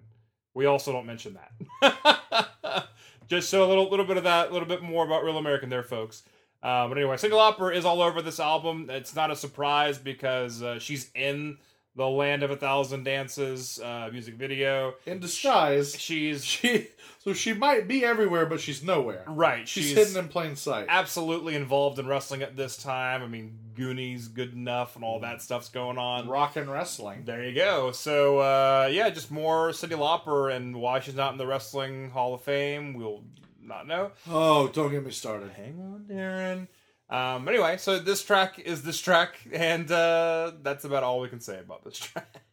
[0.53, 1.37] We also don't mention
[1.81, 2.87] that.
[3.27, 5.69] Just so a little little bit of that, a little bit more about Real American
[5.69, 6.23] there, folks.
[6.63, 8.87] Uh, but anyway, Cyndi Lauper is all over this album.
[8.89, 11.57] It's not a surprise because uh, she's in
[11.95, 14.93] the Land of a Thousand Dances uh, music video.
[15.05, 15.99] In disguise.
[15.99, 16.87] She's She
[17.19, 19.23] so she might be everywhere, but she's nowhere.
[19.27, 19.67] right.
[19.67, 20.85] She's, she's hidden in plain sight.
[20.87, 23.21] absolutely involved in wrestling at this time.
[23.21, 25.07] I mean, Goonies, good enough, and Mm.
[25.07, 26.27] all that stuff's going on.
[26.29, 27.23] Rock and wrestling.
[27.25, 27.91] There you go.
[27.91, 32.33] So uh, yeah, just more Cyndi Lauper and why she's not in the Wrestling Hall
[32.33, 33.23] of Fame, we'll
[33.61, 34.11] not know.
[34.29, 35.51] Oh, don't get me started.
[35.51, 36.67] Hang on, Daryn.
[37.09, 41.39] Um, anyway, so this track is this track, and uh, that's about all we can
[41.39, 42.43] say about this track.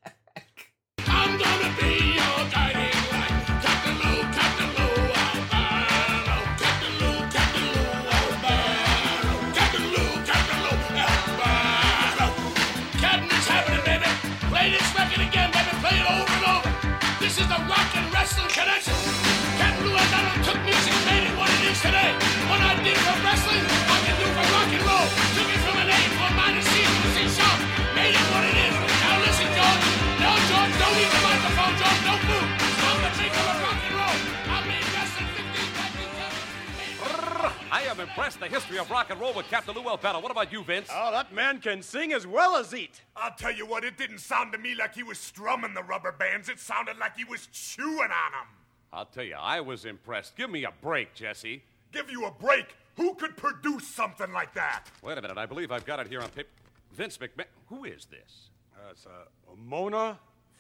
[37.97, 40.21] Am impressed the history of rock and roll with Captain Lou Albano.
[40.21, 40.89] What about you, Vince?
[40.93, 43.01] Oh, that man can sing as well as eat.
[43.17, 46.13] I'll tell you what, it didn't sound to me like he was strumming the rubber
[46.13, 46.49] bands.
[46.49, 48.49] It sounded like he was chewing on them.
[48.93, 50.37] I'll tell you, I was impressed.
[50.37, 51.63] Give me a break, Jesse.
[51.93, 52.77] Give you a break.
[52.97, 54.85] Who could produce something like that?
[55.03, 56.49] Wait a minute, I believe I've got it here on paper.
[56.93, 57.47] Vince McMahon.
[57.69, 58.51] Who is this?
[58.87, 59.11] That's uh,
[59.57, 60.19] Mona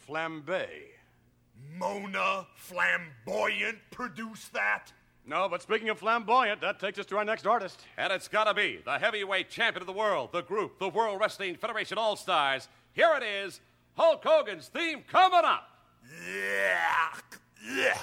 [0.09, 0.67] Flambe.
[1.79, 4.93] Mona Flamboyant produced that?
[5.29, 7.83] No, but speaking of flamboyant, that takes us to our next artist.
[7.97, 11.57] And it's gotta be the heavyweight champion of the world, the group, the World Wrestling
[11.57, 12.69] Federation All Stars.
[12.93, 13.61] Here it is,
[13.97, 15.69] Hulk Hogan's theme coming up.
[16.33, 17.09] Yeah.
[17.77, 17.99] Yeah.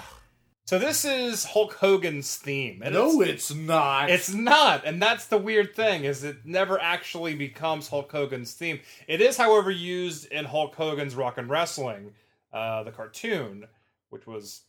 [0.66, 2.82] so this is Hulk Hogan's theme.
[2.84, 4.10] And No, it's, it's not.
[4.10, 8.82] it's not, and that's the weird thing is it never actually becomes Hulk Hogan's theme.
[9.08, 12.12] It is, however, used in Hulk Hogan's Rock and Wrestling,
[12.52, 13.66] uh, the cartoon,
[14.10, 14.64] which was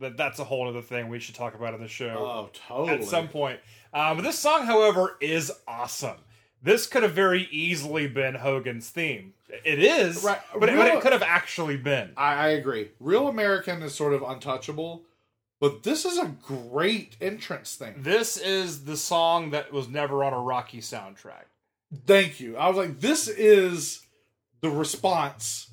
[0.00, 2.16] that that's a whole other thing we should talk about on the show.
[2.18, 2.98] oh, totally.
[2.98, 3.60] at some point.
[3.92, 6.18] Um, but this song, however, is awesome.
[6.62, 9.34] This could have very easily been Hogan's theme.
[9.64, 12.12] It is, Right, but, it, but it could have actually been.
[12.16, 12.90] I, I agree.
[13.00, 15.04] Real American is sort of untouchable,
[15.60, 17.94] but this is a great entrance thing.
[17.98, 21.44] This is the song that was never on a Rocky soundtrack.
[22.06, 22.56] Thank you.
[22.56, 24.06] I was like, this is
[24.60, 25.67] the response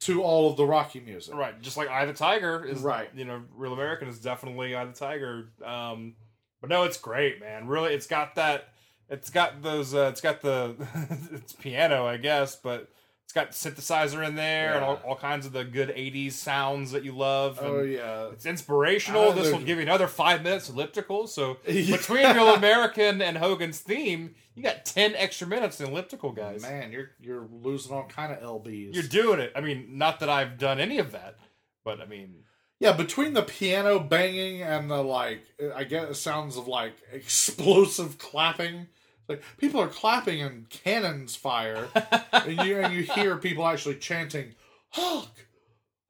[0.00, 1.34] to all of the Rocky music.
[1.34, 3.10] Right, just like Eye of the Tiger is Right.
[3.14, 5.48] You know, Real American is definitely Eye of the Tiger.
[5.64, 6.14] Um,
[6.60, 7.66] but no, it's great, man.
[7.66, 8.68] Really, it's got that.
[9.08, 9.94] It's got those.
[9.94, 10.74] Uh, it's got the.
[11.32, 12.88] it's piano, I guess, but
[13.28, 17.04] it's got synthesizer in there and all, all kinds of the good '80s sounds that
[17.04, 17.58] you love.
[17.60, 18.28] Oh yeah.
[18.32, 19.28] It's inspirational.
[19.28, 21.26] Uh, this will give you another five minutes elliptical.
[21.26, 21.98] So Yeah.
[21.98, 26.62] between Real American and Hogan's theme, you got ten extra minutes in elliptical, guys.
[26.62, 28.94] Man, you're you're losing all kind of lbs.
[28.94, 29.52] You're doing it.
[29.54, 31.36] I mean, not that I've done any of that,
[31.84, 32.44] but I mean,
[32.80, 35.42] Yeah, between the piano banging and the like,
[35.76, 38.86] I get sounds of like explosive clapping.
[39.28, 41.88] Like people are clapping and cannons fire,
[42.32, 44.54] and you and you hear people actually chanting
[44.90, 45.30] "Hulk,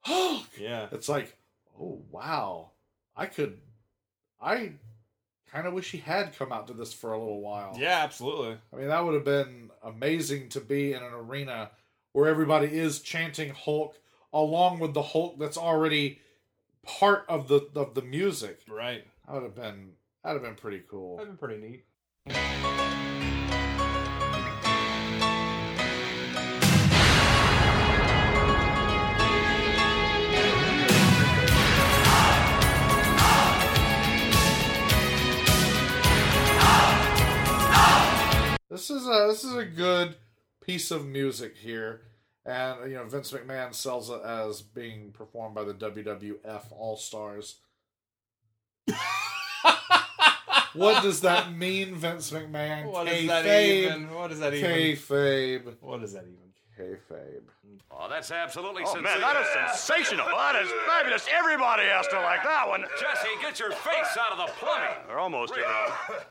[0.01, 0.87] Hulk." yeah.
[0.91, 1.37] It's like,
[1.79, 2.71] oh wow,
[3.15, 3.59] I could,
[4.41, 4.71] I
[5.51, 7.75] kind of wish he had come out to this for a little while.
[7.77, 8.57] Yeah, absolutely.
[8.71, 11.71] I mean that would have been amazing to be in an arena
[12.13, 13.97] where everybody is chanting Hulk
[14.31, 16.19] along with the Hulk that's already
[16.83, 18.61] part of the of the music.
[18.69, 19.05] Right.
[19.27, 19.91] That would have been
[20.23, 21.17] that'd have been pretty cool.
[21.17, 22.75] That'd be pretty neat.
[38.79, 40.15] This is a this is a good
[40.65, 41.99] piece of music here,
[42.45, 47.57] and you know Vince McMahon sells it as being performed by the WWF All Stars.
[50.73, 52.89] what does that mean, Vince McMahon?
[52.89, 54.13] What does that even?
[54.13, 54.71] What does that even?
[54.71, 55.73] Kayfabe.
[55.81, 56.37] What does that even?
[56.79, 57.41] kayfabe.
[57.91, 59.19] Oh, that's absolutely Oh, sensational.
[59.19, 60.25] man, that is sensational.
[60.27, 61.27] That is fabulous.
[61.29, 62.85] Everybody has to like that one.
[62.97, 65.09] Jesse, get your face out of the plumbing.
[65.09, 66.23] Or almost everybody.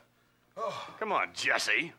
[0.99, 1.93] Come on, Jesse.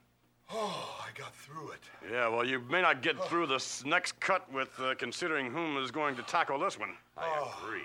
[0.52, 1.80] Oh, I got through it.
[2.10, 5.90] Yeah, well, you may not get through this next cut with uh, considering whom is
[5.90, 6.90] going to tackle this one.
[7.16, 7.28] I
[7.62, 7.82] agree.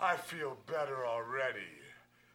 [0.00, 1.58] I feel better already.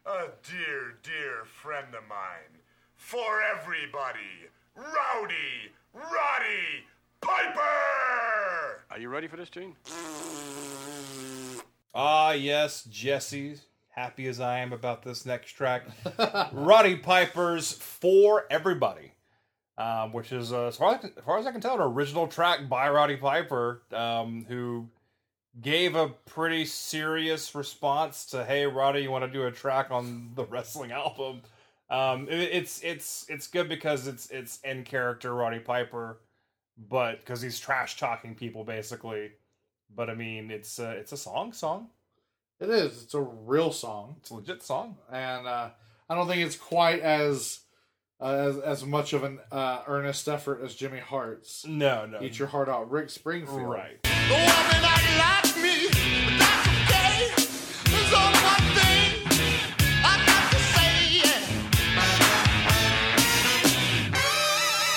[0.06, 2.60] A dear, dear friend of mine.
[2.96, 6.84] For everybody, Rowdy Roddy
[7.20, 7.60] Piper!
[8.90, 9.74] Are you ready for this, Gene?
[11.94, 13.56] Ah, yes, Jesse.
[13.90, 15.82] Happy as I am about this next track.
[16.52, 19.12] Roddy Piper's For Everybody,
[19.78, 22.26] um, which is, uh, as, far as, as far as I can tell, an original
[22.26, 24.88] track by Roddy Piper, um, who
[25.60, 30.32] gave a pretty serious response to, "Hey, Roddy, you want to do a track on
[30.34, 31.42] the wrestling album?"
[31.90, 36.18] Um, it- it's it's it's good because it's it's in character Roddy Piper,
[36.88, 39.32] but because he's trash talking people basically.
[39.94, 41.88] But I mean, it's uh, it's a song song.
[42.60, 43.02] It is.
[43.02, 44.16] It's a real song.
[44.20, 44.96] It's a legit song.
[45.10, 45.70] and uh,
[46.08, 47.60] I don't think it's quite as
[48.22, 51.66] uh, as as much of an uh, earnest effort as Jimmy Hart's.
[51.66, 52.22] No, no.
[52.22, 53.62] Eat your heart out, Rick Springfield.
[53.62, 54.00] Right.
[54.02, 57.34] The woman I like me, but that's okay.
[57.90, 59.26] There's only one thing
[60.04, 60.92] I got to say.
[61.18, 61.40] yeah.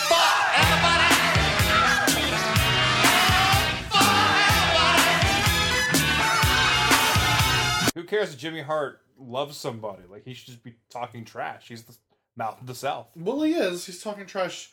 [0.08, 0.28] For
[0.62, 1.12] everybody.
[7.96, 10.04] Who cares if Jimmy Hart loves somebody?
[10.10, 11.70] Like he should just be talking trash.
[11.70, 11.96] He's the
[12.36, 13.08] mouth of the South.
[13.16, 13.86] Well, he is.
[13.86, 14.72] He's talking trash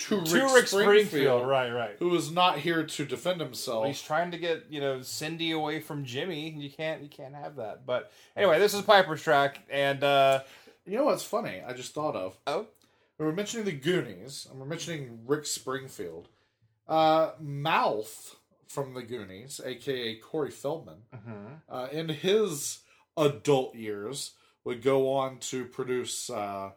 [0.00, 1.96] to Rick, To Rick Springfield, Springfield, right, right.
[1.98, 3.86] Who is not here to defend himself.
[3.86, 6.50] He's trying to get you know Cindy away from Jimmy.
[6.50, 7.86] You can't you can't have that.
[7.86, 10.40] But anyway, this is Piper's track, and uh
[10.86, 11.62] You know what's funny?
[11.66, 12.36] I just thought of.
[12.46, 12.66] Oh.
[13.18, 16.28] We were mentioning the Goonies, and we're mentioning Rick Springfield.
[16.88, 18.34] Uh, Mouth
[18.66, 21.02] from the Goonies, aka Corey Feldman,
[21.68, 22.80] uh, in his
[23.16, 24.32] adult years,
[24.64, 26.70] would go on to produce uh,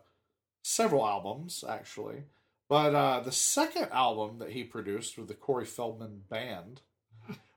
[0.66, 2.24] several albums, actually.
[2.68, 6.82] But uh, the second album that he produced with the Corey Feldman Band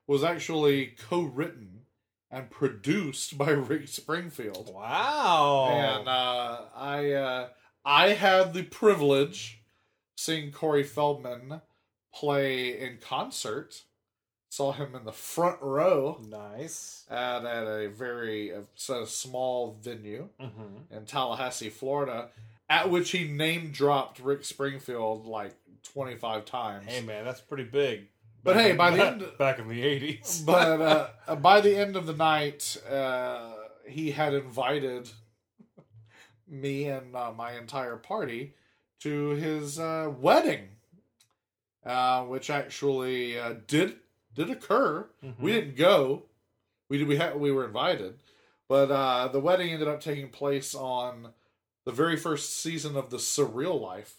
[0.06, 1.80] was actually co written
[2.30, 4.70] and produced by Rick Springfield.
[4.74, 7.48] wow, And uh, I uh,
[7.84, 9.62] I had the privilege
[10.16, 11.62] seeing Corey Feldman
[12.14, 13.82] play in concert.
[14.50, 17.04] Saw him in the front row nice.
[17.10, 20.94] at, at a very uh, it's a small venue Mm-hmm.
[20.94, 22.28] in Tallahassee, Florida,
[22.68, 26.86] at which he name dropped Rick Springfield like twenty five times.
[26.86, 28.08] Hey man, that's pretty big.
[28.44, 30.80] But Back hey, in- by the end- back in the eighties, but
[31.26, 33.52] uh, by the end of the night, uh,
[33.86, 35.08] he had invited
[36.46, 38.54] me and uh, my entire party
[39.00, 40.68] to his uh, wedding,
[41.84, 43.96] uh, which actually uh, did
[44.34, 45.06] did occur.
[45.40, 46.24] We didn't go.
[46.88, 47.08] We did.
[47.08, 47.38] We had.
[47.38, 48.18] We were invited,
[48.68, 51.28] but uh, the wedding ended up taking place on
[51.88, 54.16] the very first season of the Surreal Life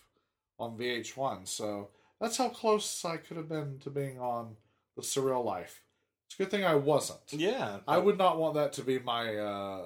[0.58, 1.48] on VH1.
[1.48, 1.90] So
[2.20, 4.56] that's how close I could have been to being on
[4.96, 5.84] the Surreal Life.
[6.26, 7.20] It's a good thing I wasn't.
[7.30, 9.84] yeah, I would not want that to be my uh,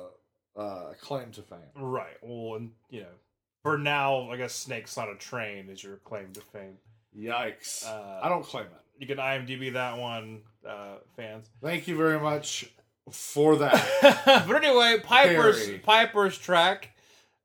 [0.55, 1.59] uh, claim to fame.
[1.75, 2.15] right.
[2.21, 3.15] Well, and you know,
[3.63, 6.77] for now, I guess "Snakes on a Train" is your claim to fame.
[7.17, 7.85] Yikes!
[7.85, 8.81] Uh, I don't claim it.
[8.97, 11.49] You can IMDb that one, uh, fans.
[11.61, 12.65] Thank you very much
[13.11, 14.45] for that.
[14.47, 15.79] but anyway, Piper's Harry.
[15.79, 16.92] Piper's track.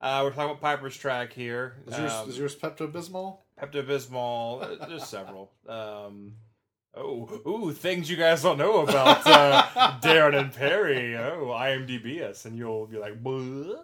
[0.00, 1.74] Uh, we're talking about Piper's track here.
[1.86, 3.38] Is yours, Um, yours Pepto Bismol?
[3.60, 4.88] Pepto Bismol.
[4.88, 5.50] There's several.
[5.68, 6.34] Um,
[6.94, 9.62] oh, ooh, things you guys don't know about uh,
[10.00, 11.16] Daryn and Perry.
[11.16, 13.76] Oh, IMDb us, and you'll be like, Bleh.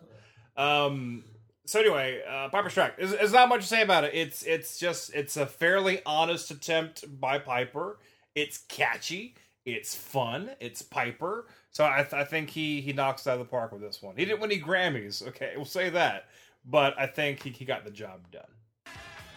[0.56, 1.24] um.
[1.66, 2.98] So anyway, uh, Piper's track.
[2.98, 4.12] There's, there's not much to say about it.
[4.14, 7.98] It's it's just it's a fairly honest attempt by Piper.
[8.34, 9.34] It's catchy.
[9.64, 10.50] It's fun.
[10.60, 11.46] It's Piper.
[11.74, 14.14] So I, th- I think he he knocks out of the park with this one.
[14.16, 15.26] He didn't win any Grammys.
[15.26, 16.26] Okay, we'll say that.
[16.64, 18.42] But I think he, he got the job done.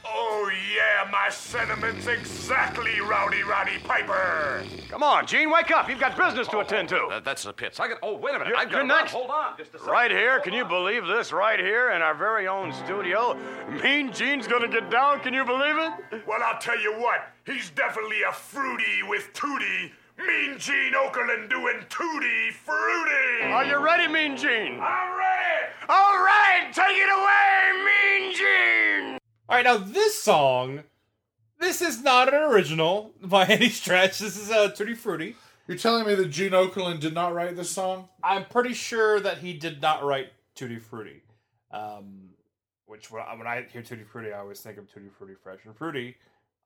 [0.09, 4.63] Oh, yeah, my sentiments exactly, Rowdy Roddy Piper.
[4.87, 5.89] Come on, Gene, wake up.
[5.89, 6.99] You've got business to attend to.
[7.01, 7.79] Oh, that, that's the pits.
[7.79, 7.97] I got.
[8.03, 8.49] Oh, wait a minute.
[8.49, 9.11] You're- I've got you're next.
[9.13, 9.57] Hold on.
[9.57, 9.91] Just a second.
[9.91, 11.33] Right here, can you believe this?
[11.33, 13.35] Right here in our very own studio.
[13.83, 16.21] Mean Gene's gonna get down, can you believe it?
[16.27, 19.91] Well, I'll tell you what, he's definitely a fruity with Tootie.
[20.17, 23.43] Mean Gene Okerlund doing Tutti Frutti.
[23.43, 24.79] Are you ready, Mean Gene?
[24.81, 25.73] I'm ready.
[25.87, 29.17] All right, take it away, Mean Gene.
[29.47, 30.83] All right, now this song,
[31.59, 34.19] this is not an original by any stretch.
[34.19, 35.35] This is a uh, Tutti Frutti.
[35.67, 38.09] You're telling me that Gene Okerlund did not write this song?
[38.23, 41.21] I'm pretty sure that he did not write Tutti Frutti.
[41.71, 42.29] Um,
[42.85, 45.65] which when I, when I hear Tutti Frutti, I always think of Tutti Frutti Fresh
[45.65, 46.15] and Fruity.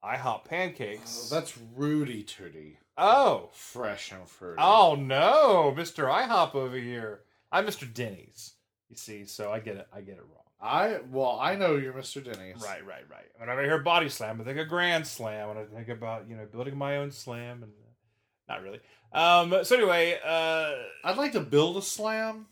[0.02, 1.30] I hop pancakes.
[1.30, 2.78] Oh, that's Rooty Tooty.
[2.96, 4.60] Oh, Fresh and fruity.
[4.62, 7.20] oh no, Mister IHOP over here.
[7.50, 8.54] I'm Mister Denny's.
[8.90, 9.86] You see, so I get it.
[9.92, 10.38] I get it wrong.
[10.60, 12.22] I well, I know you're Mr.
[12.22, 12.62] Denny's.
[12.62, 13.24] Right, right, right.
[13.38, 15.48] Whenever I hear body slam, I think of grand slam.
[15.48, 18.80] When I think about you know building my own slam, and uh, not really.
[19.12, 19.64] Um.
[19.64, 20.72] So anyway, uh,
[21.04, 22.46] I'd like to build a slam.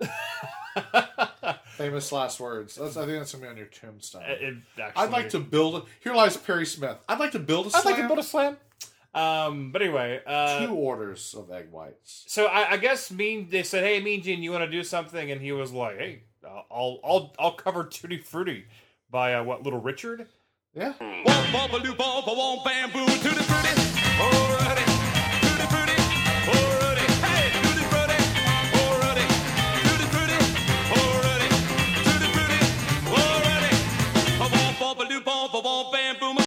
[1.68, 2.74] Famous last words.
[2.74, 4.22] That's, I think that's gonna be on your tombstone.
[4.26, 5.74] it actually, I'd like to build.
[5.76, 6.96] A, here lies Perry Smith.
[7.08, 7.92] I'd like to build a I'd slam.
[7.94, 8.56] like to build a slam.
[9.16, 9.72] Um.
[9.72, 12.24] But anyway, uh, two orders of egg whites.
[12.28, 15.30] so I, I guess Mean they said, "Hey, Mean Gene, you want to do something?"
[15.30, 16.22] And he was like, "Hey,
[16.70, 18.66] I'll I'll I'll cover Tutti Frutti
[19.10, 20.26] by uh, what Little Richard."
[20.74, 20.92] Yeah.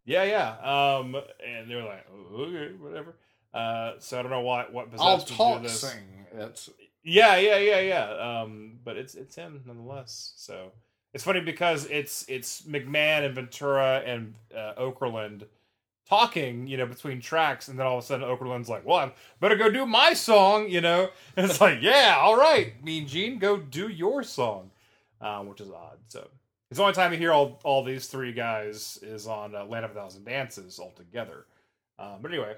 [0.10, 0.98] Yeah, yeah.
[0.98, 1.16] Um,
[1.46, 3.16] and they were like, oh, "Okay, whatever."
[3.54, 5.82] Uh, so I don't know why what possessed I'll him to do this.
[5.82, 6.70] sing it.
[7.04, 8.42] Yeah, yeah, yeah, yeah.
[8.42, 10.34] Um, but it's it's him nonetheless.
[10.36, 10.72] So
[11.14, 15.44] it's funny because it's it's McMahon and Ventura and uh, Okerlund
[16.08, 19.12] talking, you know, between tracks, and then all of a sudden Okerlund's like, "Well, I
[19.40, 21.10] better go do my song," you know.
[21.38, 24.72] And it's like, "Yeah, all right, Mean Gene, go do your song,"
[25.22, 26.00] um, which is odd.
[26.08, 26.28] So
[26.70, 29.86] it's the only time you hear all all these three guys is on uh, Land
[29.86, 31.46] of a Thousand Dances all together.
[31.98, 32.56] Um, but anyway.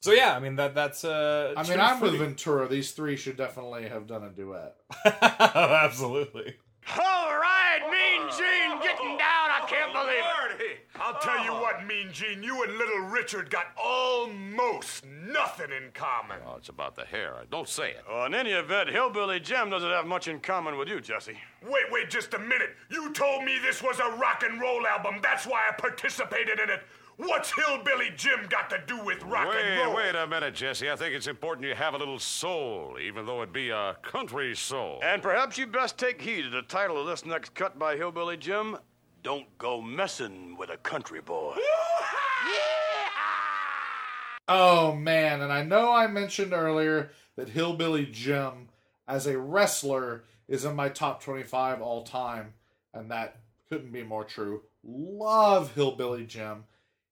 [0.00, 2.68] So yeah, I mean that that's uh I mean, I'm with Ventura.
[2.68, 4.76] These three should definitely have done a duet.
[5.22, 6.56] Absolutely.
[6.96, 9.47] All right, Mean Gene getting down.
[9.68, 10.78] I can't believe it.
[10.96, 11.60] I'll tell you oh.
[11.60, 16.38] what, Mean Gene, you and Little Richard got almost nothing in common.
[16.46, 17.34] Oh, it's about the hair.
[17.50, 18.04] Don't say it.
[18.08, 21.36] Well, in any event, Hillbilly Jim doesn't have much in common with you, Jesse.
[21.62, 22.70] Wait, wait just a minute.
[22.90, 25.16] You told me this was a rock and roll album.
[25.22, 26.80] That's why I participated in it.
[27.18, 29.96] What's Hillbilly Jim got to do with rock and Wait, roll?
[29.96, 30.88] wait a minute, Jesse.
[30.88, 34.54] I think it's important you have a little soul, even though it be a country
[34.54, 35.00] soul.
[35.02, 38.36] And perhaps you best take heed of the title of this next cut by Hillbilly
[38.36, 38.78] Jim.
[39.22, 41.56] Don't go messing with a country boy.
[44.50, 48.70] Oh man, and I know I mentioned earlier that Hillbilly Jim
[49.06, 52.54] as a wrestler is in my top 25 all time,
[52.94, 54.62] and that couldn't be more true.
[54.82, 56.64] Love Hillbilly Jim.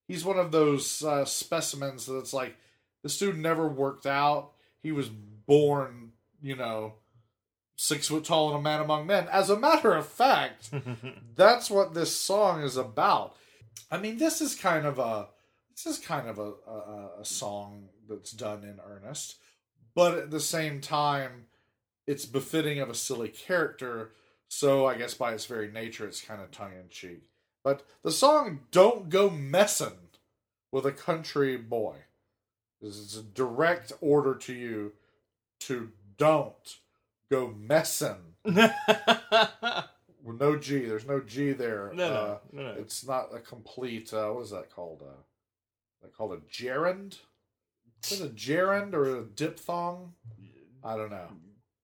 [0.07, 2.55] He's one of those uh, specimens that's like
[3.03, 4.53] this dude never worked out.
[4.81, 6.93] He was born, you know,
[7.77, 9.27] six foot tall and a man among men.
[9.31, 10.71] As a matter of fact,
[11.35, 13.37] that's what this song is about.
[13.89, 15.27] I mean, this is kind of a
[15.73, 19.35] this is kind of a, a, a song that's done in earnest,
[19.95, 21.45] but at the same time,
[22.07, 24.11] it's befitting of a silly character.
[24.49, 27.29] So I guess by its very nature, it's kind of tongue in cheek.
[27.63, 30.09] But the song "Don't Go Messin'
[30.71, 31.97] with a Country Boy"
[32.81, 34.93] is a direct order to you
[35.59, 36.77] to don't
[37.29, 38.35] go messin'.
[38.43, 38.71] With
[40.39, 40.85] no G.
[40.85, 41.91] There's no G there.
[41.93, 42.69] No, no, Uh, no, no.
[42.79, 44.13] It's not a complete.
[44.13, 45.01] Uh, what is that called?
[45.05, 45.21] Uh,
[46.01, 47.19] that called a gerund?
[48.09, 50.13] Is it a gerund or a diphthong?
[50.83, 51.27] I don't know.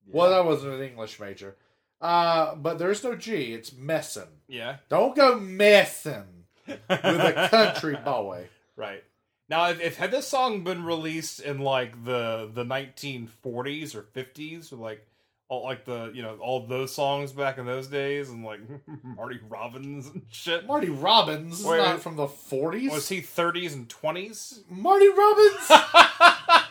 [0.08, 1.56] Well, that wasn't an English major.
[2.00, 3.54] Uh, but there's no G.
[3.54, 4.28] It's messin'.
[4.48, 4.78] Yeah.
[4.90, 8.50] Don't go messing with a country boy.
[8.76, 9.04] Right.
[9.50, 14.72] Now, if, if had this song been released in like the the 1940s or 50s,
[14.72, 15.06] or like
[15.50, 18.60] all like the you know all those songs back in those days, and like
[19.04, 22.92] Marty Robbins and shit, Marty Robbins is Wait, not from the 40s.
[22.92, 24.60] was he 30s and 20s?
[24.70, 25.70] Marty Robbins?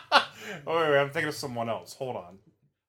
[0.67, 1.93] Oh, wait, wait, I'm thinking of someone else.
[1.95, 2.37] Hold on.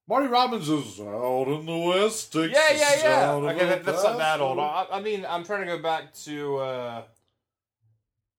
[0.09, 2.33] Marty Robbins is out in the West.
[2.33, 3.33] Texas, Yeah, yeah, yeah.
[3.33, 4.59] Okay, that, that's not that old.
[4.59, 6.57] I, I mean, I'm trying to go back to.
[6.59, 7.03] uh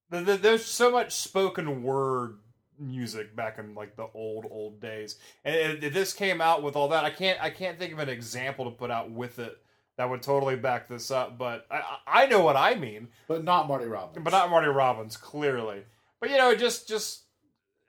[0.10, 2.38] the, the, There's so much spoken word
[2.80, 6.90] music back in like the old old days, and if this came out with all
[6.90, 9.58] that, I can't I can't think of an example to put out with it
[9.98, 11.38] that would totally back this up.
[11.38, 14.24] But I I know what I mean, But not Marty Robbins.
[14.24, 15.84] but not Marty Robbins clearly.
[16.20, 17.24] But you know, just just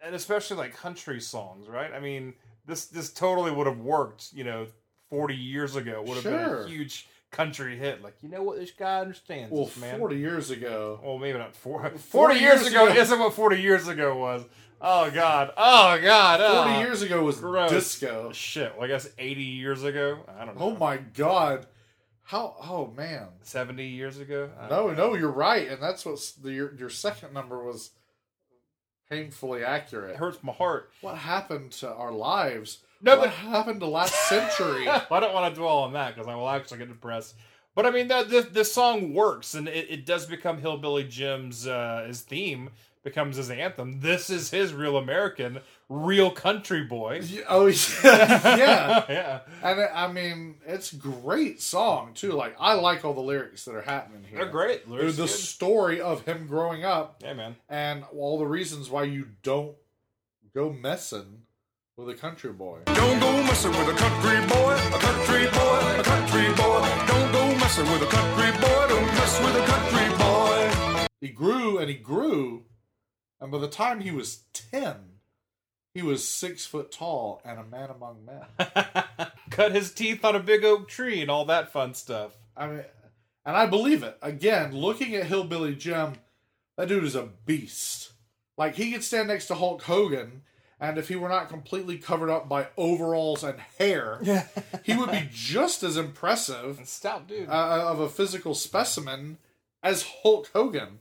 [0.05, 1.93] and especially like country songs, right?
[1.93, 2.35] I mean,
[2.67, 4.67] this this totally would have worked, you know,
[5.11, 6.03] 40 years ago.
[6.07, 8.03] Would have been a huge country hit.
[8.03, 9.99] Like, you know what this guy understands, Well, this man.
[9.99, 11.01] 40 years ago.
[11.03, 11.89] Well, maybe not 40.
[11.99, 13.01] 40, 40 years, years ago, ago.
[13.01, 14.45] isn't what 40 years ago was.
[14.81, 15.53] Oh god.
[15.57, 16.65] Oh god.
[16.65, 16.81] 40 oh.
[16.81, 17.71] years ago was Gross.
[17.71, 18.31] disco.
[18.33, 18.75] Shit.
[18.75, 20.21] Well, I guess 80 years ago.
[20.39, 20.67] I don't know.
[20.67, 21.67] Oh my god.
[22.23, 23.29] How oh man.
[23.43, 24.51] 70 years ago.
[24.69, 24.95] No, know.
[24.95, 25.69] no, you're right.
[25.69, 27.91] And that's what your your second number was
[29.09, 30.11] painfully accurate.
[30.11, 30.91] It hurts my heart.
[31.01, 32.79] What happened to our lives?
[33.01, 34.89] No, what but- happened to last century?
[34.89, 37.35] I don't want to dwell on that because I will actually get depressed.
[37.75, 41.67] But I mean, that this, this song works, and it, it does become Hillbilly Jim's
[41.67, 42.71] uh, his theme
[43.07, 44.01] becomes his anthem.
[44.01, 47.23] This is his real American, real country boy.
[47.49, 47.67] Oh
[48.05, 49.05] yeah, yeah.
[49.09, 52.33] yeah, And it, I mean, it's great song too.
[52.33, 54.41] Like I like all the lyrics that are happening here.
[54.41, 54.85] they're great.
[54.87, 55.31] The, Lyrics the good.
[55.31, 57.55] story of him growing up yeah, man.
[57.69, 59.77] and all the reasons why you don't
[60.53, 61.43] go messing
[61.97, 62.81] with a country boy.
[62.87, 67.07] Don't go messing with a country boy, a country boy, a country boy.
[67.07, 71.07] Don't go messing with a country boy, don't mess with a country boy.
[71.21, 72.65] He grew and he grew,
[73.41, 74.97] and by the time he was ten,
[75.95, 78.69] he was six foot tall and a man among men.
[79.51, 82.37] Cut his teeth on a big oak tree and all that fun stuff.
[82.57, 82.85] I mean,
[83.45, 84.19] and I believe it.
[84.21, 86.15] Again, looking at Hillbilly Jim,
[86.77, 88.13] that dude is a beast.
[88.59, 90.43] Like he could stand next to Hulk Hogan,
[90.81, 94.21] and if he were not completely covered up by overalls and hair,
[94.83, 97.49] he would be just as impressive and Stout dude.
[97.49, 99.39] uh, of a physical specimen
[99.83, 100.99] as Hulk Hogan.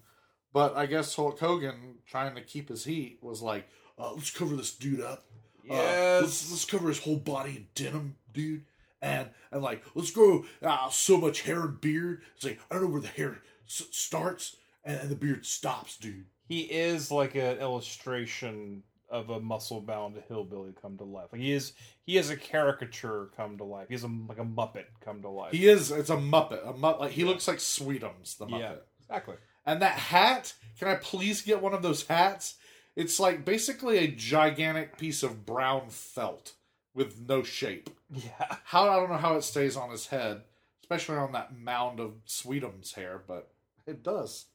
[0.55, 3.67] But I guess Hulk Hogan, trying to keep his heat, was like,
[3.99, 5.25] uh, "Let's cover this dude up.
[5.69, 6.21] Uh, Yes.
[6.21, 8.63] let's let's cover his whole body in denim, dude."
[9.01, 12.21] And and like, let's grow uh, so much hair and beard.
[12.37, 14.55] It's like I don't know where the hair s- starts
[14.85, 16.25] and, and the beard stops, dude.
[16.47, 21.27] he is like an illustration of a muscle bound hillbilly come to life.
[21.33, 21.73] Like he is
[22.05, 23.87] he is a caricature come to life.
[23.89, 25.51] He's a like a muppet come to life.
[25.51, 25.91] He is.
[25.91, 26.65] It's a muppet.
[26.65, 26.99] A muppet.
[27.01, 28.59] Like he looks like Sweetums, the muppet.
[28.59, 29.35] yeah, exactly.
[29.65, 32.55] And that hat, can I please get one of those hats?
[32.95, 36.53] It's like basically a gigantic piece of brown felt
[36.93, 37.89] with no shape.
[38.09, 38.57] Yeah.
[38.65, 40.43] How I don't know how it stays on his head,
[40.81, 43.51] especially on that mound of Sweetum's hair, but
[43.85, 44.45] it does.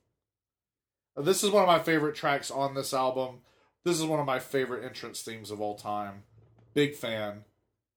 [1.17, 3.41] Uh, this is one of my favorite tracks on this album.
[3.85, 6.23] This is one of my favorite entrance themes of all time.
[6.73, 7.45] Big fan.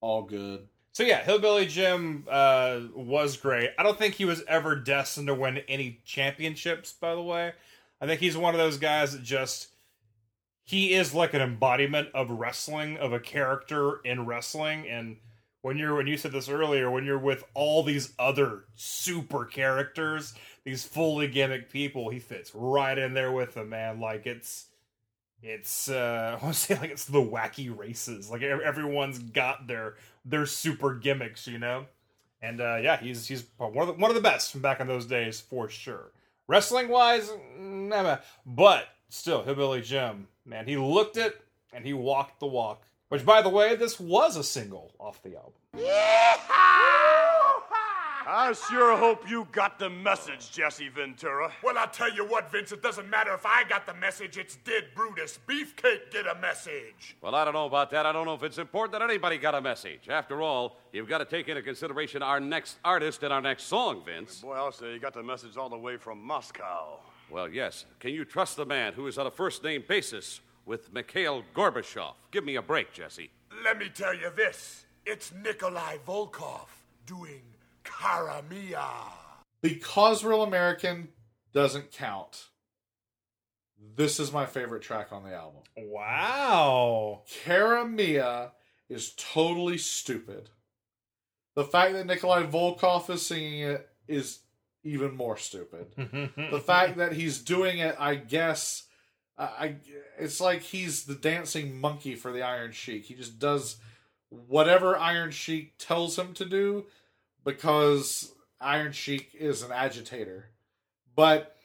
[0.02, 0.68] All good.
[0.93, 3.71] So yeah, Hillbilly Jim uh, was great.
[3.79, 6.93] I don't think he was ever destined to win any championships.
[6.93, 7.53] By the way,
[7.99, 9.69] I think he's one of those guys that just
[10.63, 14.87] he is like an embodiment of wrestling, of a character in wrestling.
[14.87, 15.17] And
[15.61, 20.35] when you're when you said this earlier, when you're with all these other super characters,
[20.63, 23.99] these fully gimmick people, he fits right in there with them, man.
[23.99, 24.67] Like it's
[25.41, 28.29] it's uh I want to say like it's the wacky races.
[28.29, 29.95] Like everyone's got their
[30.25, 31.85] their super gimmicks, you know.
[32.41, 34.87] And uh yeah, he's he's one of the, one of the best from back in
[34.87, 36.11] those days for sure.
[36.47, 38.19] Wrestling wise, never.
[38.45, 41.41] But still, Hillbilly Jim, man, he looked it
[41.71, 42.83] and he walked the walk.
[43.09, 45.53] Which, by the way, this was a single off the album.
[48.27, 51.51] I sure hope you got the message, Jesse Ventura.
[51.61, 54.55] Well, I'll tell you what, Vince, it doesn't matter if I got the message, it's
[54.57, 57.17] did Brutus Beefcake get a message.
[57.21, 58.05] Well, I don't know about that.
[58.05, 60.07] I don't know if it's important that anybody got a message.
[60.07, 64.03] After all, you've got to take into consideration our next artist and our next song,
[64.05, 64.39] Vince.
[64.39, 66.99] Boy, I'll say you got the message all the way from Moscow.
[67.29, 67.85] Well, yes.
[67.99, 72.13] Can you trust the man who is on a first name basis with Mikhail Gorbachev?
[72.31, 73.31] Give me a break, Jesse.
[73.65, 76.67] Let me tell you this it's Nikolai Volkov
[77.05, 77.41] doing
[77.84, 78.88] Cara Mia.
[79.61, 81.10] Because Real American
[81.53, 82.49] doesn't count.
[83.95, 85.61] This is my favorite track on the album.
[85.77, 87.23] Wow.
[87.43, 88.51] Cara Mia
[88.89, 90.49] is totally stupid.
[91.55, 94.39] The fact that Nikolai Volkov is singing it is
[94.84, 95.93] even more stupid.
[95.95, 98.84] the fact that he's doing it, I guess,
[99.38, 99.76] I, I
[100.18, 103.05] it's like he's the dancing monkey for the Iron Sheik.
[103.05, 103.77] He just does
[104.30, 106.85] whatever Iron Sheik tells him to do
[107.43, 110.49] because Iron Sheik is an agitator.
[111.15, 111.55] But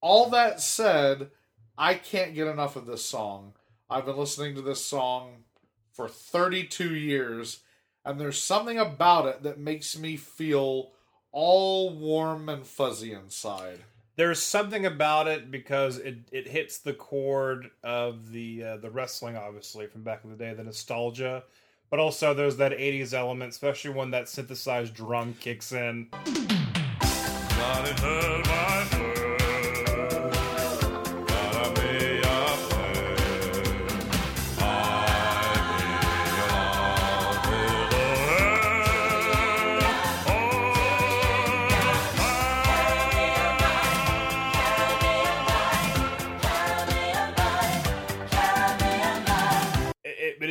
[0.00, 1.30] all that said,
[1.76, 3.54] I can't get enough of this song.
[3.88, 5.44] I've been listening to this song
[5.92, 7.60] for 32 years,
[8.04, 10.92] and there's something about it that makes me feel
[11.32, 13.80] all warm and fuzzy inside.
[14.16, 19.36] There's something about it because it, it hits the chord of the uh, the wrestling,
[19.36, 21.44] obviously from back in the day, the nostalgia,
[21.90, 26.08] but also there's that '80s element, especially when that synthesized drum kicks in.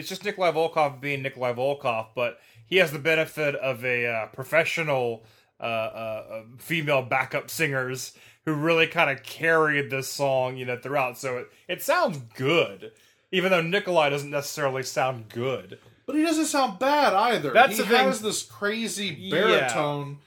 [0.06, 4.26] It's just Nikolai Volkov being Nikolai Volkov, but he has the benefit of a uh,
[4.28, 5.26] professional
[5.60, 8.16] uh, uh, uh, female backup singers
[8.46, 11.18] who really kind of carried this song, you know, throughout.
[11.18, 12.92] So it, it sounds good,
[13.32, 15.80] even though Nikolai doesn't necessarily sound good.
[16.06, 17.50] But he doesn't sound bad either.
[17.50, 18.06] That's he the thing.
[18.06, 20.20] has this crazy baritone.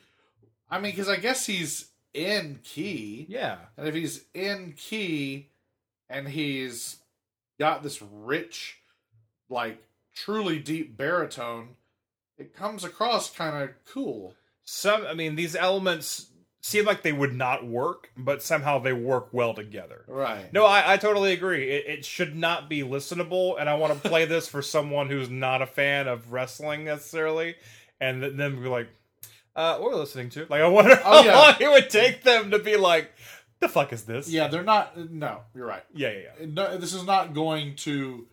[0.68, 3.26] I mean, because I guess he's in key.
[3.28, 3.58] Yeah.
[3.76, 5.50] And if he's in key
[6.10, 6.96] and he's
[7.60, 8.78] got this rich,
[9.48, 9.82] like
[10.14, 11.70] truly deep baritone,
[12.36, 14.34] it comes across kind of cool.
[14.64, 16.26] Some, I mean, these elements
[16.60, 20.04] seem like they would not work, but somehow they work well together.
[20.06, 20.52] Right.
[20.52, 21.70] No, I, I totally agree.
[21.70, 25.30] It, it should not be listenable, and I want to play this for someone who's
[25.30, 27.54] not a fan of wrestling necessarily,
[28.00, 28.88] and th- then be like,
[29.56, 30.46] uh, what we're listening to.
[30.50, 31.36] Like, I wonder Oh, how yeah.
[31.38, 33.10] long it would take them to be like,
[33.60, 34.28] the fuck is this?
[34.28, 34.96] Yeah, they're not.
[35.10, 35.82] No, you're right.
[35.94, 36.46] Yeah, yeah, yeah.
[36.48, 38.26] No, this is not going to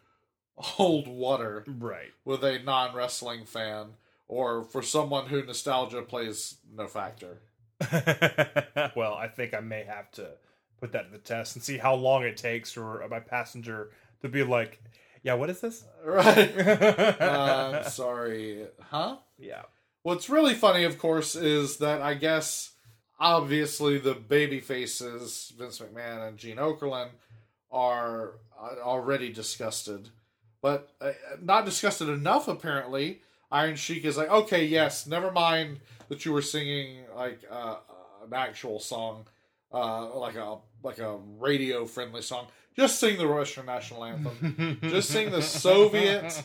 [0.58, 2.12] hold water Right.
[2.24, 3.94] with a non wrestling fan
[4.28, 7.40] or for someone who nostalgia plays no factor.
[8.96, 10.30] well, I think I may have to
[10.80, 13.92] put that to the test and see how long it takes for my passenger
[14.22, 14.82] to be like,
[15.24, 15.84] yeah, what is this?
[16.06, 16.58] Right.
[16.58, 18.68] uh, I'm sorry.
[18.90, 19.18] Huh?
[19.38, 19.64] Yeah.
[20.04, 22.72] What's really funny, of course, is that I guess
[23.20, 27.10] obviously the baby faces, Vince McMahon and Gene Okerlund,
[27.72, 30.10] are uh, already disgusted.
[30.66, 31.12] But uh,
[31.44, 33.22] not disgusted enough, apparently.
[33.52, 35.80] Iron Sheik is like, okay, yes, never mind
[36.10, 37.76] that you were singing like uh,
[38.26, 39.28] an actual song,
[39.72, 42.48] uh, like a like a radio friendly song.
[42.76, 44.80] Just sing the Russian national anthem.
[44.82, 46.42] Just sing the Soviet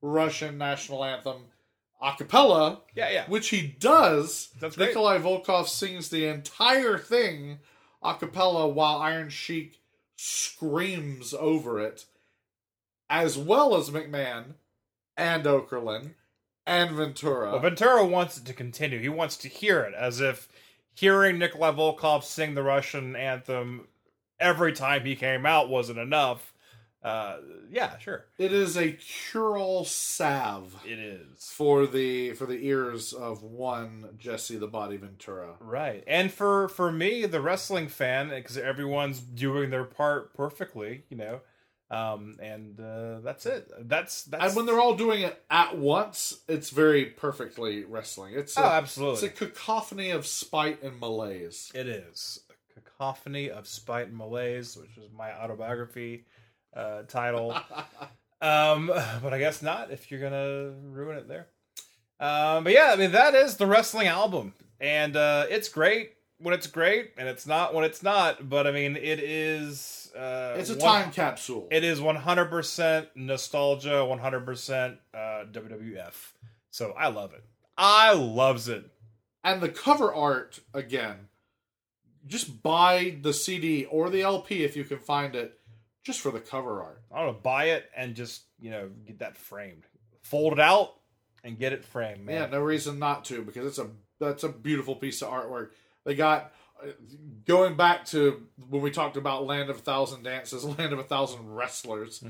[0.00, 1.38] Russian national anthem
[2.00, 2.82] a cappella.
[2.94, 3.24] Yeah, yeah.
[3.26, 4.50] Which he does.
[4.60, 4.90] That's great.
[4.90, 7.58] Nikolai Volkov sings the entire thing
[8.04, 9.80] a cappella while Iron Sheik
[10.14, 12.04] screams over it,
[13.22, 14.54] as well as McMahon
[15.16, 16.10] and Okerlund
[16.66, 17.52] and Ventura.
[17.52, 18.98] Well, Ventura wants it to continue.
[18.98, 20.48] He wants to hear it as if
[20.94, 23.86] hearing Nikolai Volkov sing the Russian anthem
[24.40, 26.52] every time he came out wasn't enough.
[27.04, 27.36] Uh,
[27.70, 28.24] yeah, sure.
[28.38, 31.50] it is a cure-all salve It is.
[31.52, 35.54] for the for the ears of one Jesse the Body Ventura.
[35.60, 36.02] Right.
[36.06, 41.40] And for for me, the wrestling fan, because everyone's doing their part perfectly, you know.
[41.94, 43.70] Um, and uh, that's it.
[43.88, 48.34] That's that's And when they're all doing it at once, it's very perfectly wrestling.
[48.34, 49.28] It's a, Oh, absolutely.
[49.28, 51.70] It's a cacophony of spite and malaise.
[51.74, 56.24] It is a cacophony of spite and malaise, which is my autobiography
[56.74, 57.52] uh, title.
[58.42, 58.88] um,
[59.22, 61.46] but I guess not if you're gonna ruin it there.
[62.18, 66.54] Um, but yeah, I mean that is the wrestling album, and uh, it's great when
[66.54, 68.48] it's great, and it's not when it's not.
[68.48, 70.12] But I mean, it is.
[70.16, 71.68] Uh, It's a one- time capsule.
[71.70, 75.18] It is 100% nostalgia, 100% uh,
[75.50, 76.32] WWF.
[76.70, 77.44] So I love it.
[77.76, 78.84] I loves it.
[79.42, 81.28] and the cover art again.
[82.26, 85.58] Just buy the CD or the LP if you can find it,
[86.02, 87.02] just for the cover art.
[87.12, 89.84] I don't know, buy it and just you know get that framed,
[90.22, 90.94] fold it out
[91.42, 92.24] and get it framed.
[92.24, 92.34] Man.
[92.36, 93.90] Yeah, no reason not to because it's a
[94.20, 95.70] that's a beautiful piece of artwork.
[96.04, 96.52] They got
[96.82, 96.88] uh,
[97.46, 101.04] going back to when we talked about Land of a Thousand Dances, Land of a
[101.04, 102.22] Thousand Wrestlers.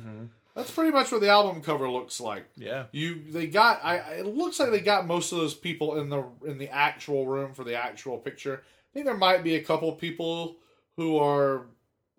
[0.54, 2.44] That's pretty much what the album cover looks like.
[2.56, 2.84] Yeah.
[2.92, 6.24] You they got I it looks like they got most of those people in the
[6.46, 8.62] in the actual room for the actual picture.
[8.62, 10.56] I think there might be a couple people
[10.96, 11.66] who are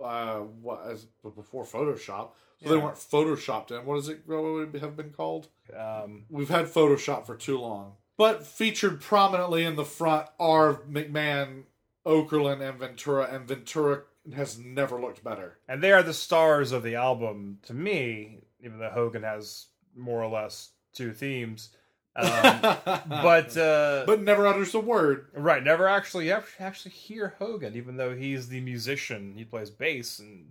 [0.04, 2.32] uh what as before Photoshop.
[2.64, 3.86] So they weren't photoshopped in.
[3.86, 5.48] What is it what would it have been called?
[5.78, 7.94] Um, We've had Photoshop for too long.
[8.18, 11.64] But featured prominently in the front are McMahon,
[12.06, 14.04] Okerlund, and Ventura, and Ventura
[14.36, 15.58] has never looked better.
[15.68, 20.24] and they are the stars of the album to me, even though Hogan has more
[20.24, 21.70] or less two themes.
[22.16, 25.28] Um, but uh, But never utters a word.
[25.34, 29.34] right, never actually actually hear Hogan, even though he's the musician.
[29.36, 30.46] He plays bass, and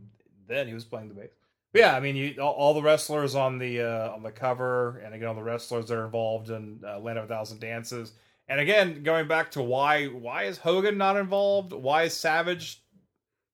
[0.47, 1.31] then he was playing the bass.
[1.75, 5.13] Yeah, I mean, you, all, all the wrestlers on the uh, on the cover, and
[5.13, 8.13] again, all the wrestlers that are involved in uh, Land of a Thousand Dances.
[8.49, 11.73] And again, going back to why why is Hogan not involved?
[11.73, 12.81] Why is Savage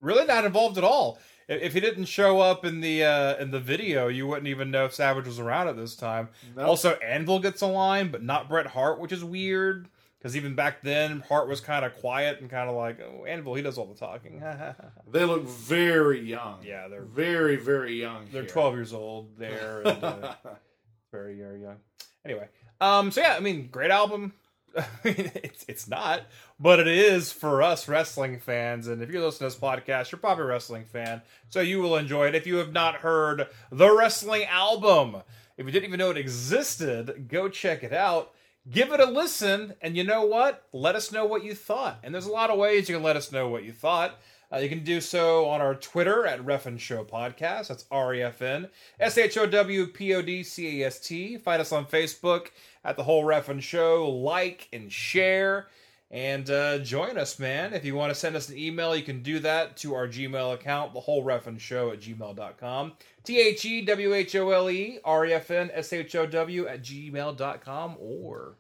[0.02, 1.18] really not involved at all?
[1.48, 4.70] If if he didn't show up in the uh, in the video, you wouldn't even
[4.70, 6.28] know if Savage was around at this time.
[6.55, 6.66] Nope.
[6.68, 9.88] Also, Anvil gets a line, but not Bret Hart, which is weird
[10.20, 13.55] because even back then, Hart was kind of quiet and kind of like, "Oh, Anvil,
[13.55, 14.42] he does all the talking."
[15.10, 16.59] They look very young.
[16.64, 18.26] yeah, they're Very, very young.
[18.32, 18.51] they're here.
[18.51, 20.34] 12 years old there and uh,
[21.12, 21.76] very very young
[22.24, 22.48] anyway
[22.80, 24.32] um so yeah i mean great album
[24.78, 26.22] I mean, it's, it's not
[26.60, 30.20] but it is for us wrestling fans and if you're listening to this podcast you're
[30.20, 33.90] probably a wrestling fan so you will enjoy it if you have not heard the
[33.92, 35.16] wrestling album
[35.56, 38.32] if you didn't even know it existed go check it out
[38.70, 42.14] give it a listen and you know what let us know what you thought and
[42.14, 44.18] there's a lot of ways you can let us know what you thought
[44.52, 47.68] uh, you can do so on our Twitter at Refn Show Podcast.
[47.68, 48.68] That's R E F N
[48.98, 51.36] S H O W P O D C A S T.
[51.36, 52.48] Find us on Facebook
[52.84, 54.10] at The Whole Refn Show.
[54.10, 55.68] Like and share.
[56.12, 57.73] And uh, join us, man.
[57.73, 60.55] If you want to send us an email, you can do that to our Gmail
[60.55, 62.95] account, the whole Refn Show at gmail.com.
[63.23, 66.27] T H E W H O L E R E F N S H O
[66.27, 68.57] W at gmail.com or.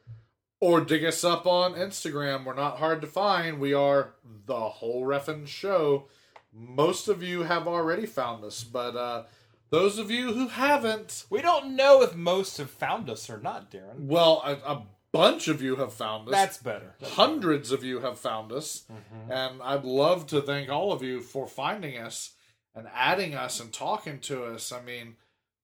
[0.60, 2.44] Or dig us up on Instagram.
[2.44, 3.58] We're not hard to find.
[3.58, 4.12] We are
[4.46, 6.06] the whole Reffin Show.
[6.52, 9.24] Most of you have already found us, but uh,
[9.70, 13.70] those of you who haven't, We don't know if most have found us or not,
[13.72, 14.00] Daryn.
[14.06, 16.32] well, a bunch of you have found us.
[16.32, 16.94] That's better.
[17.00, 19.32] That's Hundreds of you have found us, mm-hmm.
[19.32, 22.34] and I'd love to thank all of you for finding us
[22.74, 24.72] and adding us and talking to us.
[24.72, 25.16] I mean,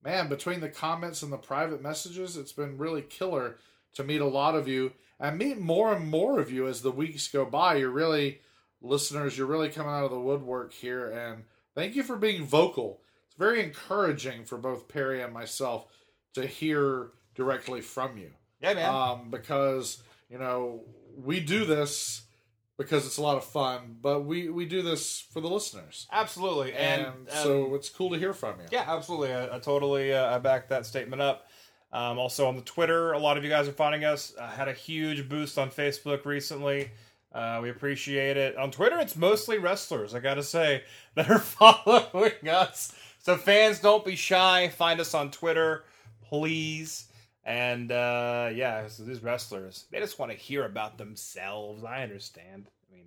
[0.03, 3.57] man, between the comments and the private messages, it's been really killer
[3.95, 6.91] to meet a lot of you and meet more and more of you as the
[6.91, 7.77] weeks go by.
[7.77, 8.41] You're really
[8.83, 11.45] listeners, you're really coming out of the woodwork here, and
[11.75, 13.01] thank you for being vocal.
[13.27, 15.87] It's very encouraging for both Perry and myself
[16.35, 18.31] to hear directly from you
[18.61, 18.95] Yeah, man.
[18.95, 20.83] um, because you know
[21.17, 22.23] we do this
[22.79, 26.73] because it's a lot of fun, but we we do this for the listeners, Absolutely.
[26.75, 28.67] And, and, um, so it's cool to hear from you.
[28.71, 29.33] Yeah, absolutely.
[29.33, 31.47] I, I totally uh, I back that statement up.
[31.93, 34.35] Um, also on the Twitter, a lot of you guys are finding us.
[34.41, 36.91] I had a huge boost on Facebook recently.
[37.33, 38.57] Uh, we appreciate it.
[38.57, 40.15] On Twitter, it's mostly wrestlers.
[40.15, 40.83] I gotta say
[41.15, 42.93] that are following us.
[43.21, 44.69] So fans, don't be shy.
[44.69, 45.85] Find us on Twitter,
[46.23, 47.07] please.
[47.47, 51.85] And uh, yeah, so these wrestlers, they just want to hear about themselves.
[51.85, 52.69] I understand.
[52.91, 53.07] I mean,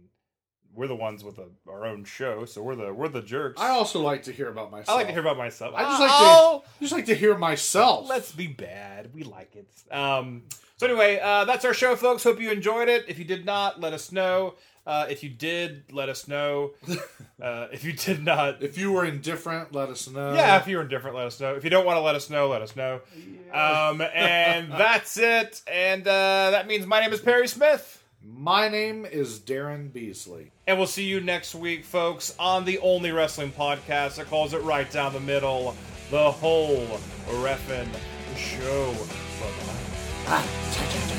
[0.73, 3.59] we're the ones with a, our own show, so we're the we're the jerks.
[3.59, 4.89] I also like to hear about myself.
[4.89, 5.75] I like to hear about myself.
[5.75, 6.63] I just like Oh!
[6.65, 8.07] to just like to hear myself.
[8.07, 9.13] Let's be bad.
[9.13, 9.67] We like it.
[9.93, 10.43] Um,
[10.77, 12.23] so anyway, uh, that's our show, folks.
[12.23, 13.03] Hope you enjoyed it.
[13.09, 14.55] If you did not, let us know.
[14.85, 16.71] Uh, if you did, let us know.
[17.41, 20.33] Uh, if you did not, if you were indifferent, let us know.
[20.33, 21.55] yeah, if you're indifferent, let us know.
[21.55, 22.99] If you don't want to let us know, let us know.
[23.53, 25.61] Um, and that's it.
[25.65, 28.03] And uh, that means my name is Perry Smith.
[28.21, 30.51] My name is Daryn Beasley.
[30.67, 34.61] And we'll see you next week, folks, on the only wrestling podcast that calls it
[34.63, 35.77] right down the middle,
[36.11, 37.87] the whole Reffin
[38.35, 38.93] show.
[40.27, 41.18] Bye-bye.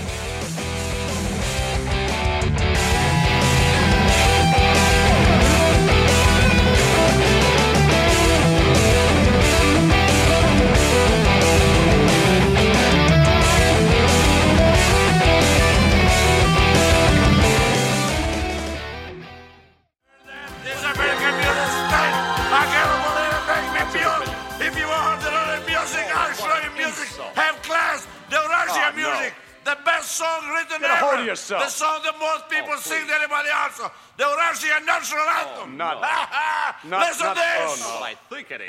[31.20, 31.60] Written Get a ever.
[31.60, 31.64] hold of yourself.
[31.64, 33.80] The song that most people Oh, sing to than anybody else.
[34.16, 35.76] The Russian national oh, anthem.
[35.76, 37.82] not- not, not- Listen not- to this.
[37.84, 38.04] oh, no.
[38.04, 38.68] I think it is.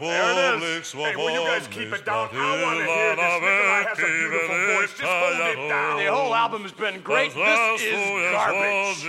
[0.00, 0.92] There it is.
[0.92, 2.28] Hey, will you guys keep it down?
[2.32, 3.24] I want to hear this.
[3.40, 4.92] Nikolai has a beautiful voice.
[4.96, 5.96] Just hold it down.
[5.98, 7.32] The whole album has been great.
[7.34, 9.04] This is garbage.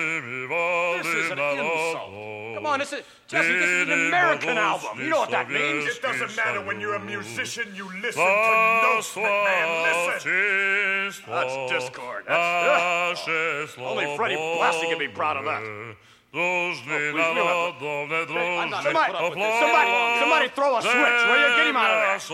[1.04, 2.47] This is an insult.
[2.58, 3.54] Come on, this is Jesse.
[3.54, 4.98] This is an American album.
[5.00, 5.86] You know what that means?
[5.86, 7.72] It doesn't matter when you're a musician.
[7.76, 9.86] You listen to notes, man.
[9.86, 11.22] Listen.
[11.30, 12.26] That's discord.
[12.28, 15.62] That's, only Freddie Blassie can be proud of that.
[16.34, 19.60] Oh, please, we don't I'm not put up with this.
[19.62, 21.50] Somebody, somebody throw a switch, will you?
[21.58, 22.28] Get him out of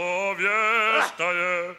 [1.19, 1.75] there.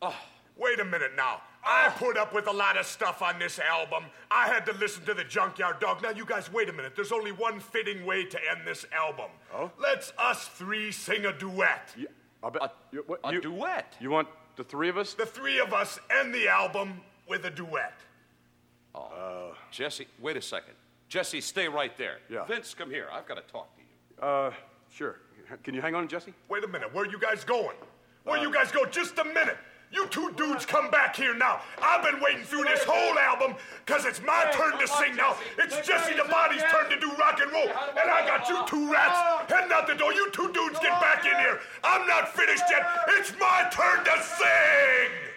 [0.00, 0.16] Oh.
[0.56, 1.42] Wait a minute now.
[1.64, 4.04] I put up with a lot of stuff on this album.
[4.30, 6.02] I had to listen to the Junkyard Dog.
[6.02, 6.94] Now, you guys, wait a minute.
[6.96, 9.30] There's only one fitting way to end this album.
[9.54, 9.70] Oh?
[9.78, 11.94] Let's us three sing a duet.
[12.42, 13.96] I bet- you- what- A you- duet.
[14.00, 15.14] You want the three of us?
[15.14, 17.94] The three of us end the album with a duet.
[18.94, 19.54] Oh.
[19.70, 20.74] Jesse, wait a second.
[21.08, 22.18] Jesse, stay right there.
[22.28, 22.44] Yeah.
[22.44, 23.08] Vince, come here.
[23.12, 24.22] I've got to talk to you.
[24.22, 24.52] Uh,
[24.90, 25.16] sure.
[25.64, 26.34] Can you hang on, Jesse?
[26.48, 26.92] Wait a minute.
[26.94, 27.76] Where are you guys going?
[28.24, 28.84] Where you guys go?
[28.84, 29.56] Just a minute.
[29.90, 31.60] You two dudes come back here now.
[31.80, 35.36] I've been waiting through this whole album because it's my turn to sing now.
[35.58, 37.68] It's Jesse the Body's turn to do rock and roll.
[37.68, 40.12] And I got you two rats heading out the door.
[40.12, 41.60] You two dudes get back in here.
[41.82, 42.86] I'm not finished yet.
[43.08, 45.27] It's my turn to sing.